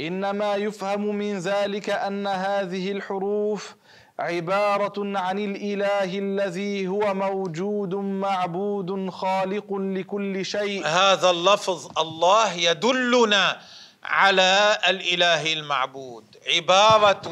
إنما 0.00 0.54
يفهم 0.56 1.16
من 1.16 1.38
ذلك 1.38 1.90
أن 1.90 2.26
هذه 2.26 2.92
الحروف 2.92 3.74
عبارة 4.18 5.18
عن 5.18 5.38
الإله 5.38 6.18
الذي 6.18 6.88
هو 6.88 7.14
موجود 7.14 7.94
معبود 7.94 9.10
خالق 9.10 9.74
لكل 9.74 10.44
شيء. 10.44 10.86
هذا 10.86 11.30
اللفظ 11.30 11.98
الله 11.98 12.52
يدلنا 12.52 13.60
على 14.04 14.78
الإله 14.88 15.52
المعبود 15.52 16.36
عبارة 16.54 17.22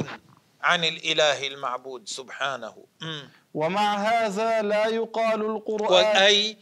عن 0.62 0.84
الإله 0.84 1.46
المعبود 1.46 2.08
سبحانه. 2.08 2.74
ومع 3.54 3.94
هذا 3.96 4.62
لا 4.62 4.86
يقال 4.86 5.40
القرآن. 5.40 6.16
اي 6.16 6.56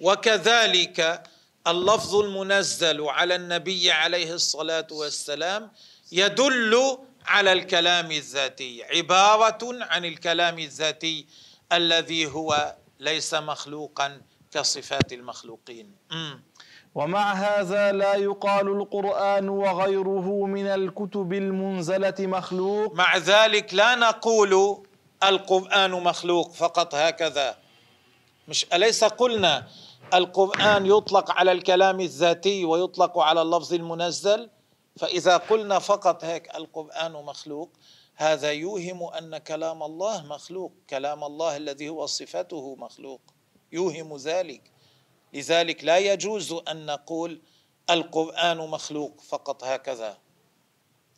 وكذلك 0.00 1.22
اللفظ 1.66 2.14
المنزل 2.14 3.02
على 3.02 3.34
النبي 3.34 3.90
عليه 3.90 4.32
الصلاة 4.34 4.86
والسلام 4.90 5.70
يدل 6.12 6.98
على 7.26 7.52
الكلام 7.52 8.10
الذاتي 8.10 8.84
عبارة 8.84 9.58
عن 9.62 10.04
الكلام 10.04 10.58
الذاتي 10.58 11.26
الذي 11.72 12.26
هو 12.26 12.76
ليس 13.00 13.34
مخلوقا 13.34 14.20
كصفات 14.50 15.12
المخلوقين. 15.12 15.92
ومع 16.94 17.32
هذا 17.32 17.92
لا 17.92 18.14
يقال 18.14 18.68
القرآن 18.68 19.48
وغيره 19.48 20.46
من 20.46 20.66
الكتب 20.66 21.32
المنزلة 21.32 22.14
مخلوق. 22.20 22.94
مع 22.94 23.16
ذلك 23.16 23.74
لا 23.74 23.94
نقول 23.94 24.82
القرآن 25.22 25.90
مخلوق 25.90 26.52
فقط 26.52 26.94
هكذا. 26.94 27.58
مش 28.48 28.66
أليس 28.72 29.04
قلنا 29.04 29.68
القرآن 30.14 30.86
يطلق 30.86 31.30
على 31.30 31.52
الكلام 31.52 32.00
الذاتي 32.00 32.64
ويطلق 32.64 33.18
على 33.18 33.42
اللفظ 33.42 33.74
المنزل؟ 33.74 34.50
فإذا 34.96 35.36
قلنا 35.36 35.78
فقط 35.78 36.24
هيك 36.24 36.56
القرآن 36.56 37.12
مخلوق 37.12 37.70
هذا 38.14 38.52
يوهم 38.52 39.02
أن 39.04 39.38
كلام 39.38 39.82
الله 39.82 40.26
مخلوق 40.26 40.72
كلام 40.90 41.24
الله 41.24 41.56
الذي 41.56 41.88
هو 41.88 42.06
صفته 42.06 42.76
مخلوق. 42.78 43.20
يوهم 43.72 44.16
ذلك. 44.16 44.70
لذلك 45.32 45.84
لا 45.84 45.98
يجوز 45.98 46.52
أن 46.68 46.86
نقول 46.86 47.40
القرآن 47.90 48.56
مخلوق 48.58 49.20
فقط 49.20 49.64
هكذا. 49.64 50.18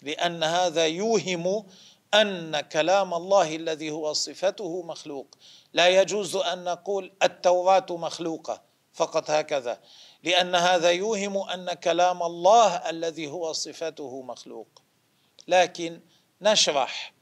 لأن 0.03 0.43
هذا 0.43 0.87
يوهم 0.87 1.67
أن 2.15 2.61
كلام 2.61 3.15
الله 3.15 3.57
الذي 3.57 3.91
هو 3.91 4.13
صفته 4.13 4.83
مخلوق. 4.83 5.27
لا 5.73 5.89
يجوز 5.89 6.37
أن 6.37 6.65
نقول 6.65 7.13
التوراة 7.23 7.87
مخلوقة 7.91 8.63
فقط 8.93 9.31
هكذا. 9.31 9.81
لأن 10.23 10.55
هذا 10.55 10.91
يوهم 10.91 11.37
أن 11.37 11.73
كلام 11.73 12.23
الله 12.23 12.77
الذي 12.91 13.27
هو 13.27 13.53
صفته 13.53 14.23
مخلوق. 14.23 14.83
لكن 15.49 16.01
نشرح 16.41 17.13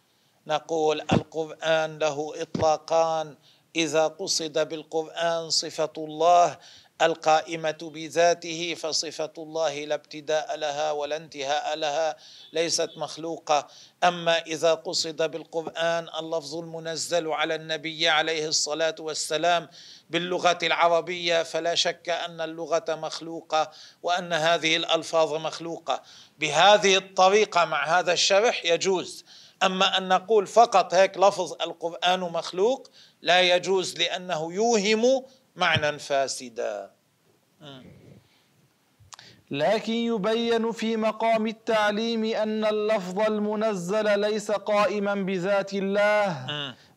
نقول 0.47 1.01
القرآن 1.01 1.99
له 1.99 2.43
إطلاقان. 2.43 3.37
إذا 3.77 4.07
قصد 4.07 4.69
بالقرآن 4.69 5.51
صفة 5.51 5.93
الله 5.99 6.59
القائمة 7.03 7.79
بذاته 7.83 8.75
فصفة 8.75 9.33
الله 9.39 9.85
لا 9.85 9.95
ابتداء 9.95 10.57
لها 10.57 10.93
ولا 10.93 11.17
انتهاء 11.17 11.77
لها 11.77 12.17
ليست 12.53 12.91
مخلوقة. 12.97 13.69
أما 14.05 14.39
إذا 14.39 14.75
قصد 14.75 15.31
بالقرآن 15.31 16.09
اللفظ 16.21 16.55
المنزل 16.55 17.29
على 17.29 17.55
النبي 17.55 18.09
عليه 18.09 18.47
الصلاة 18.49 18.95
والسلام 19.01 19.69
باللغة 20.11 20.59
العربية 20.63 21.43
فلا 21.43 21.75
شك 21.75 22.09
أن 22.09 22.41
اللغة 22.41 22.85
مخلوقة 22.89 23.71
وأن 24.03 24.33
هذه 24.33 24.77
الألفاظ 24.77 25.35
مخلوقة. 25.35 26.03
بهذه 26.39 26.97
الطريقة 26.97 27.65
مع 27.65 27.99
هذا 27.99 28.13
الشرح 28.13 28.65
يجوز. 28.65 29.25
أما 29.63 29.99
أن 29.99 30.09
نقول 30.09 30.47
فقط 30.47 30.95
هيك 30.95 31.19
لفظ 31.19 31.53
القرآن 31.53 32.21
مخلوق 32.21 32.91
لا 33.23 33.41
يجوز 33.41 33.97
لأنه 33.99 34.53
يوهم 34.53 35.25
معنى 35.59 35.99
فاسدا. 35.99 36.91
لكن 39.51 39.93
يبين 39.93 40.73
في 40.73 40.97
مقام 40.97 41.47
التعليم 41.47 42.25
أن 42.25 42.65
اللفظ 42.65 43.21
المنزل 43.21 44.21
ليس 44.21 44.51
قائما 44.51 45.15
بذات 45.15 45.75
الله 45.75 46.47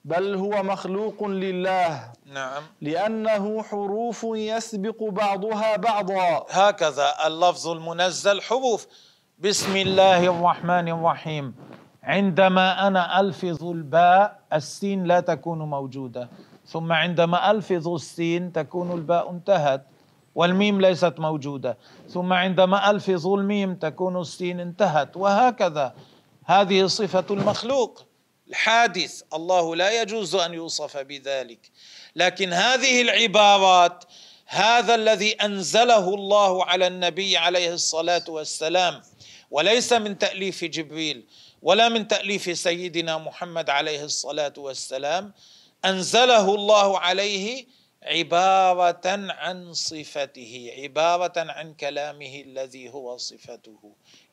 بل 0.05 0.35
هو 0.35 0.63
مخلوق 0.63 1.23
لله. 1.23 2.11
نعم. 2.25 2.63
لأنه 2.81 3.63
حروف 3.63 4.23
يسبق 4.23 5.03
بعضها 5.03 5.75
بعضا. 5.77 6.45
هكذا 6.49 7.27
اللفظ 7.27 7.67
المنزل 7.67 8.41
حروف. 8.41 8.87
بسم 9.39 9.75
الله 9.75 10.27
الرحمن 10.27 10.87
الرحيم. 10.87 11.55
عندما 12.03 12.87
أنا 12.87 13.19
ألفظ 13.19 13.63
الباء 13.63 14.39
السين 14.53 15.03
لا 15.03 15.19
تكون 15.19 15.59
موجودة. 15.59 16.29
ثم 16.71 16.91
عندما 16.91 17.51
الفظ 17.51 17.87
السين 17.87 18.53
تكون 18.53 18.91
الباء 18.91 19.29
انتهت 19.29 19.85
والميم 20.35 20.81
ليست 20.81 21.13
موجودة. 21.19 21.77
ثم 22.09 22.33
عندما 22.33 22.91
الفظ 22.91 23.27
الميم 23.27 23.75
تكون 23.75 24.21
السين 24.21 24.59
انتهت. 24.59 25.17
وهكذا. 25.17 25.93
هذه 26.45 26.85
صفة 26.85 27.25
المخلوق. 27.31 28.05
الحادث. 28.49 29.21
الله 29.33 29.75
لا 29.75 30.01
يجوز 30.01 30.35
أن 30.35 30.53
يوصف 30.53 30.97
بذلك. 30.97 31.71
لكن 32.15 32.53
هذه 32.53 33.01
العبارات 33.01 34.03
هذا 34.45 34.95
الذي 34.95 35.31
أنزله 35.33 36.13
الله 36.13 36.65
على 36.65 36.87
النبي 36.87 37.37
عليه 37.37 37.73
الصلاة 37.73 38.23
والسلام 38.27 39.01
وليس 39.51 39.93
من 39.93 40.17
تأليف 40.17 40.63
جبريل 40.63 41.25
ولا 41.61 41.89
من 41.89 42.07
تأليف 42.07 42.57
سيدنا 42.57 43.17
محمد 43.17 43.69
عليه 43.69 44.03
الصلاة 44.03 44.53
والسلام 44.57 45.33
أنزله 45.85 46.55
الله 46.55 46.99
عليه 46.99 47.65
عبارة 48.03 49.07
عن 49.31 49.73
صفته 49.73 50.73
عبارة 50.77 51.33
عن 51.37 51.73
كلامه 51.73 52.41
الذي 52.41 52.89
هو 52.89 53.17
صفته. 53.17 53.81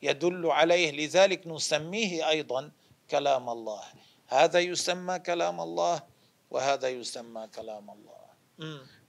يدل 0.01 0.45
عليه 0.45 0.91
لذلك 0.91 1.47
نسميه 1.47 2.29
أيضا 2.29 2.71
كلام 3.09 3.49
الله. 3.49 3.83
هذا 4.27 4.59
يسمى 4.59 5.19
كلام 5.19 5.61
الله 5.61 6.01
وهذا 6.51 6.89
يسمى 6.89 7.47
كلام 7.55 7.89
الله. 7.89 8.23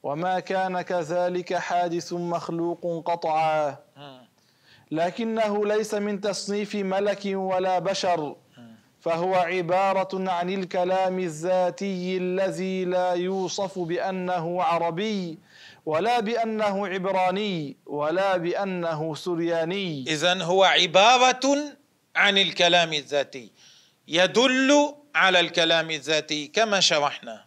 وما 0.03 0.41
كان 0.41 0.81
كذلك 0.81 1.55
حادث 1.55 2.13
مخلوق 2.13 3.03
قطعا. 3.11 3.77
لكنه 4.91 5.67
ليس 5.67 5.95
من 5.95 6.21
تصنيف 6.21 6.75
ملك 6.75 7.23
ولا 7.25 7.79
بشر. 7.79 8.37
فهو 9.01 9.35
عبارة 9.35 10.31
عن 10.31 10.51
الكلام 10.51 11.19
الذاتي 11.19 12.17
الذي 12.17 12.85
لا 12.85 13.13
يوصف 13.13 13.79
بأنه 13.79 14.63
عربي 14.63 15.39
ولا 15.87 16.21
بأنه 16.21 16.87
عبراني 16.87 17.77
ولا 17.87 18.37
بأنه 18.37 19.15
سرياني. 19.15 20.05
اذا 20.09 20.43
هو 20.43 20.65
عبارة 20.65 21.57
عن 22.17 22.39
الكلام 22.39 22.93
الذاتي. 22.93 23.53
يدل 24.09 24.95
على 25.15 25.41
الكلام 25.41 25.91
الذاتي 25.91 26.47
كما 26.47 26.81
شرحنا. 26.81 27.45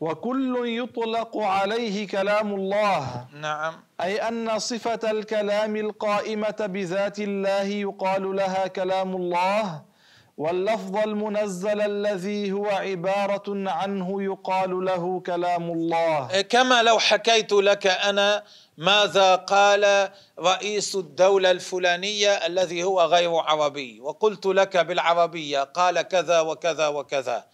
وكل 0.00 0.62
يطلق 0.64 1.36
عليه 1.36 2.08
كلام 2.08 2.54
الله. 2.54 3.26
نعم. 3.40 3.74
أي 4.00 4.28
أن 4.28 4.58
صفة 4.58 5.10
الكلام 5.10 5.76
القائمة 5.76 6.56
بذات 6.60 7.18
الله 7.18 7.62
يقال 7.62 8.36
لها 8.36 8.66
كلام 8.66 9.16
الله. 9.16 9.91
واللفظ 10.36 10.96
المنزل 10.96 11.80
الذي 11.80 12.52
هو 12.52 12.66
عبارة 12.66 13.44
عنه 13.48 14.22
يقال 14.22 14.84
له 14.84 15.20
كلام 15.20 15.70
الله. 15.70 16.40
كما 16.40 16.82
لو 16.82 16.98
حكيت 16.98 17.52
لك 17.52 17.86
أنا 17.86 18.44
ماذا 18.76 19.34
قال 19.34 20.10
رئيس 20.38 20.94
الدولة 20.94 21.50
الفلانية 21.50 22.30
الذي 22.30 22.84
هو 22.84 23.02
غير 23.02 23.36
عربي 23.36 24.00
وقلت 24.00 24.46
لك 24.46 24.76
بالعربية 24.76 25.62
قال 25.62 26.02
كذا 26.02 26.40
وكذا 26.40 26.88
وكذا. 26.88 27.44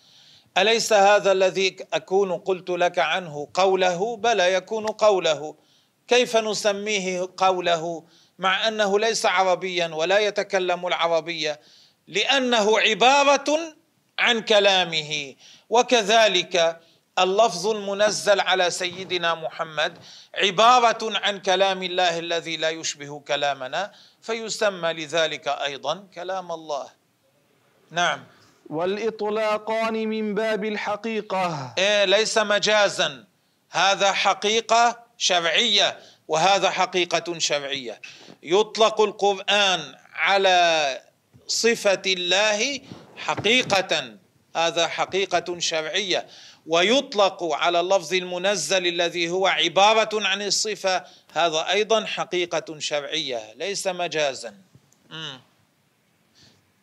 أليس 0.59 0.93
هذا 0.93 1.33
الذي 1.33 1.77
أكون 1.93 2.33
قلت 2.33 2.71
لك 2.71 2.99
عنه 2.99 3.49
قوله؟ 3.55 4.17
بلى 4.17 4.55
يكون 4.55 4.87
قوله. 4.87 5.55
كيف 6.09 6.37
نسميه 6.37 7.29
قوله 7.37 8.05
مع 8.39 8.69
أنه 8.69 8.99
ليس 8.99 9.27
عربيا 9.27 9.95
ولا 9.95 10.19
يتكلم 10.19 10.87
العربية؟ 10.87 11.61
لأنه 12.09 12.79
عبارة 12.79 13.59
عن 14.19 14.41
كلامه. 14.41 15.35
وكذلك 15.71 16.81
اللفظ 17.19 17.67
المنزل 17.67 18.41
على 18.41 18.71
سيدنا 18.71 19.35
محمد 19.35 19.99
عبارة 20.35 21.19
عن 21.19 21.39
كلام 21.39 21.83
الله 21.83 22.19
الذي 22.19 22.57
لا 22.57 22.71
يشبه 22.71 23.21
كلامنا 23.21 23.93
فيسمى 24.23 24.93
لذلك 24.93 25.49
أيضا 25.49 26.07
كلام 26.15 26.53
الله. 26.53 26.89
نعم. 27.91 28.25
والإطلاقان 28.71 29.95
من 29.95 30.35
باب 30.35 30.65
الحقيقة. 30.65 31.75
إيه 31.79 32.05
ليس 32.05 32.39
مجازا. 32.39 33.25
هذا 33.71 34.13
حقيقة 34.13 35.05
شرعية 35.19 35.99
وهذا 36.29 36.71
حقيقة 36.71 37.39
شرعية. 37.39 38.01
يطلق 38.43 39.01
القرآن 39.01 39.95
على 40.15 41.01
صفه 41.49 42.03
الله 42.07 42.81
حقيقة. 43.17 44.17
هذا 44.57 44.89
حقيقة 44.89 45.59
شرعية. 45.59 46.27
ويطلق 46.67 47.45
على 47.45 47.81
اللفظ 47.81 48.15
المنزل 48.15 48.87
الذي 48.87 49.31
هو 49.31 49.47
عبارة 49.47 50.27
عن 50.27 50.43
الصفة. 50.43 51.05
هذا 51.33 51.71
أيضا 51.71 52.05
حقيقة 52.05 52.79
شرعية 52.79 53.53
ليس 53.57 53.87
مجازا. 53.87 54.55
مم. 55.11 55.41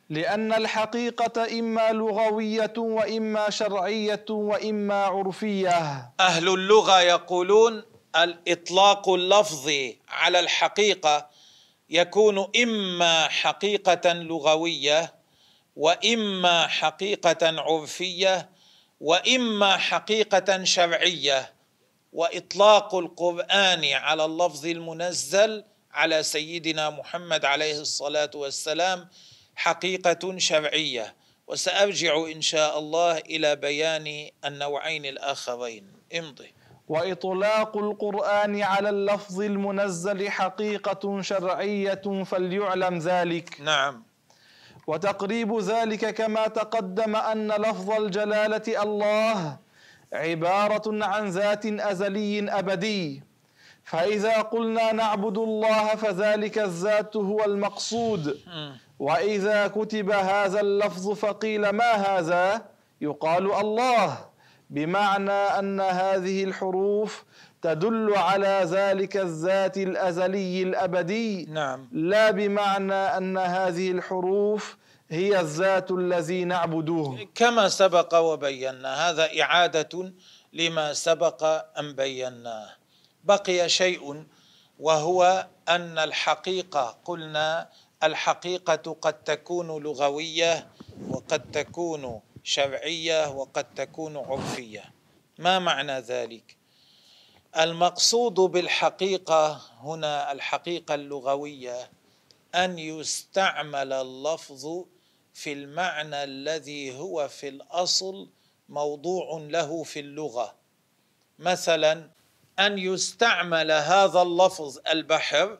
لأن 0.09 0.53
الحقيقة 0.53 1.59
إما 1.59 1.91
لغوية 1.91 2.73
وإما 2.77 3.49
شرعية 3.49 4.25
وإما 4.29 5.03
عرفية. 5.05 6.11
أهل 6.19 6.47
اللغة 6.47 7.01
يقولون 7.01 7.83
الإطلاق 8.15 9.09
اللفظي 9.09 9.97
على 10.09 10.39
الحقيقة 10.39 11.29
يكون 11.95 12.51
إما 12.63 13.27
حقيقة 13.27 14.13
لغوية 14.13 15.13
وإما 15.75 16.67
حقيقة 16.67 17.61
عرفية 17.61 18.49
وإما 19.01 19.77
حقيقة 19.77 20.63
شرعية. 20.63 21.55
وإطلاق 22.13 22.95
القرآن 22.95 23.85
على 23.85 24.25
اللفظ 24.25 24.65
المنزل 24.65 25.63
على 25.91 26.23
سيدنا 26.23 26.89
محمد 26.89 27.45
عليه 27.45 27.79
الصلاة 27.79 28.31
والسلام 28.35 29.09
حقيقة 29.55 30.37
شرعية. 30.37 31.15
وسأرجع 31.47 32.25
إن 32.25 32.41
شاء 32.41 32.79
الله 32.79 33.17
إلى 33.17 33.55
بيان 33.55 34.29
النوعين 34.45 35.05
الآخرين. 35.05 35.93
امضي. 36.15 36.53
وإطلاق 36.87 37.77
القرآن 37.77 38.61
على 38.61 38.89
اللفظ 38.89 39.41
المنزل 39.41 40.29
حقيقة 40.29 41.21
شرعية 41.21 42.23
فليعلم 42.23 42.97
ذلك. 42.97 43.61
نعم. 43.61 44.03
وتقريب 44.87 45.59
ذلك 45.59 46.13
كما 46.13 46.47
تقدم 46.47 47.15
أن 47.15 47.47
لفظ 47.51 47.91
الجلالة 47.91 48.83
الله 48.83 49.57
عبارة 50.13 51.05
عن 51.05 51.29
ذات 51.29 51.65
أزلي 51.65 52.51
أبدي. 52.59 53.23
فإذا 53.83 54.41
قلنا 54.41 54.91
نعبد 54.91 55.37
الله 55.37 55.95
فذلك 55.95 56.57
الذات 56.57 57.17
هو 57.17 57.43
المقصود. 57.45 58.39
وإذا 58.99 59.67
كتب 59.67 60.09
هذا 60.11 60.59
اللفظ 60.59 61.11
فقيل 61.11 61.69
ما 61.69 61.91
هذا؟ 61.91 62.65
يقال 63.01 63.53
الله. 63.53 64.34
بمعنى 64.69 65.31
أن 65.31 65.81
هذه 65.81 66.43
الحروف 66.43 67.23
تدل 67.61 68.13
على 68.15 68.61
ذلك 68.63 69.17
الذات 69.17 69.77
الأزلي 69.77 70.63
الأبدي. 70.63 71.45
نعم. 71.45 71.89
لا 71.91 72.31
بمعنى 72.31 72.93
أن 72.93 73.37
هذه 73.37 73.91
الحروف 73.91 74.77
هي 75.09 75.39
الذات 75.39 75.91
الذي 75.91 76.43
نعبده 76.45 77.27
كما 77.35 77.69
سبق 77.69 78.15
وبينا 78.19 79.09
هذا 79.09 79.41
إعادة 79.41 80.13
لما 80.53 80.93
سبق 80.93 81.43
أن 81.79 81.93
بيناه 81.93 82.69
بقي 83.23 83.69
شيء 83.69 84.23
وهو 84.79 85.47
أن 85.69 85.97
الحقيقة 85.99 86.97
قلنا 87.05 87.69
الحقيقة 88.03 88.97
قد 89.01 89.13
تكون 89.13 89.83
لغوية 89.83 90.67
وقد 91.09 91.51
تكون 91.51 92.21
شرعية 92.45 93.29
وقد 93.29 93.73
تكون 93.73 94.17
عرفية. 94.17 94.83
ما 95.39 95.59
معنى 95.59 95.99
ذلك؟ 95.99 96.57
المقصود 97.57 98.33
بالحقيقة 98.33 99.61
هنا 99.79 100.31
الحقيقة 100.31 100.95
اللغوية 100.95 101.89
أن 102.55 102.79
يستعمل 102.79 103.93
اللفظ 103.93 104.83
في 105.33 105.53
المعنى 105.53 106.23
الذي 106.23 106.97
هو 106.99 107.27
في 107.27 107.47
الأصل 107.47 108.29
موضوع 108.69 109.39
له 109.49 109.83
في 109.83 109.99
اللغة. 109.99 110.55
مثلا 111.39 112.09
أن 112.59 112.77
يستعمل 112.77 113.71
هذا 113.71 114.21
اللفظ 114.21 114.79
البحر 114.91 115.57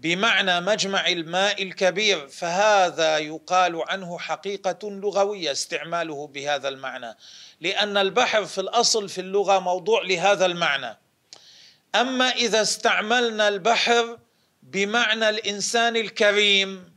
بمعنى 0.00 0.60
مجمع 0.60 1.08
الماء 1.08 1.62
الكبير 1.62 2.28
فهذا 2.28 3.18
يقال 3.18 3.82
عنه 3.88 4.18
حقيقة 4.18 4.90
لغوية 4.90 5.52
استعماله 5.52 6.26
بهذا 6.26 6.68
المعنى 6.68 7.16
لأن 7.60 7.96
البحر 7.96 8.44
في 8.46 8.60
الأصل 8.60 9.08
في 9.08 9.20
اللغة 9.20 9.58
موضوع 9.58 10.02
لهذا 10.02 10.46
المعنى. 10.46 10.98
أما 11.94 12.28
إذا 12.28 12.62
استعملنا 12.62 13.48
البحر 13.48 14.18
بمعنى 14.62 15.28
الإنسان 15.28 15.96
الكريم 15.96 16.96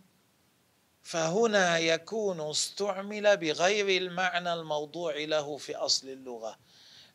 فهنا 1.04 1.78
يكون 1.78 2.50
استعمل 2.50 3.38
بغير 3.38 4.02
المعنى 4.02 4.54
الموضوع 4.54 5.16
له 5.16 5.58
في 5.58 5.76
أصل 5.76 6.08
اللغة. 6.08 6.58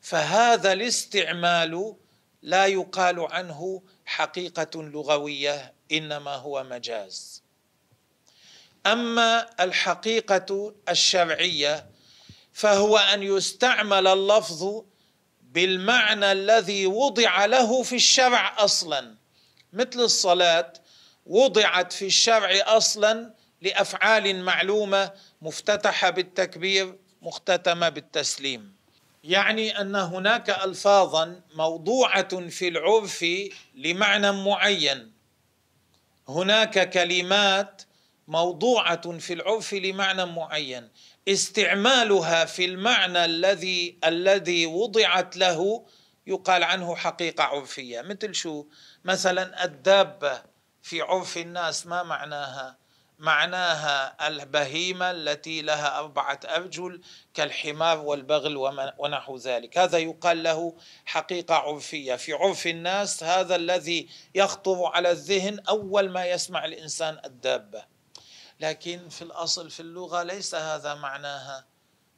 فهذا 0.01 0.73
الاستعمال 0.73 1.95
لا 2.43 2.67
يقال 2.67 3.21
عنه 3.21 3.83
حقيقة 4.07 4.83
لغوية 4.83 5.75
إنما 5.93 6.35
هو 6.35 6.65
مجاز. 6.65 7.43
أما 8.87 9.47
الحقيقة 9.61 10.75
الشرعية 10.89 11.87
فهو 12.53 12.99
أن 12.99 13.23
يستعمل 13.23 14.07
اللفظ 14.07 14.83
بالمعنى 15.43 16.33
الذي 16.33 16.87
وضع 16.87 17.45
له 17.45 17.83
في 17.83 17.97
الشرع 17.97 18.65
أصلا. 18.65 19.15
مثل 19.73 20.01
الصلاة 20.01 20.73
وضعت 21.27 21.93
في 21.93 22.07
الشرع 22.07 22.51
أصلا 22.77 23.35
لأفعال 23.63 24.43
معلومة 24.43 25.13
مفتتحة 25.43 26.11
بالتكبير 26.11 26.99
مختتمة 27.23 27.89
بالتسليم. 27.89 28.84
يعني 29.25 29.81
أن 29.81 29.97
هناك 29.97 30.51
الفاظا 30.51 31.41
موضوعة 31.55 32.49
في 32.49 32.69
العرف 32.69 33.25
لمعنى 33.75 34.33
معين. 34.33 35.13
هناك 36.29 36.91
كلمات 36.91 37.83
موضوعة 38.29 39.19
في 39.19 39.33
العرف 39.33 39.75
لمعنى 39.75 40.25
معين. 40.27 40.89
استعمالها 41.29 42.45
في 42.45 42.65
المعنى 42.65 43.25
الذي 43.25 43.99
الذي 44.05 44.67
وضعت 44.67 45.37
له 45.37 45.87
يقال 46.27 46.63
عنه 46.63 46.97
حقيقة 46.97 47.45
عرفية. 47.45 48.01
مثل 48.01 48.35
شو؟ 48.35 48.67
مثلا 49.05 49.65
الدابة 49.65 50.43
في 50.83 51.01
عرف 51.01 51.37
الناس 51.39 51.87
ما 51.87 52.03
معناها؟ 52.03 52.84
معناها 53.25 54.29
البهيمة 54.29 55.11
التي 55.11 55.63
لها 55.63 55.99
أربعة 55.99 56.41
أرجل 56.45 57.01
كالحمار 57.35 57.99
والبغل 57.99 58.57
ونحو 58.99 59.37
ذلك. 59.37 59.79
هذا 59.79 59.99
يقال 59.99 60.43
له 60.43 60.77
حقيقة 61.05 61.55
عرفية. 61.55 62.15
في 62.15 62.33
عرف 62.33 62.67
الناس 62.67 63.25
هذا 63.25 63.57
الذي 63.57 64.09
يخطر 64.35 64.85
على 64.85 65.11
الذهن 65.11 65.61
أول 65.69 66.11
ما 66.11 66.27
يسمع 66.27 66.65
الإنسان 66.65 67.21
الدابة. 67.25 67.85
لكن 68.61 69.09
في 69.09 69.23
الأصل 69.23 69.71
في 69.71 69.81
اللغة 69.81 70.23
ليس 70.23 70.55
هذا 70.55 70.95
معناها. 70.95 71.65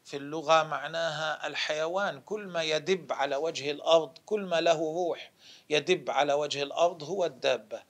في 0.04 0.16
اللغة 0.16 0.62
معناها 0.62 1.46
الحيوان. 1.46 2.20
كل 2.20 2.46
ما 2.46 2.62
يدب 2.62 3.12
على 3.12 3.36
وجه 3.36 3.70
الأرض 3.70 4.18
كل 4.26 4.40
ما 4.40 4.60
له 4.60 4.78
روح 4.78 5.32
يدب 5.70 6.10
على 6.10 6.32
وجه 6.32 6.62
الأرض 6.62 7.02
هو 7.02 7.24
الدابة. 7.24 7.82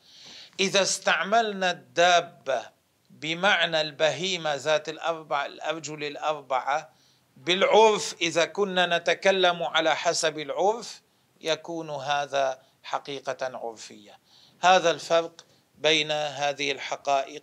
إذا 0.61 0.83
استعملنا 0.83 1.71
الدابة 1.71 2.76
بمعنى 3.21 3.81
البهيمة 3.81 4.55
ذات 4.55 4.89
الاربع 4.89 5.47
الأرجل 5.47 6.05
الأربعة. 6.05 6.93
بالعرف 7.37 8.15
إذا 8.21 8.45
كنا 8.45 8.99
نتكلم 8.99 9.63
على 9.63 9.97
حسب 9.97 10.39
العرف 10.39 11.03
يكون 11.41 11.91
هذا 11.91 12.63
حقيقة 12.83 13.57
عرفية. 13.57 14.19
هذا 14.61 14.91
الفرق 14.91 15.47
بين 15.75 16.11
هذه 16.11 16.73
الحقائق 16.73 17.43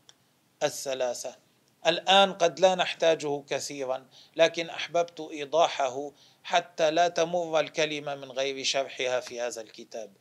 الثلاثة. 0.63 1.35
الآن 1.87 2.33
قد 2.33 2.59
لا 2.59 2.75
نحتاجه 2.75 3.43
كثيرا 3.49 4.07
لكن 4.35 4.69
أحببت 4.69 5.27
إيضاحه 5.31 6.11
حتى 6.43 6.91
لا 6.91 7.07
تمر 7.07 7.59
الكلمة 7.59 8.15
من 8.15 8.31
غير 8.31 8.63
شرحها 8.63 9.19
في 9.19 9.41
هذا 9.41 9.61
الكتاب. 9.61 10.13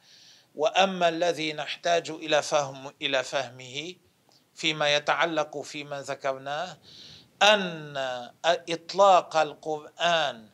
وأما 0.54 1.08
الذي 1.08 1.52
نحتاج 1.52 2.10
إلى 2.10 2.42
فهم 2.42 2.92
إلى 3.02 3.24
فهمه 3.24 3.94
فيما 4.62 4.94
يتعلق 4.94 5.60
فيما 5.60 6.02
ذكرناه 6.02 6.76
أن 7.42 7.96
إطلاق 8.44 9.36
القرآن 9.36 10.48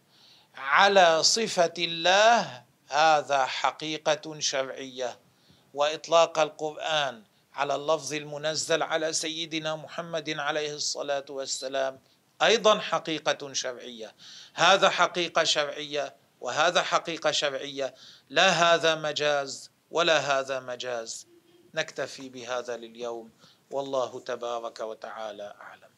على 0.54 1.22
صفة 1.22 1.72
الله 1.78 2.64
هذا 2.88 3.46
حقيقة 3.46 4.38
شرعية. 4.38 5.18
وإطلاق 5.74 6.38
القرآن 6.38 7.24
على 7.54 7.74
اللفظ 7.74 8.12
المنزل 8.12 8.82
على 8.82 9.12
سيدنا 9.12 9.76
محمد 9.76 10.30
عليه 10.38 10.74
الصلاة 10.74 11.24
والسلام 11.30 12.00
أيضا 12.42 12.78
حقيقة 12.78 13.52
شرعية. 13.52 14.14
هذا 14.54 14.88
حقيقة 14.88 15.44
شرعية 15.44 16.16
وهذا 16.40 16.82
حقيقة 16.82 17.30
شرعية. 17.30 17.94
لا 18.28 18.48
هذا 18.48 18.94
مجاز 18.94 19.70
ولا 19.90 20.18
هذا 20.18 20.60
مجاز. 20.60 21.26
نكتفي 21.74 22.28
بهذا 22.28 22.76
لليوم. 22.76 23.30
والله 23.70 24.20
تبارك 24.20 24.80
وتعالى 24.80 25.54
أعلم. 25.60 25.97